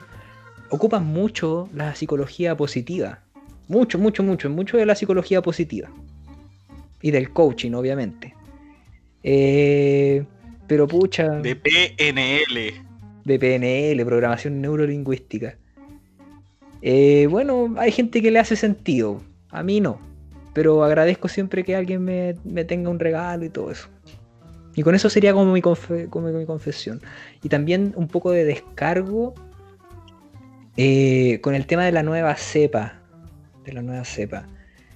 Ocupan 0.70 1.06
mucho 1.06 1.70
la 1.74 1.94
psicología 1.96 2.56
positiva. 2.56 3.20
Mucho, 3.68 4.00
mucho, 4.00 4.24
mucho, 4.24 4.50
mucho 4.50 4.78
de 4.78 4.86
la 4.86 4.96
psicología 4.96 5.42
positiva. 5.42 5.90
Y 7.02 7.12
del 7.12 7.32
coaching, 7.32 7.74
obviamente. 7.74 8.34
Eh, 9.24 10.24
pero 10.68 10.88
pucha, 10.88 11.28
De 11.30 11.56
PNL. 11.56 12.74
de 13.26 13.40
PNL, 13.40 14.06
programación 14.06 14.62
neurolingüística. 14.62 15.58
Eh, 16.82 17.28
bueno, 17.30 17.76
hay 17.78 17.92
gente 17.92 18.22
que 18.22 18.32
le 18.32 18.40
hace 18.40 18.56
sentido. 18.56 19.22
A 19.50 19.64
mí 19.64 19.82
no. 19.82 20.00
Pero 20.54 20.84
agradezco 20.84 21.28
siempre 21.28 21.64
que 21.64 21.76
alguien 21.76 22.04
me, 22.04 22.36
me 22.44 22.66
tenga 22.66 22.90
un 22.90 23.00
regalo 23.00 23.46
y 23.46 23.50
todo 23.50 23.72
eso. 23.72 23.90
Y 24.76 24.84
con 24.84 24.96
eso 24.96 25.10
sería 25.10 25.34
como 25.34 25.52
mi, 25.52 25.62
confe- 25.62 26.10
como 26.10 26.30
mi 26.30 26.46
confesión. 26.46 27.02
Y 27.44 27.50
también 27.50 27.94
un 27.96 28.08
poco 28.08 28.32
de 28.32 28.46
descargo 28.46 29.34
eh, 30.78 31.40
con 31.42 31.56
el 31.56 31.66
tema 31.66 31.84
de 31.86 31.92
la 31.92 32.04
nueva 32.04 32.36
cepa. 32.36 33.00
De 33.66 33.74
la 33.74 33.82
nueva 33.82 34.06
cepa. 34.06 34.46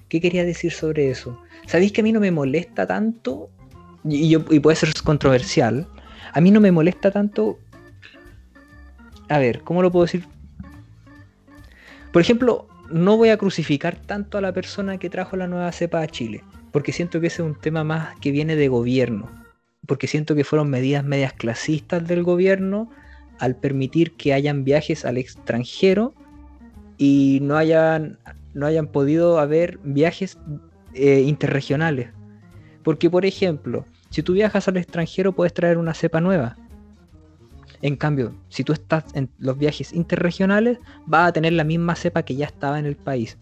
¿Qué 0.08 0.20
quería 0.20 0.44
decir 0.44 0.72
sobre 0.72 1.10
eso? 1.10 1.40
¿Sabéis 1.66 1.92
que 1.92 2.00
a 2.00 2.04
mí 2.04 2.12
no 2.12 2.20
me 2.20 2.30
molesta 2.30 2.86
tanto? 2.86 3.50
Y, 4.04 4.28
yo- 4.30 4.44
y 4.50 4.60
puede 4.60 4.76
ser 4.76 4.92
controversial. 5.04 5.86
A 6.32 6.40
mí 6.40 6.50
no 6.50 6.60
me 6.60 6.72
molesta 6.72 7.10
tanto. 7.10 7.58
A 9.28 9.38
ver, 9.38 9.60
¿cómo 9.62 9.82
lo 9.82 9.90
puedo 9.90 10.06
decir? 10.06 10.24
Por 12.12 12.22
ejemplo, 12.22 12.66
no 12.90 13.16
voy 13.16 13.28
a 13.28 13.36
crucificar 13.36 13.96
tanto 13.96 14.38
a 14.38 14.40
la 14.40 14.52
persona 14.52 14.98
que 14.98 15.10
trajo 15.10 15.36
la 15.36 15.48
nueva 15.48 15.70
cepa 15.72 16.00
a 16.00 16.06
Chile. 16.06 16.42
Porque 16.72 16.92
siento 16.92 17.20
que 17.20 17.26
ese 17.26 17.42
es 17.42 17.48
un 17.48 17.60
tema 17.60 17.84
más 17.84 18.18
que 18.20 18.30
viene 18.30 18.56
de 18.56 18.68
gobierno. 18.68 19.28
Porque 19.86 20.06
siento 20.06 20.34
que 20.34 20.44
fueron 20.44 20.70
medidas 20.70 21.04
medias 21.04 21.32
clasistas 21.32 22.06
del 22.06 22.22
gobierno 22.22 22.90
al 23.38 23.56
permitir 23.56 24.12
que 24.12 24.32
hayan 24.32 24.64
viajes 24.64 25.04
al 25.04 25.18
extranjero 25.18 26.14
y 26.98 27.40
no 27.42 27.56
hayan, 27.56 28.18
no 28.54 28.66
hayan 28.66 28.86
podido 28.86 29.38
haber 29.38 29.78
viajes 29.82 30.38
eh, 30.94 31.20
interregionales. 31.20 32.08
Porque, 32.82 33.10
por 33.10 33.26
ejemplo, 33.26 33.84
si 34.10 34.22
tú 34.22 34.32
viajas 34.32 34.68
al 34.68 34.76
extranjero 34.76 35.32
puedes 35.32 35.52
traer 35.52 35.78
una 35.78 35.94
cepa 35.94 36.20
nueva. 36.20 36.56
En 37.82 37.96
cambio, 37.96 38.34
si 38.48 38.64
tú 38.64 38.72
estás 38.72 39.04
en 39.14 39.28
los 39.38 39.58
viajes 39.58 39.92
interregionales, 39.92 40.78
vas 41.04 41.28
a 41.28 41.32
tener 41.32 41.52
la 41.52 41.64
misma 41.64 41.94
cepa 41.94 42.22
que 42.22 42.36
ya 42.36 42.46
estaba 42.46 42.78
en 42.78 42.86
el 42.86 42.96
país. 42.96 43.36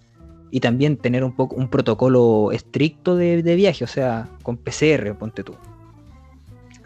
Y 0.50 0.60
también 0.60 0.96
tener 0.96 1.24
un 1.24 1.34
poco 1.34 1.56
un 1.56 1.68
protocolo 1.68 2.50
estricto 2.52 3.16
de, 3.16 3.42
de 3.42 3.54
viaje, 3.54 3.84
o 3.84 3.88
sea, 3.88 4.28
con 4.42 4.56
PCR, 4.56 5.14
ponte 5.16 5.42
tú. 5.44 5.54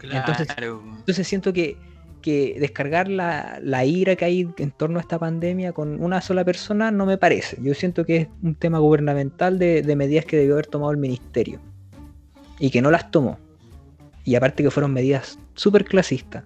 Entonces- 0.01 1.27
siento 1.27 1.51
que, 1.53 1.77
que 2.21 2.57
descargar 2.59 3.07
la, 3.07 3.59
la 3.61 3.85
ira 3.85 4.15
que 4.15 4.25
hay 4.25 4.47
en 4.57 4.71
torno 4.71 4.97
a 4.99 5.01
esta 5.01 5.17
pandemia 5.19 5.71
con 5.73 6.01
una 6.03 6.21
sola 6.21 6.43
persona 6.45 6.91
no 6.91 7.05
me 7.05 7.17
parece. 7.17 7.57
Yo 7.61 7.73
siento 7.73 8.05
que 8.05 8.17
es 8.17 8.27
un 8.43 8.55
tema 8.55 8.79
gubernamental 8.79 9.57
de, 9.59 9.81
de 9.81 9.95
medidas 9.95 10.25
que 10.25 10.37
debió 10.37 10.53
haber 10.53 10.67
tomado 10.67 10.91
el 10.91 10.97
ministerio. 10.97 11.59
Y 12.59 12.69
que 12.71 12.81
no 12.81 12.91
las 12.91 13.09
tomó. 13.11 13.37
Y 14.25 14.35
aparte 14.35 14.63
que 14.63 14.71
fueron 14.71 14.91
medidas 14.93 15.39
súper 15.55 15.85
clasistas. 15.85 16.43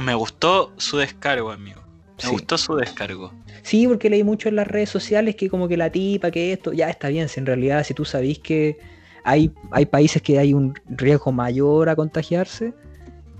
Me 0.00 0.14
gustó 0.14 0.72
su 0.76 0.98
descargo, 0.98 1.50
amigo. 1.50 1.80
Me 2.18 2.22
Sí. 2.24 2.28
gustó 2.30 2.58
su 2.58 2.76
descargo. 2.76 3.32
Sí, 3.62 3.86
porque 3.88 4.10
leí 4.10 4.22
mucho 4.22 4.48
en 4.48 4.56
las 4.56 4.66
redes 4.68 4.90
sociales 4.90 5.34
que 5.36 5.48
como 5.48 5.66
que 5.68 5.76
la 5.76 5.90
tipa, 5.90 6.30
que 6.30 6.52
esto, 6.52 6.72
ya 6.72 6.90
está 6.90 7.08
bien, 7.08 7.28
si 7.28 7.40
en 7.40 7.46
realidad 7.46 7.82
si 7.84 7.94
tú 7.94 8.04
sabís 8.04 8.38
que 8.38 8.76
hay, 9.24 9.50
países 9.90 10.22
que 10.22 10.38
hay 10.38 10.52
un 10.52 10.74
riesgo 10.86 11.32
mayor 11.32 11.88
a 11.88 11.96
contagiarse, 11.96 12.74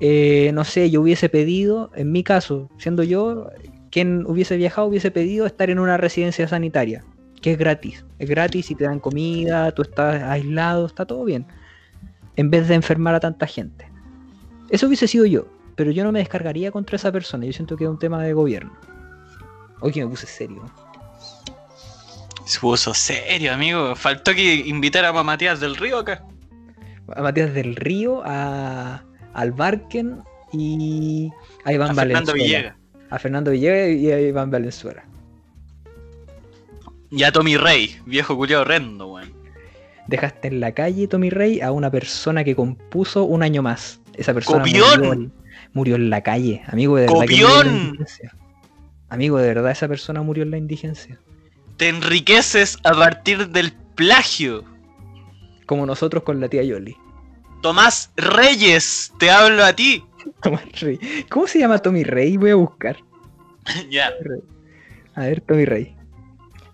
eh, 0.00 0.50
no 0.54 0.64
sé, 0.64 0.90
yo 0.90 1.02
hubiese 1.02 1.28
pedido, 1.28 1.90
en 1.94 2.10
mi 2.10 2.24
caso, 2.24 2.70
siendo 2.78 3.02
yo, 3.02 3.50
quien 3.90 4.26
hubiese 4.26 4.56
viajado 4.56 4.88
hubiese 4.88 5.10
pedido 5.10 5.46
estar 5.46 5.70
en 5.70 5.78
una 5.78 5.96
residencia 5.96 6.48
sanitaria, 6.48 7.04
que 7.40 7.52
es 7.52 7.58
gratis, 7.58 8.04
es 8.18 8.28
gratis 8.28 8.70
y 8.70 8.74
te 8.74 8.84
dan 8.84 8.98
comida, 8.98 9.70
tú 9.72 9.82
estás 9.82 10.22
aislado, 10.22 10.86
está 10.86 11.04
todo 11.04 11.24
bien, 11.24 11.46
en 12.36 12.50
vez 12.50 12.66
de 12.66 12.74
enfermar 12.74 13.14
a 13.14 13.20
tanta 13.20 13.46
gente. 13.46 13.86
Eso 14.70 14.86
hubiese 14.86 15.06
sido 15.06 15.26
yo, 15.26 15.46
pero 15.76 15.90
yo 15.90 16.02
no 16.02 16.12
me 16.12 16.18
descargaría 16.20 16.72
contra 16.72 16.96
esa 16.96 17.12
persona, 17.12 17.44
yo 17.44 17.52
siento 17.52 17.76
que 17.76 17.84
es 17.84 17.90
un 17.90 17.98
tema 17.98 18.22
de 18.22 18.32
gobierno. 18.32 18.72
Hoy 19.80 19.92
que 19.92 20.02
me 20.02 20.10
puse 20.10 20.26
serio. 20.26 20.62
Se 22.44 22.60
puso 22.60 22.92
serio, 22.94 23.52
amigo. 23.54 23.94
Faltó 23.96 24.34
que 24.34 24.54
invitáramos 24.54 25.20
a 25.20 25.24
Matías 25.24 25.60
del 25.60 25.76
Río 25.76 25.98
acá. 25.98 26.24
A 27.14 27.22
Matías 27.22 27.52
del 27.54 27.76
Río, 27.76 28.22
a, 28.24 29.02
al 29.32 29.52
Barken 29.52 30.22
y 30.52 31.30
a 31.64 31.72
Iván 31.72 31.90
A 31.90 31.94
Fernando 31.94 32.32
Valenzuela. 32.32 32.44
Villegas. 32.44 32.76
A 33.10 33.18
Fernando 33.18 33.50
Villegas 33.50 33.90
y 33.90 34.12
a 34.12 34.20
Iván 34.20 34.50
Valenzuela. 34.50 35.04
Y 37.10 37.22
a 37.22 37.32
Tommy 37.32 37.56
Rey, 37.56 37.96
viejo 38.06 38.36
culiao 38.36 38.62
horrendo, 38.62 39.06
weón. 39.12 39.32
Dejaste 40.08 40.48
en 40.48 40.60
la 40.60 40.72
calle, 40.72 41.06
Tommy 41.08 41.30
Rey, 41.30 41.60
a 41.60 41.70
una 41.72 41.90
persona 41.90 42.44
que 42.44 42.54
compuso 42.56 43.24
un 43.24 43.42
año 43.42 43.62
más. 43.62 44.00
Esa 44.14 44.34
persona 44.34 44.58
¡Copión! 44.58 44.98
murió, 44.98 45.12
en- 45.12 45.32
murió 45.72 45.94
en 45.96 46.10
la 46.10 46.22
calle. 46.22 46.62
Amigo, 46.66 46.96
de 46.96 47.02
verdad 47.06 47.14
que 47.20 47.20
murió 47.20 47.60
en 47.62 47.66
la 47.66 47.72
indigencia. 47.72 48.34
Amigo, 49.08 49.38
de 49.38 49.46
verdad 49.48 49.70
esa 49.70 49.88
persona 49.88 50.22
murió 50.22 50.42
en 50.42 50.50
la 50.50 50.58
indigencia. 50.58 51.18
Te 51.76 51.88
enriqueces 51.88 52.78
a 52.84 52.92
partir 52.92 53.48
del 53.48 53.72
plagio. 53.94 54.64
Como 55.66 55.86
nosotros 55.86 56.22
con 56.22 56.40
la 56.40 56.48
tía 56.48 56.62
Yoli. 56.62 56.96
Tomás 57.62 58.10
Reyes, 58.16 59.12
te 59.18 59.30
hablo 59.30 59.64
a 59.64 59.72
ti. 59.72 60.04
Tomás 60.42 60.80
Rey. 60.80 60.98
¿Cómo 61.30 61.46
se 61.46 61.58
llama 61.58 61.78
Tommy 61.78 62.04
Rey? 62.04 62.36
Voy 62.36 62.50
a 62.50 62.56
buscar. 62.56 62.98
ya. 63.90 64.12
A 65.14 65.20
ver, 65.22 65.40
Tommy 65.40 65.64
Rey. 65.64 65.96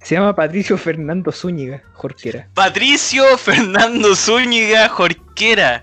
Se 0.03 0.15
llama 0.15 0.35
Patricio 0.35 0.79
Fernando 0.79 1.31
Zúñiga, 1.31 1.83
Jorquera. 1.93 2.49
Patricio 2.55 3.37
Fernando 3.37 4.17
Zúñiga 4.17 4.89
Jorquera. 4.89 5.83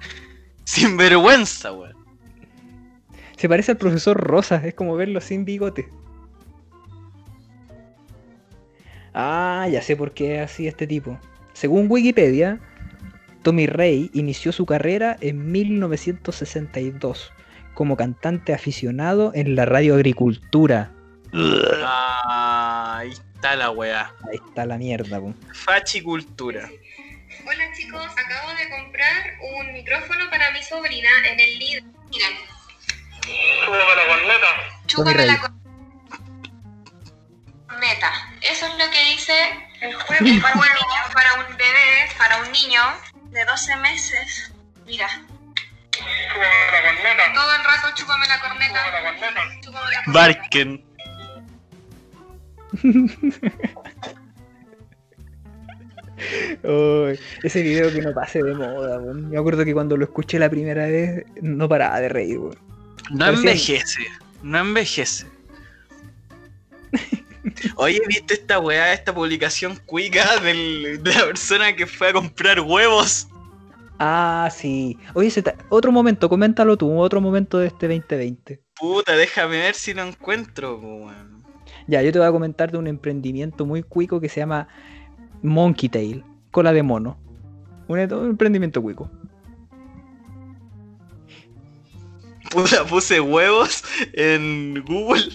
Sin 0.64 0.98
vergüenza, 0.98 1.72
weón. 1.72 1.96
Se 3.38 3.48
parece 3.48 3.72
al 3.72 3.78
profesor 3.78 4.18
Rosa, 4.18 4.56
es 4.66 4.74
como 4.74 4.96
verlo 4.96 5.22
sin 5.22 5.46
bigote. 5.46 5.88
Ah, 9.20 9.68
ya 9.68 9.82
sé 9.82 9.96
por 9.96 10.12
qué 10.12 10.36
es 10.36 10.42
así 10.52 10.68
este 10.68 10.86
tipo. 10.86 11.20
Según 11.54 11.88
Wikipedia, 11.90 12.60
Tommy 13.42 13.66
Rey 13.66 14.12
inició 14.14 14.52
su 14.52 14.68
carrera 14.68 15.18
en 15.22 15.52
1962 15.52 17.34
como 17.74 17.98
cantante 17.98 18.54
aficionado 18.54 19.32
en 19.34 19.56
la 19.56 19.66
radio 19.66 19.96
Agricultura. 19.96 20.92
Ah, 21.34 22.98
ahí 23.00 23.10
está 23.10 23.56
la 23.56 23.72
weá. 23.72 24.14
Ahí 24.30 24.40
está 24.50 24.68
la 24.68 24.78
mierda, 24.78 25.20
po. 25.20 25.34
Fachicultura. 25.52 26.70
Hola 27.44 27.64
chicos, 27.76 28.06
acabo 28.06 28.50
de 28.52 28.70
comprar 28.70 29.34
un 29.58 29.74
micrófono 29.74 30.30
para 30.30 30.52
mi 30.52 30.62
sobrina 30.62 31.10
en 31.32 31.40
el 31.40 31.58
líder. 31.58 31.84
Miren, 32.12 32.34
Súbame 33.66 33.96
la 33.96 34.08
corneta. 34.08 34.48
chúpame 34.86 35.26
la 35.26 35.40
corneta. 35.40 35.57
Eso 38.42 38.66
es 38.68 38.74
lo 38.74 38.92
que 38.92 39.04
dice 39.12 39.34
el 39.82 39.94
juego 39.96 40.26
para 40.42 40.56
un 40.56 40.62
niño, 40.62 41.02
para 41.14 41.34
un 41.36 41.58
bebé, 41.58 42.10
para 42.18 42.38
un 42.42 42.52
niño 42.52 42.82
de 43.32 43.46
12 43.46 43.76
meses. 43.78 44.52
Mira, 44.86 45.08
Súbame 45.10 46.72
la 46.72 46.82
corneta. 46.84 47.34
todo 47.34 47.56
el 47.56 47.64
rato 47.64 47.88
chúpame 47.96 48.28
la 48.28 48.40
corneta. 48.40 48.80
Súbame 48.86 48.92
la 48.92 49.12
corneta. 49.12 49.42
Chúpame 49.62 49.92
la 49.92 50.04
corneta. 50.04 50.12
Barken. 50.12 50.84
Ese 57.44 57.62
video 57.62 57.92
que 57.92 58.02
no 58.02 58.14
pase 58.14 58.42
de 58.42 58.54
moda. 58.54 59.00
Me 59.14 59.38
acuerdo 59.38 59.64
que 59.64 59.74
cuando 59.74 59.96
lo 59.98 60.06
escuché 60.06 60.40
la 60.40 60.50
primera 60.50 60.86
vez 60.88 61.26
no 61.42 61.70
paraba 61.70 62.00
de 62.00 62.10
reír, 62.10 62.38
po. 62.40 62.52
No 63.12 63.20
Parecía- 63.26 63.52
envejece. 63.52 64.08
No 64.44 64.60
envejece. 64.60 65.28
Oye, 67.76 68.02
¿viste 68.08 68.34
esta 68.36 68.60
weá, 68.60 68.94
esta 68.94 69.14
publicación 69.14 69.78
cuica 69.86 70.40
del- 70.40 71.02
de 71.04 71.14
la 71.14 71.26
persona 71.26 71.76
que 71.76 71.86
fue 71.88 72.10
a 72.10 72.14
comprar 72.14 72.60
huevos? 72.60 73.28
Ah, 74.00 74.50
sí. 74.52 74.98
Oye, 75.16 75.30
se 75.32 75.42
ta- 75.42 75.56
otro 75.70 75.92
momento, 75.92 76.30
coméntalo 76.30 76.78
tú, 76.78 77.00
otro 77.00 77.20
momento 77.20 77.58
de 77.58 77.68
este 77.68 77.88
2020. 77.88 78.62
Puta, 78.80 79.16
déjame 79.16 79.58
ver 79.58 79.76
si 79.76 79.94
lo 79.94 80.04
encuentro, 80.04 80.78
weón. 80.78 81.44
Ya, 81.88 82.02
yo 82.02 82.12
te 82.12 82.20
voy 82.20 82.28
a 82.28 82.32
comentar 82.32 82.72
de 82.72 82.78
un 82.78 82.88
emprendimiento 82.88 83.66
muy 83.66 83.82
cuico 83.82 84.20
que 84.20 84.30
se 84.30 84.40
llama 84.42 84.68
Monkey 85.42 85.90
Tail, 85.90 86.24
cola 86.52 86.74
de 86.74 86.84
mono. 86.84 87.18
Un, 87.88 88.00
un 88.00 88.30
emprendimiento 88.30 88.82
cuico. 88.82 89.10
Puta, 92.50 92.86
puse 92.86 93.20
huevos 93.20 93.84
en 94.14 94.84
Google 94.86 95.28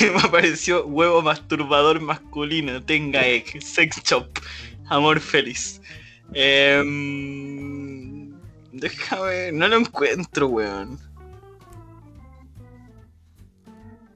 y 0.00 0.04
me 0.04 0.20
apareció 0.20 0.86
huevo 0.86 1.20
masturbador 1.22 2.00
masculino, 2.00 2.82
tenga 2.82 3.26
egg, 3.26 3.62
sex 3.62 4.02
shop, 4.04 4.26
amor 4.88 5.20
feliz. 5.20 5.80
Em, 6.34 8.32
déjame, 8.72 9.52
no 9.52 9.68
lo 9.68 9.76
encuentro, 9.76 10.48
weón. 10.48 10.98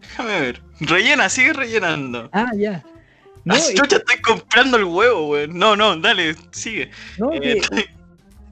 Déjame 0.01 0.41
ver. 0.41 0.63
Rellena, 0.81 1.29
sigue 1.29 1.53
rellenando. 1.53 2.31
Ah, 2.33 2.51
ya. 2.57 2.83
No, 3.45 3.55
ah, 3.55 3.61
chucha, 3.75 3.97
estoy 3.97 4.21
comprando 4.23 4.77
el 4.77 4.85
huevo, 4.85 5.29
weón. 5.29 5.59
No, 5.59 5.77
no, 5.77 5.97
dale, 5.97 6.35
sigue. 6.53 6.91
no, 7.19 7.33
Eh, 7.33 7.61
que 7.61 7.87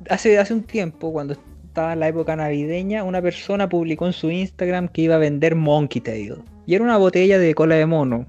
hace, 0.11 0.39
hace 0.39 0.55
un 0.55 0.63
tiempo, 0.63 1.13
cuando 1.13 1.35
estaba 1.79 1.93
en 1.93 2.01
la 2.01 2.09
época 2.09 2.35
navideña, 2.35 3.05
una 3.05 3.23
persona 3.23 3.69
publicó 3.69 4.05
en 4.07 4.13
su 4.13 4.33
Instagram 4.33 4.89
que 4.89 5.03
iba 5.03 5.15
a 5.15 5.19
vender 5.19 5.55
Monkey 5.55 6.03
Tail. 6.03 6.39
Y 6.67 6.75
era 6.75 6.83
una 6.83 6.97
botella 6.97 7.39
de 7.39 7.55
cola 7.55 7.77
de 7.77 7.87
mono. 7.87 8.27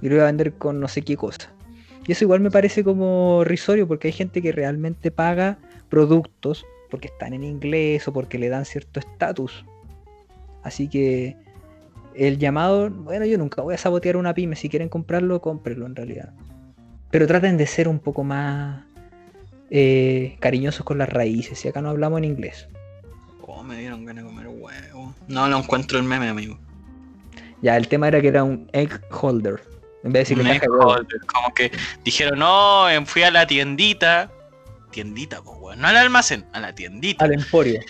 Y 0.00 0.08
lo 0.08 0.14
iba 0.14 0.22
a 0.22 0.28
vender 0.28 0.54
con 0.54 0.80
no 0.80 0.88
sé 0.88 1.02
qué 1.02 1.14
cosa. 1.14 1.52
Y 2.06 2.12
eso 2.12 2.24
igual 2.24 2.40
me 2.40 2.50
parece 2.50 2.82
como 2.82 3.44
risorio 3.44 3.86
porque 3.86 4.08
hay 4.08 4.12
gente 4.12 4.40
que 4.40 4.50
realmente 4.50 5.10
paga 5.10 5.58
productos 5.90 6.64
porque 6.90 7.08
están 7.08 7.34
en 7.34 7.44
inglés 7.44 8.08
o 8.08 8.14
porque 8.14 8.38
le 8.38 8.48
dan 8.48 8.64
cierto 8.64 8.98
estatus. 8.98 9.66
Así 10.62 10.88
que 10.88 11.36
el 12.14 12.38
llamado, 12.38 12.88
bueno, 12.88 13.26
yo 13.26 13.36
nunca 13.36 13.60
voy 13.60 13.74
a 13.74 13.78
sabotear 13.78 14.16
una 14.16 14.32
pyme. 14.32 14.56
Si 14.56 14.70
quieren 14.70 14.88
comprarlo, 14.88 15.42
cómprenlo 15.42 15.84
en 15.84 15.96
realidad. 15.96 16.32
Pero 17.10 17.26
traten 17.26 17.58
de 17.58 17.66
ser 17.66 17.88
un 17.88 17.98
poco 17.98 18.24
más 18.24 18.84
eh, 19.70 20.36
cariñosos 20.40 20.84
con 20.84 20.98
las 20.98 21.08
raíces. 21.08 21.64
Y 21.64 21.68
acá 21.68 21.80
no 21.80 21.90
hablamos 21.90 22.18
en 22.18 22.24
inglés. 22.24 22.68
Oh, 23.42 23.62
me 23.62 23.76
dieron 23.78 24.04
ganas 24.04 24.24
de 24.24 24.30
comer 24.30 24.48
huevo. 24.48 25.14
No, 25.28 25.48
no 25.48 25.58
encuentro 25.58 25.98
el 25.98 26.04
meme, 26.04 26.28
amigo. 26.28 26.58
Ya, 27.62 27.76
el 27.76 27.88
tema 27.88 28.08
era 28.08 28.20
que 28.20 28.28
era 28.28 28.44
un 28.44 28.68
egg 28.72 29.00
holder. 29.10 29.60
En 30.02 30.12
vez 30.12 30.28
de 30.28 30.34
decirle 30.34 30.44
Un 30.44 30.50
egg 30.50 30.70
holder, 30.70 31.20
Como 31.26 31.52
que 31.54 31.70
dijeron, 32.04 32.38
no, 32.38 32.88
em, 32.88 33.04
fui 33.04 33.22
a 33.22 33.30
la 33.30 33.46
tiendita. 33.46 34.30
Tiendita, 34.90 35.42
pues, 35.42 35.56
weón. 35.60 35.80
No 35.80 35.88
al 35.88 35.96
almacén, 35.96 36.46
a 36.52 36.60
la 36.60 36.74
tiendita. 36.74 37.24
Al 37.24 37.34
emporio. 37.34 37.80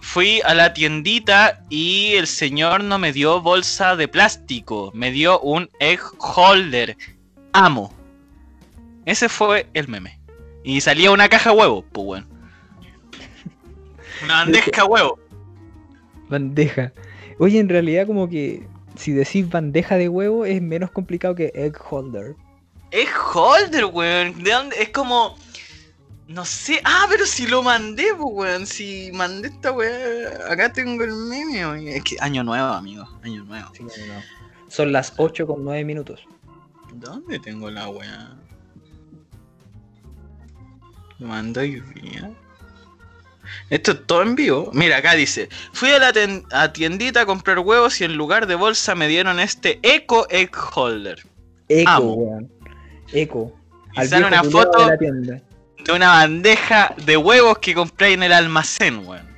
Fui 0.00 0.40
a 0.46 0.54
la 0.54 0.72
tiendita 0.72 1.62
y 1.68 2.12
el 2.14 2.26
señor 2.26 2.82
no 2.82 2.98
me 2.98 3.12
dio 3.12 3.42
bolsa 3.42 3.96
de 3.96 4.08
plástico. 4.08 4.90
Me 4.94 5.10
dio 5.10 5.38
un 5.40 5.68
egg 5.78 6.00
holder. 6.18 6.96
Amo. 7.52 7.92
Ese 9.04 9.28
fue 9.28 9.68
el 9.74 9.88
meme. 9.88 10.19
Y 10.62 10.80
salía 10.80 11.10
una 11.10 11.28
caja 11.28 11.52
huevo, 11.52 11.84
pues, 11.92 12.06
weón. 12.06 12.28
Una 14.24 14.34
bandeja 14.44 14.82
de 14.82 14.82
huevo. 14.82 15.18
Bandeja. 16.28 16.92
Oye, 17.38 17.58
en 17.58 17.68
realidad 17.68 18.06
como 18.06 18.28
que 18.28 18.66
si 18.96 19.12
decís 19.12 19.48
bandeja 19.48 19.96
de 19.96 20.08
huevo 20.08 20.44
es 20.44 20.60
menos 20.60 20.90
complicado 20.90 21.34
que 21.34 21.50
egg 21.54 21.76
holder. 21.90 22.36
Es 22.90 23.08
holder, 23.34 23.86
weón. 23.86 24.42
¿De 24.42 24.52
dónde? 24.52 24.76
Es 24.78 24.90
como. 24.90 25.36
No 26.28 26.44
sé. 26.44 26.80
Ah, 26.84 27.06
pero 27.08 27.24
si 27.24 27.46
lo 27.46 27.62
mandé, 27.62 28.08
pues, 28.16 28.28
weón. 28.30 28.66
Si 28.66 29.10
mandé 29.14 29.48
esta 29.48 29.72
weá. 29.72 30.50
Acá 30.50 30.72
tengo 30.72 31.02
el 31.02 31.14
meme, 31.14 31.66
weón. 31.66 31.88
Es 31.88 32.04
que 32.04 32.16
año 32.20 32.44
nuevo, 32.44 32.66
amigo. 32.66 33.08
Año 33.22 33.44
nuevo. 33.44 33.70
Sí. 33.74 33.84
Son 34.68 34.92
las 34.92 35.14
8 35.16 35.46
con 35.46 35.64
9 35.64 35.84
minutos. 35.84 36.24
¿Dónde 36.92 37.38
tengo 37.38 37.70
la 37.70 37.88
weá? 37.88 38.36
Lo 41.20 41.26
mando 41.28 41.60
hoy 41.60 41.80
día. 41.94 42.30
Esto 43.68 43.92
es 43.92 44.06
todo 44.06 44.22
en 44.22 44.34
vivo. 44.34 44.70
Mira, 44.72 44.96
acá 44.98 45.14
dice: 45.14 45.48
Fui 45.72 45.90
a 45.90 45.98
la 45.98 46.12
a 46.52 46.72
tiendita 46.72 47.22
a 47.22 47.26
comprar 47.26 47.58
huevos 47.58 48.00
y 48.00 48.04
en 48.04 48.16
lugar 48.16 48.46
de 48.46 48.54
bolsa 48.54 48.94
me 48.94 49.06
dieron 49.08 49.38
este 49.38 49.78
Eco 49.82 50.26
Egg 50.30 50.50
Holder. 50.74 51.22
Eco, 51.68 51.90
Amo. 51.90 52.14
weón. 52.14 52.52
Eco. 53.12 53.56
Y 53.94 54.06
sale 54.06 54.26
una 54.26 54.44
foto- 54.44 54.88
de 54.88 55.92
una 55.92 56.08
bandeja 56.08 56.94
de 57.04 57.16
huevos 57.16 57.58
que 57.58 57.74
compré 57.74 58.12
en 58.12 58.22
el 58.22 58.32
almacén, 58.32 59.06
weón. 59.06 59.28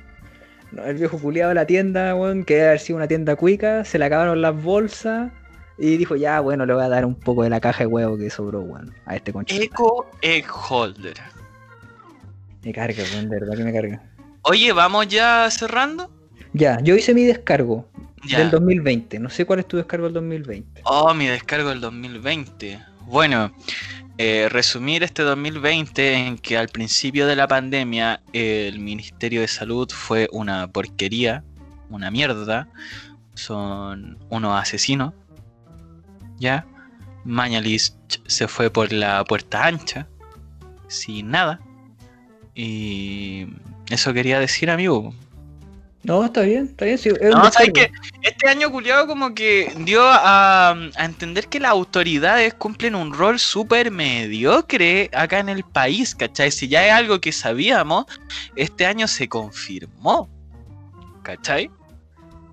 No, 0.71 0.83
el 0.85 0.95
viejo 0.97 1.17
culiado 1.19 1.49
de 1.49 1.55
la 1.55 1.65
tienda, 1.65 2.15
weón, 2.15 2.43
que 2.43 2.55
debe 2.55 2.67
haber 2.67 2.79
sido 2.79 2.97
una 2.97 3.07
tienda 3.07 3.35
cuica, 3.35 3.85
se 3.85 3.97
le 3.99 4.05
acabaron 4.05 4.41
las 4.41 4.61
bolsas 4.61 5.31
y 5.77 5.97
dijo, 5.97 6.15
ya, 6.15 6.39
bueno, 6.39 6.65
le 6.65 6.73
voy 6.73 6.83
a 6.83 6.89
dar 6.89 7.05
un 7.05 7.15
poco 7.15 7.43
de 7.43 7.49
la 7.49 7.59
caja 7.61 7.79
de 7.83 7.87
huevo 7.87 8.17
que 8.17 8.29
sobró, 8.29 8.61
weón, 8.61 8.93
a 9.05 9.15
este 9.15 9.31
concha. 9.31 9.55
Eco 9.55 10.09
Egg 10.21 10.45
Holder. 10.69 11.15
Me 12.63 12.71
carga, 12.73 13.03
weón, 13.13 13.29
de 13.29 13.39
verdad 13.39 13.57
que 13.57 13.63
me 13.63 13.73
carga. 13.73 14.01
Oye, 14.43 14.71
¿vamos 14.73 15.07
ya 15.07 15.49
cerrando? 15.51 16.09
Ya, 16.53 16.79
yo 16.81 16.95
hice 16.95 17.13
mi 17.13 17.23
descargo 17.23 17.87
Ya. 18.25 18.39
del 18.39 18.51
2020. 18.51 19.19
No 19.19 19.29
sé 19.29 19.45
cuál 19.45 19.59
es 19.59 19.67
tu 19.67 19.77
descargo 19.77 20.05
del 20.05 20.13
2020. 20.13 20.81
Oh, 20.85 21.13
mi 21.13 21.25
descargo 21.27 21.69
del 21.69 21.81
2020. 21.81 22.79
Bueno, 23.01 23.51
eh, 24.17 24.47
resumir 24.49 25.03
este 25.03 25.23
2020 25.23 26.13
en 26.13 26.37
que 26.37 26.57
al 26.57 26.69
principio 26.69 27.25
de 27.27 27.35
la 27.35 27.47
pandemia 27.47 28.21
el 28.31 28.79
Ministerio 28.79 29.41
de 29.41 29.47
Salud 29.47 29.89
fue 29.91 30.29
una 30.31 30.67
porquería, 30.67 31.43
una 31.89 32.11
mierda. 32.11 32.67
Son 33.33 34.17
unos 34.29 34.61
asesinos. 34.61 35.13
¿Ya? 36.39 36.65
Mañalich 37.25 37.93
se 38.27 38.47
fue 38.47 38.69
por 38.69 38.91
la 38.93 39.23
puerta 39.23 39.65
ancha. 39.65 40.07
Sin 40.87 41.31
nada. 41.31 41.59
Y 42.55 43.47
eso 43.89 44.13
quería 44.13 44.39
decir, 44.39 44.69
amigo. 44.69 45.13
No, 46.03 46.25
está 46.25 46.41
bien, 46.41 46.65
está 46.65 46.83
bien. 46.85 46.97
sí, 46.97 47.09
es 47.09 47.15
un 47.21 47.29
No, 47.29 47.49
¿sabes 47.49 47.71
descargo. 47.73 47.73
qué? 47.73 47.91
Este 48.29 48.49
año 48.49 48.69
culiado 48.71 49.07
como 49.07 49.33
que 49.33 49.73
dio 49.79 50.03
a, 50.03 50.71
a 50.71 51.05
entender 51.05 51.47
que 51.47 51.61
las 51.61 51.71
autoridades 51.71 52.53
cumplen 52.53 52.93
un 52.95 53.13
rol 53.13 53.39
súper 53.39 53.89
mediocre 53.89 55.09
acá 55.13 55.39
en 55.39 55.47
el 55.49 55.63
país, 55.63 56.13
¿cachai? 56.13 56.51
Si 56.51 56.67
ya 56.67 56.85
es 56.85 56.91
algo 56.91 57.21
que 57.21 57.31
sabíamos, 57.31 58.05
este 58.57 58.85
año 58.85 59.07
se 59.07 59.29
confirmó, 59.29 60.27
¿cachai? 61.23 61.71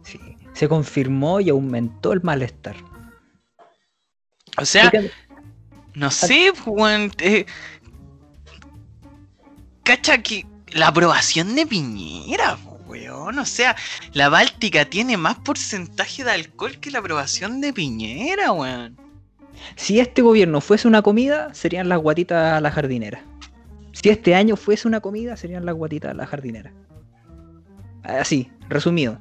Sí, 0.04 0.20
se 0.54 0.68
confirmó 0.68 1.40
y 1.40 1.50
aumentó 1.50 2.12
el 2.12 2.22
malestar. 2.22 2.76
O 4.58 4.64
sea, 4.64 4.92
no 5.94 6.10
sé, 6.10 6.52
weón, 6.66 7.10
eh, 7.18 7.46
cacha 9.90 10.22
que 10.22 10.46
la 10.72 10.86
aprobación 10.86 11.56
de 11.56 11.66
Piñera, 11.66 12.56
weón, 12.86 13.40
o 13.40 13.44
sea, 13.44 13.74
la 14.12 14.28
Báltica 14.28 14.84
tiene 14.84 15.16
más 15.16 15.34
porcentaje 15.40 16.22
de 16.22 16.30
alcohol 16.30 16.78
que 16.78 16.92
la 16.92 17.00
aprobación 17.00 17.60
de 17.60 17.72
Piñera, 17.72 18.52
weón. 18.52 18.96
Si 19.74 19.98
este 19.98 20.22
gobierno 20.22 20.60
fuese 20.60 20.86
una 20.86 21.02
comida, 21.02 21.52
serían 21.54 21.88
las 21.88 21.98
guatitas 21.98 22.52
a 22.54 22.60
la 22.60 22.70
jardinera. 22.70 23.24
Si 23.90 24.08
este 24.10 24.36
año 24.36 24.54
fuese 24.54 24.86
una 24.86 25.00
comida, 25.00 25.36
serían 25.36 25.66
las 25.66 25.74
guatitas 25.74 26.12
a 26.12 26.14
la 26.14 26.24
jardinera. 26.24 26.72
Así, 28.04 28.48
resumido. 28.68 29.18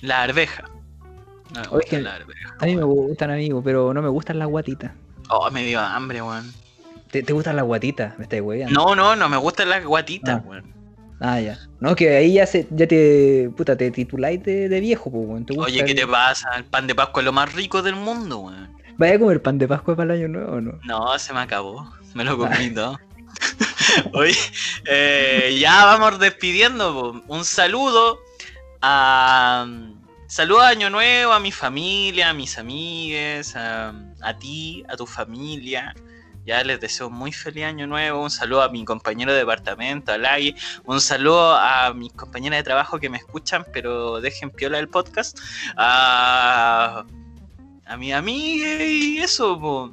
La 0.00 0.24
arveja. 0.24 0.64
No 1.54 1.60
me 1.60 1.68
Oye, 1.70 2.02
la 2.02 2.16
arveja. 2.16 2.56
A 2.58 2.66
mí 2.66 2.74
me 2.74 2.82
gustan, 2.82 3.30
amigo, 3.30 3.62
pero 3.62 3.94
no 3.94 4.02
me 4.02 4.08
gustan 4.08 4.40
las 4.40 4.48
guatitas. 4.48 4.90
Oh, 5.28 5.48
me 5.52 5.62
dio 5.62 5.78
hambre, 5.78 6.20
weón. 6.20 6.63
¿Te, 7.14 7.22
te 7.22 7.32
gustan 7.32 7.54
las 7.54 7.64
guatitas? 7.64 8.18
Me 8.18 8.40
hueveando. 8.40 8.74
No, 8.74 8.96
no, 8.96 9.14
no 9.14 9.28
me 9.28 9.36
gustan 9.36 9.70
las 9.70 9.84
guatitas, 9.84 10.40
Ah. 10.42 10.48
weón. 10.48 10.74
Ah, 11.20 11.38
ya. 11.38 11.56
No, 11.78 11.94
que 11.94 12.16
ahí 12.16 12.32
ya, 12.32 12.44
se, 12.44 12.66
ya 12.72 12.88
te, 12.88 13.48
puta, 13.56 13.76
te 13.76 13.92
tituláis 13.92 14.42
de, 14.42 14.68
de 14.68 14.80
viejo, 14.80 15.12
pues, 15.12 15.24
weón. 15.28 15.46
¿Te 15.46 15.54
gusta 15.54 15.70
Oye, 15.70 15.84
¿qué 15.84 15.92
el- 15.92 15.96
te 15.98 16.06
pasa? 16.08 16.48
El 16.56 16.64
pan 16.64 16.88
de 16.88 16.94
Pascua 16.96 17.22
es 17.22 17.24
lo 17.26 17.32
más 17.32 17.52
rico 17.52 17.82
del 17.82 17.94
mundo, 17.94 18.38
weón. 18.40 18.68
¿Vaya 18.98 19.14
a 19.14 19.18
comer 19.20 19.40
pan 19.40 19.58
de 19.58 19.68
Pascua 19.68 19.94
para 19.94 20.12
el 20.12 20.20
año 20.22 20.28
nuevo 20.28 20.56
o 20.56 20.60
no? 20.60 20.72
No, 20.82 21.16
se 21.20 21.32
me 21.32 21.38
acabó. 21.38 21.88
Me 22.14 22.24
lo 22.24 22.36
comí 22.36 22.70
todo. 22.74 22.98
Oye, 24.12 24.34
eh, 24.86 25.56
ya 25.60 25.84
vamos 25.84 26.18
despidiendo. 26.18 26.92
po. 26.92 27.32
Un 27.32 27.44
saludo 27.44 28.18
a. 28.82 29.66
Saludo 30.26 30.62
a 30.62 30.68
Año 30.68 30.90
Nuevo, 30.90 31.32
a 31.32 31.38
mi 31.38 31.52
familia, 31.52 32.30
a 32.30 32.34
mis 32.34 32.58
amigues, 32.58 33.54
a, 33.54 33.94
a 34.20 34.36
ti, 34.36 34.82
a 34.88 34.96
tu 34.96 35.06
familia. 35.06 35.94
Ya 36.46 36.62
les 36.62 36.78
deseo 36.80 37.08
muy 37.10 37.32
feliz 37.32 37.64
año 37.64 37.86
nuevo. 37.86 38.22
Un 38.22 38.30
saludo 38.30 38.62
a 38.62 38.68
mi 38.68 38.84
compañero 38.84 39.32
de 39.32 39.38
departamento, 39.38 40.12
a 40.12 40.18
Lagui. 40.18 40.54
Un 40.84 41.00
saludo 41.00 41.54
a 41.54 41.92
mis 41.94 42.12
compañeras 42.12 42.58
de 42.58 42.64
trabajo 42.64 42.98
que 42.98 43.08
me 43.08 43.16
escuchan, 43.16 43.64
pero 43.72 44.20
dejen 44.20 44.50
piola 44.50 44.78
el 44.78 44.88
podcast. 44.88 45.38
A, 45.76 47.04
a 47.86 47.96
mi 47.96 48.12
amiga 48.12 48.84
y 48.84 49.18
eso. 49.18 49.58
po. 49.58 49.90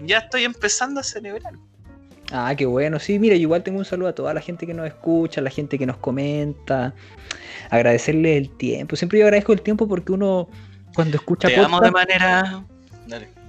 Ya 0.00 0.18
estoy 0.18 0.44
empezando 0.44 1.00
a 1.00 1.02
celebrar. 1.02 1.54
Ah, 2.32 2.54
qué 2.56 2.64
bueno. 2.64 2.98
Sí, 2.98 3.18
mira, 3.18 3.34
igual 3.34 3.62
tengo 3.62 3.78
un 3.78 3.84
saludo 3.84 4.08
a 4.08 4.14
toda 4.14 4.32
la 4.32 4.40
gente 4.40 4.66
que 4.66 4.74
nos 4.74 4.86
escucha, 4.86 5.40
a 5.40 5.44
la 5.44 5.50
gente 5.50 5.78
que 5.78 5.86
nos 5.86 5.98
comenta. 5.98 6.94
Agradecerle 7.70 8.36
el 8.36 8.50
tiempo. 8.50 8.96
Siempre 8.96 9.18
yo 9.18 9.26
agradezco 9.26 9.52
el 9.52 9.62
tiempo 9.62 9.86
porque 9.88 10.12
uno, 10.12 10.48
cuando 10.94 11.16
escucha 11.16 11.48
Te 11.48 11.56
amo 11.56 11.80
de 11.80 11.90
manera. 11.90 12.64
Dale. 13.06 13.41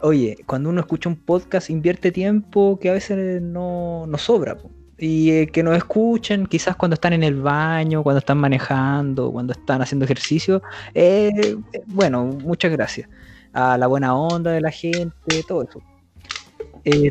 Oye, 0.00 0.36
cuando 0.46 0.70
uno 0.70 0.80
escucha 0.80 1.08
un 1.08 1.16
podcast 1.16 1.70
invierte 1.70 2.12
tiempo 2.12 2.78
que 2.78 2.88
a 2.88 2.92
veces 2.92 3.42
no, 3.42 4.06
no 4.06 4.18
sobra. 4.18 4.56
Y 4.96 5.30
eh, 5.32 5.46
que 5.48 5.64
nos 5.64 5.76
escuchen 5.76 6.46
quizás 6.46 6.76
cuando 6.76 6.94
están 6.94 7.14
en 7.14 7.24
el 7.24 7.34
baño, 7.40 8.04
cuando 8.04 8.20
están 8.20 8.38
manejando, 8.38 9.32
cuando 9.32 9.52
están 9.52 9.82
haciendo 9.82 10.04
ejercicio. 10.04 10.62
Eh, 10.94 11.56
eh, 11.72 11.82
bueno, 11.86 12.24
muchas 12.24 12.70
gracias 12.70 13.08
a 13.52 13.76
la 13.76 13.88
buena 13.88 14.16
onda 14.16 14.52
de 14.52 14.60
la 14.60 14.70
gente, 14.70 15.42
todo 15.42 15.64
eso. 15.64 15.82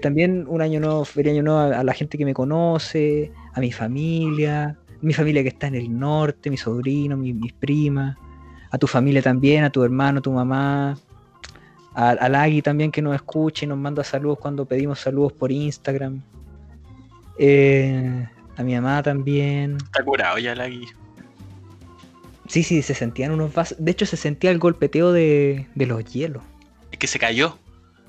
También 0.01 0.45
un 0.47 0.61
año 0.61 0.79
nuevo, 0.79 1.03
feliz 1.03 1.33
año 1.33 1.43
nuevo 1.43 1.59
a, 1.59 1.83
la 1.83 1.93
gente 1.93 2.17
que 2.17 2.25
me 2.25 2.33
conoce, 2.33 3.31
a 3.53 3.59
mi 3.59 3.71
familia, 3.71 4.77
mi 5.01 5.13
familia 5.13 5.41
que 5.41 5.49
está 5.49 5.67
en 5.67 5.75
el 5.75 5.97
norte, 5.97 6.49
mi 6.49 6.57
sobrino, 6.57 7.17
mis 7.17 7.53
primas, 7.53 8.17
a 8.73 8.77
tu 8.79 8.87
familia 8.87 9.21
también, 9.21 9.63
a 9.63 9.69
tu 9.69 9.83
hermano, 9.83 10.17
a 10.17 10.21
tu 10.23 10.31
mamá, 10.31 10.97
a- 11.93 12.09
al 12.09 12.33
Agui 12.33 12.63
también 12.63 12.91
que 12.91 13.03
nos 13.03 13.13
escucha 13.13 13.65
y 13.65 13.67
nos 13.67 13.77
manda 13.77 14.03
saludos 14.03 14.39
cuando 14.39 14.65
pedimos 14.65 14.99
saludos 14.99 15.31
por 15.31 15.51
Instagram. 15.51 16.21
Eh, 17.37 18.27
a 18.57 18.63
mi 18.63 18.73
mamá 18.75 19.03
también. 19.03 19.77
Está 19.77 20.03
curado 20.03 20.37
ya 20.39 20.55
la 20.55 20.67
guía. 20.67 20.89
Sí, 22.47 22.63
sí, 22.63 22.81
se 22.81 22.93
sentían 22.93 23.31
unos 23.31 23.53
vasos. 23.53 23.77
De 23.79 23.91
hecho, 23.91 24.05
se 24.05 24.17
sentía 24.17 24.51
el 24.51 24.59
golpeteo 24.59 25.11
de, 25.11 25.67
de 25.75 25.85
los 25.85 26.03
hielos. 26.11 26.43
Es 26.91 26.97
que 26.97 27.07
se 27.07 27.19
cayó. 27.19 27.57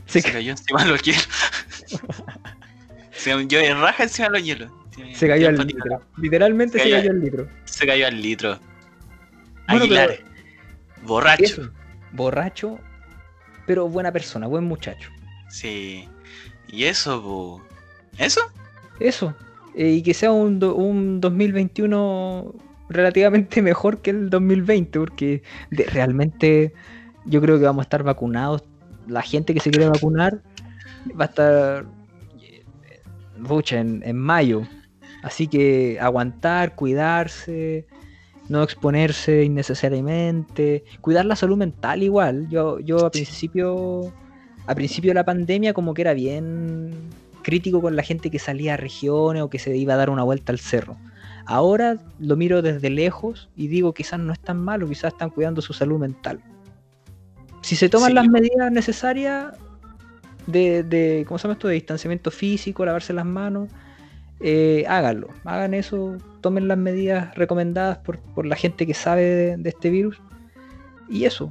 Se, 0.07 0.21
Se, 0.21 0.33
cayó 0.33 0.51
encima 0.51 0.83
de 0.85 0.91
los 0.91 1.03
hielos. 1.03 1.29
se 3.13 3.31
cayó 3.31 3.61
en 3.61 3.81
raja 3.81 4.03
encima 4.03 4.29
de 4.29 4.33
los 4.39 4.43
hielos. 4.45 4.71
Se 5.15 5.27
cayó 5.29 5.49
al 5.49 5.59
litro. 5.67 6.01
Literalmente 6.19 6.79
Se 6.79 6.85
se 6.85 6.91
cayó- 6.91 6.97
cayó 7.03 7.11
al 7.11 7.21
litro. 7.21 7.49
Se 7.65 7.87
cayó 7.87 8.07
al 8.07 8.21
litro. 8.23 8.59
Bueno, 9.69 9.85
Aguilar. 9.85 10.19
Borracho. 11.05 11.45
Eso, 11.45 11.71
borracho, 12.13 12.79
pero 13.67 13.89
buena 13.89 14.13
persona, 14.13 14.47
buen 14.47 14.65
muchacho. 14.65 15.11
Sí. 15.49 16.09
Y 16.69 16.85
eso, 16.85 17.23
po. 17.23 17.63
¿Eso? 18.19 18.41
Eso. 19.01 19.35
eh, 19.77 19.91
y 19.91 20.03
que 20.03 20.15
sea 20.15 20.31
un, 20.33 20.59
do- 20.61 20.75
un 20.77 21.21
2021 21.21 22.55
relativamente 22.89 23.61
mejor 23.63 23.99
que 24.03 24.11
el 24.11 24.31
2020, 24.31 24.99
porque 24.99 25.43
de- 25.71 25.85
realmente 25.87 26.73
yo 27.25 27.41
creo 27.41 27.59
que 27.59 27.65
vamos 27.65 27.83
a 27.83 27.87
estar 27.87 28.03
vacunados. 28.03 28.63
La 29.07 29.23
gente 29.23 29.53
que 29.55 29.61
se 29.61 29.71
quiere 29.71 29.89
vacunar 29.89 30.41
va 31.21 31.25
a 31.25 31.29
estar 31.29 31.87
eh, 32.41 32.65
pucha, 33.47 33.81
en, 33.81 34.03
en 34.05 34.17
mayo. 34.17 34.63
Así 35.23 35.49
que 35.49 35.99
aguantar, 36.01 36.75
cuidarse, 36.75 37.87
no 38.49 38.63
exponerse 38.63 39.45
innecesariamente, 39.45 40.85
cuidar 41.01 41.25
la 41.25 41.37
salud 41.37 41.57
mental 41.57 42.03
igual. 42.03 42.49
Yo, 42.49 42.79
yo 42.81 43.07
a 43.07 43.11
principio, 43.11 44.13
a 44.67 44.75
principio 44.75 45.11
de 45.11 45.15
la 45.15 45.25
pandemia 45.25 45.73
como 45.73 45.95
que 45.95 46.03
era 46.03 46.15
bien 46.15 46.91
crítico 47.43 47.81
con 47.81 47.97
la 47.97 48.03
gente 48.03 48.31
que 48.31 48.39
salía 48.39 48.75
a 48.75 48.77
regiones 48.77 49.43
o 49.43 49.51
que 49.51 49.59
se 49.59 49.77
iba 49.77 49.95
a 49.95 49.97
dar 49.97 50.11
una 50.11 50.23
vuelta 50.23 50.53
al 50.53 50.59
cerro. 50.59 50.97
Ahora 51.47 51.99
lo 52.19 52.37
miro 52.37 52.63
desde 52.63 52.89
lejos 52.89 53.51
y 53.55 53.69
digo 53.69 53.93
quizás 53.93 54.19
no 54.19 54.33
es 54.33 54.41
tan 54.41 54.59
malo, 54.63 54.89
quizás 54.89 55.13
están 55.13 55.31
cuidando 55.31 55.61
su 55.61 55.73
salud 55.75 55.99
mental. 55.99 56.41
Si 57.61 57.77
se 57.77 57.89
toman 57.89 58.11
Sí. 58.11 58.15
las 58.15 58.29
medidas 58.29 58.71
necesarias 58.73 59.53
de, 60.47 60.83
de, 60.83 61.25
¿cómo 61.27 61.39
se 61.39 61.45
llama 61.45 61.55
esto? 61.55 61.69
De 61.69 61.75
distanciamiento 61.75 62.31
físico, 62.31 62.85
lavarse 62.85 63.13
las 63.13 63.25
manos, 63.27 63.69
eh, 64.41 64.85
háganlo, 64.89 65.29
hagan 65.45 65.75
eso, 65.75 66.17
tomen 66.45 66.69
las 66.69 66.77
medidas 66.77 67.35
recomendadas 67.37 67.97
por, 67.97 68.19
por 68.19 68.45
la 68.45 68.55
gente 68.55 68.87
que 68.87 68.93
sabe 68.93 69.23
de, 69.23 69.57
de 69.57 69.69
este 69.71 69.89
virus. 69.89 70.21
Y 71.09 71.25
eso, 71.25 71.51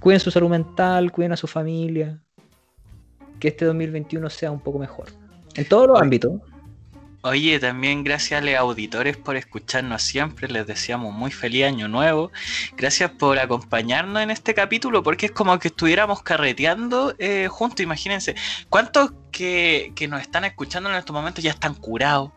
cuiden 0.00 0.18
su 0.18 0.30
salud 0.30 0.48
mental, 0.48 1.12
cuiden 1.12 1.32
a 1.32 1.36
su 1.36 1.46
familia, 1.46 2.18
que 3.38 3.48
este 3.48 3.66
2021 3.66 4.30
sea 4.30 4.50
un 4.50 4.60
poco 4.60 4.78
mejor. 4.78 5.08
En 5.56 5.66
todos 5.66 5.88
los 5.88 6.00
ámbitos. 6.00 6.40
Oye, 7.20 7.58
también 7.58 8.02
gracias 8.02 8.40
a 8.40 8.44
los 8.44 8.54
auditores 8.54 9.18
por 9.18 9.36
escucharnos 9.36 10.02
siempre. 10.02 10.48
Les 10.48 10.66
deseamos 10.66 11.12
muy 11.12 11.30
feliz 11.30 11.64
año 11.64 11.86
nuevo. 11.86 12.32
Gracias 12.78 13.10
por 13.10 13.38
acompañarnos 13.38 14.22
en 14.22 14.30
este 14.30 14.54
capítulo, 14.54 15.02
porque 15.02 15.26
es 15.26 15.32
como 15.32 15.58
que 15.58 15.68
estuviéramos 15.68 16.22
carreteando 16.22 17.14
eh, 17.18 17.48
juntos. 17.50 17.80
Imagínense, 17.80 18.34
¿cuántos 18.70 19.12
que, 19.30 19.92
que 19.94 20.08
nos 20.08 20.22
están 20.22 20.46
escuchando 20.46 20.88
en 20.88 20.96
estos 20.96 21.12
momentos 21.12 21.44
ya 21.44 21.50
están 21.50 21.74
curados? 21.74 22.30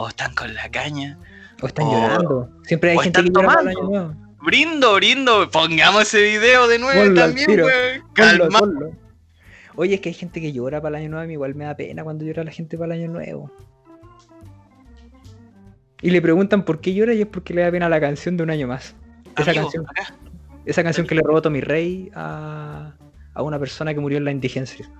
O 0.00 0.08
están 0.08 0.34
con 0.34 0.54
la 0.54 0.70
caña. 0.70 1.18
O 1.60 1.66
están 1.66 1.86
O- 1.86 1.92
llorando. 1.92 2.50
Siempre 2.64 2.92
hay 2.92 2.98
gente 2.98 3.22
que 3.22 3.30
llora 3.30 3.48
para 3.48 3.60
el 3.60 3.68
año 3.68 3.82
nuevo. 3.82 4.14
Brindo, 4.42 4.94
brindo. 4.94 5.50
Pongamos 5.50 6.02
ese 6.02 6.22
video 6.22 6.66
de 6.68 6.78
nuevo 6.78 6.98
Ponlo 7.02 7.20
también. 7.20 7.46
Ponlo, 7.46 7.66
Calma. 8.14 8.58
ponlo. 8.58 8.90
Oye, 9.76 9.94
es 9.96 10.00
que 10.00 10.08
hay 10.08 10.14
gente 10.14 10.40
que 10.40 10.52
llora 10.52 10.80
para 10.80 10.96
el 10.96 11.02
año 11.04 11.10
nuevo. 11.10 11.24
A 11.24 11.26
mí 11.26 11.34
igual 11.34 11.54
me 11.54 11.64
da 11.66 11.76
pena 11.76 12.02
cuando 12.02 12.24
llora 12.24 12.44
la 12.44 12.50
gente 12.50 12.78
para 12.78 12.94
el 12.94 13.02
año 13.02 13.12
nuevo. 13.12 13.50
Y 16.02 16.10
le 16.10 16.22
preguntan 16.22 16.64
por 16.64 16.80
qué 16.80 16.94
llora 16.94 17.12
y 17.12 17.20
es 17.20 17.26
porque 17.26 17.52
le 17.52 17.60
da 17.62 17.70
pena 17.70 17.88
la 17.88 18.00
canción 18.00 18.36
de 18.38 18.42
un 18.44 18.50
año 18.50 18.66
más. 18.66 18.94
Esa 19.36 19.50
Amigo, 19.50 19.64
canción, 19.66 19.86
acá. 19.88 20.14
esa 20.64 20.82
canción 20.82 21.06
que 21.06 21.14
le 21.14 21.20
robó 21.22 21.42
Tommy 21.42 21.60
Rey 21.60 22.10
a, 22.14 22.94
a 23.34 23.42
una 23.42 23.58
persona 23.58 23.92
que 23.92 24.00
murió 24.00 24.16
en 24.16 24.24
la 24.24 24.30
indigencia. 24.30 24.90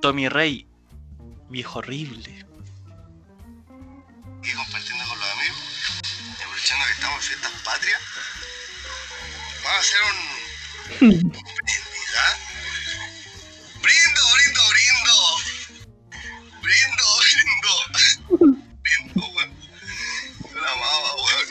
Tommy 0.00 0.28
Rey, 0.28 0.68
viejo 1.50 1.80
horrible. 1.80 2.45
Vamos 9.76 9.92
a 9.92 9.92
hacer 9.92 10.00
un. 10.08 11.30
Brindo, 13.82 14.22
brindo, 14.32 14.62
brindo. 14.72 15.14
Brindo, 16.62 17.04
brindo. 17.20 17.72
Brindo, 18.82 19.22
weón. 19.34 19.50
La 20.54 20.72
mama, 20.76 21.10
weón. 21.16 21.48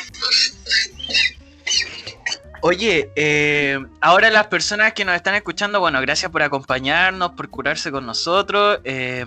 Oye, 2.62 3.12
eh, 3.16 3.78
ahora 4.02 4.32
las 4.32 4.48
personas 4.48 4.94
que 4.94 5.06
nos 5.06 5.16
están 5.16 5.36
escuchando, 5.36 5.80
bueno, 5.80 6.02
gracias 6.02 6.32
por 6.32 6.42
acompañarnos, 6.42 7.34
por 7.34 7.50
curarse 7.52 7.92
con 7.92 8.08
nosotros. 8.08 8.80
eh, 8.86 9.24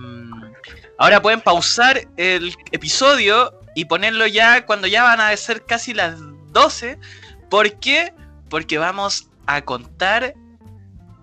ahora 0.98 1.22
pueden 1.22 1.40
pausar 1.40 2.08
el 2.16 2.52
episodio 2.72 3.60
y 3.76 3.84
ponerlo 3.84 4.26
ya 4.26 4.66
cuando 4.66 4.88
ya 4.88 5.04
van 5.04 5.20
a 5.20 5.36
ser 5.36 5.64
casi 5.64 5.94
las 5.94 6.16
12. 6.50 6.98
¿Por 7.48 7.78
qué? 7.78 8.12
Porque 8.48 8.78
vamos 8.78 9.28
a 9.46 9.62
contar 9.62 10.34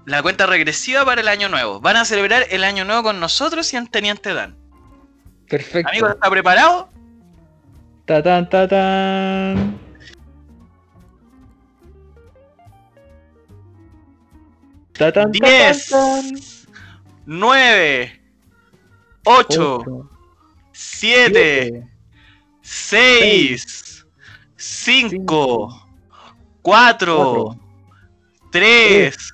la 0.05 0.21
cuenta 0.21 0.45
regresiva 0.45 1.03
para 1.05 1.21
el 1.21 1.27
año 1.27 1.49
nuevo. 1.49 1.79
Van 1.79 1.97
a 1.97 2.05
celebrar 2.05 2.45
el 2.49 2.63
año 2.63 2.85
nuevo 2.85 3.03
con 3.03 3.19
nosotros 3.19 3.73
y 3.73 3.77
el 3.77 3.89
Teniente 3.89 4.33
Dan. 4.33 4.55
Perfecto. 5.49 5.89
Amigos, 5.89 6.11
¿está 6.11 6.29
preparado? 6.29 6.89
Ta 8.05 8.21
tan 8.21 8.49
ta 8.49 8.67
tan. 8.67 9.79
Ta 14.93 15.11
tan 15.11 15.31
ta 15.31 15.31
tan 15.31 15.31
10, 15.31 15.89
tan. 15.89 16.35
9, 17.25 18.21
8, 19.23 19.77
Ocho, 19.77 20.09
7, 20.71 21.89
6, 22.61 24.05
5, 24.55 25.84
4, 26.65 27.55
3, 28.51 29.33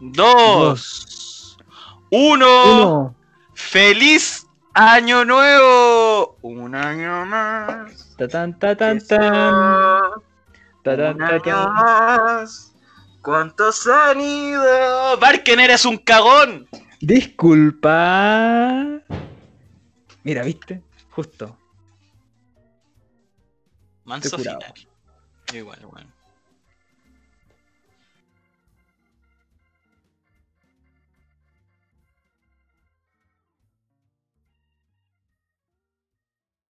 2, 0.00 1.56
1. 2.10 2.10
Uno. 2.10 3.14
¡Feliz 3.54 4.44
Año 4.74 5.24
Nuevo! 5.24 6.36
Un 6.42 6.74
año 6.74 7.24
más. 7.26 8.16
Ta 8.18 8.26
tan 8.26 8.58
ta 8.58 8.74
tan 8.74 8.98
que 8.98 9.04
tan. 9.04 9.06
será 9.06 10.10
Ta 10.82 10.96
tan 10.96 11.14
Un 11.14 11.18
ta 11.24 11.34
año 11.34 11.40
tan. 11.40 11.72
más. 11.72 12.74
¿Cuántos 13.22 13.86
han 13.86 14.20
ido? 14.20 15.16
Barken, 15.18 15.60
eres 15.60 15.84
un 15.84 15.98
cagón. 15.98 16.66
Disculpa. 17.00 18.74
Mira, 20.24 20.42
¿viste? 20.42 20.82
Justo. 21.10 21.56
Manso 24.02 24.36
final. 24.36 24.58
Igual, 25.52 25.78
bueno. 25.86 26.13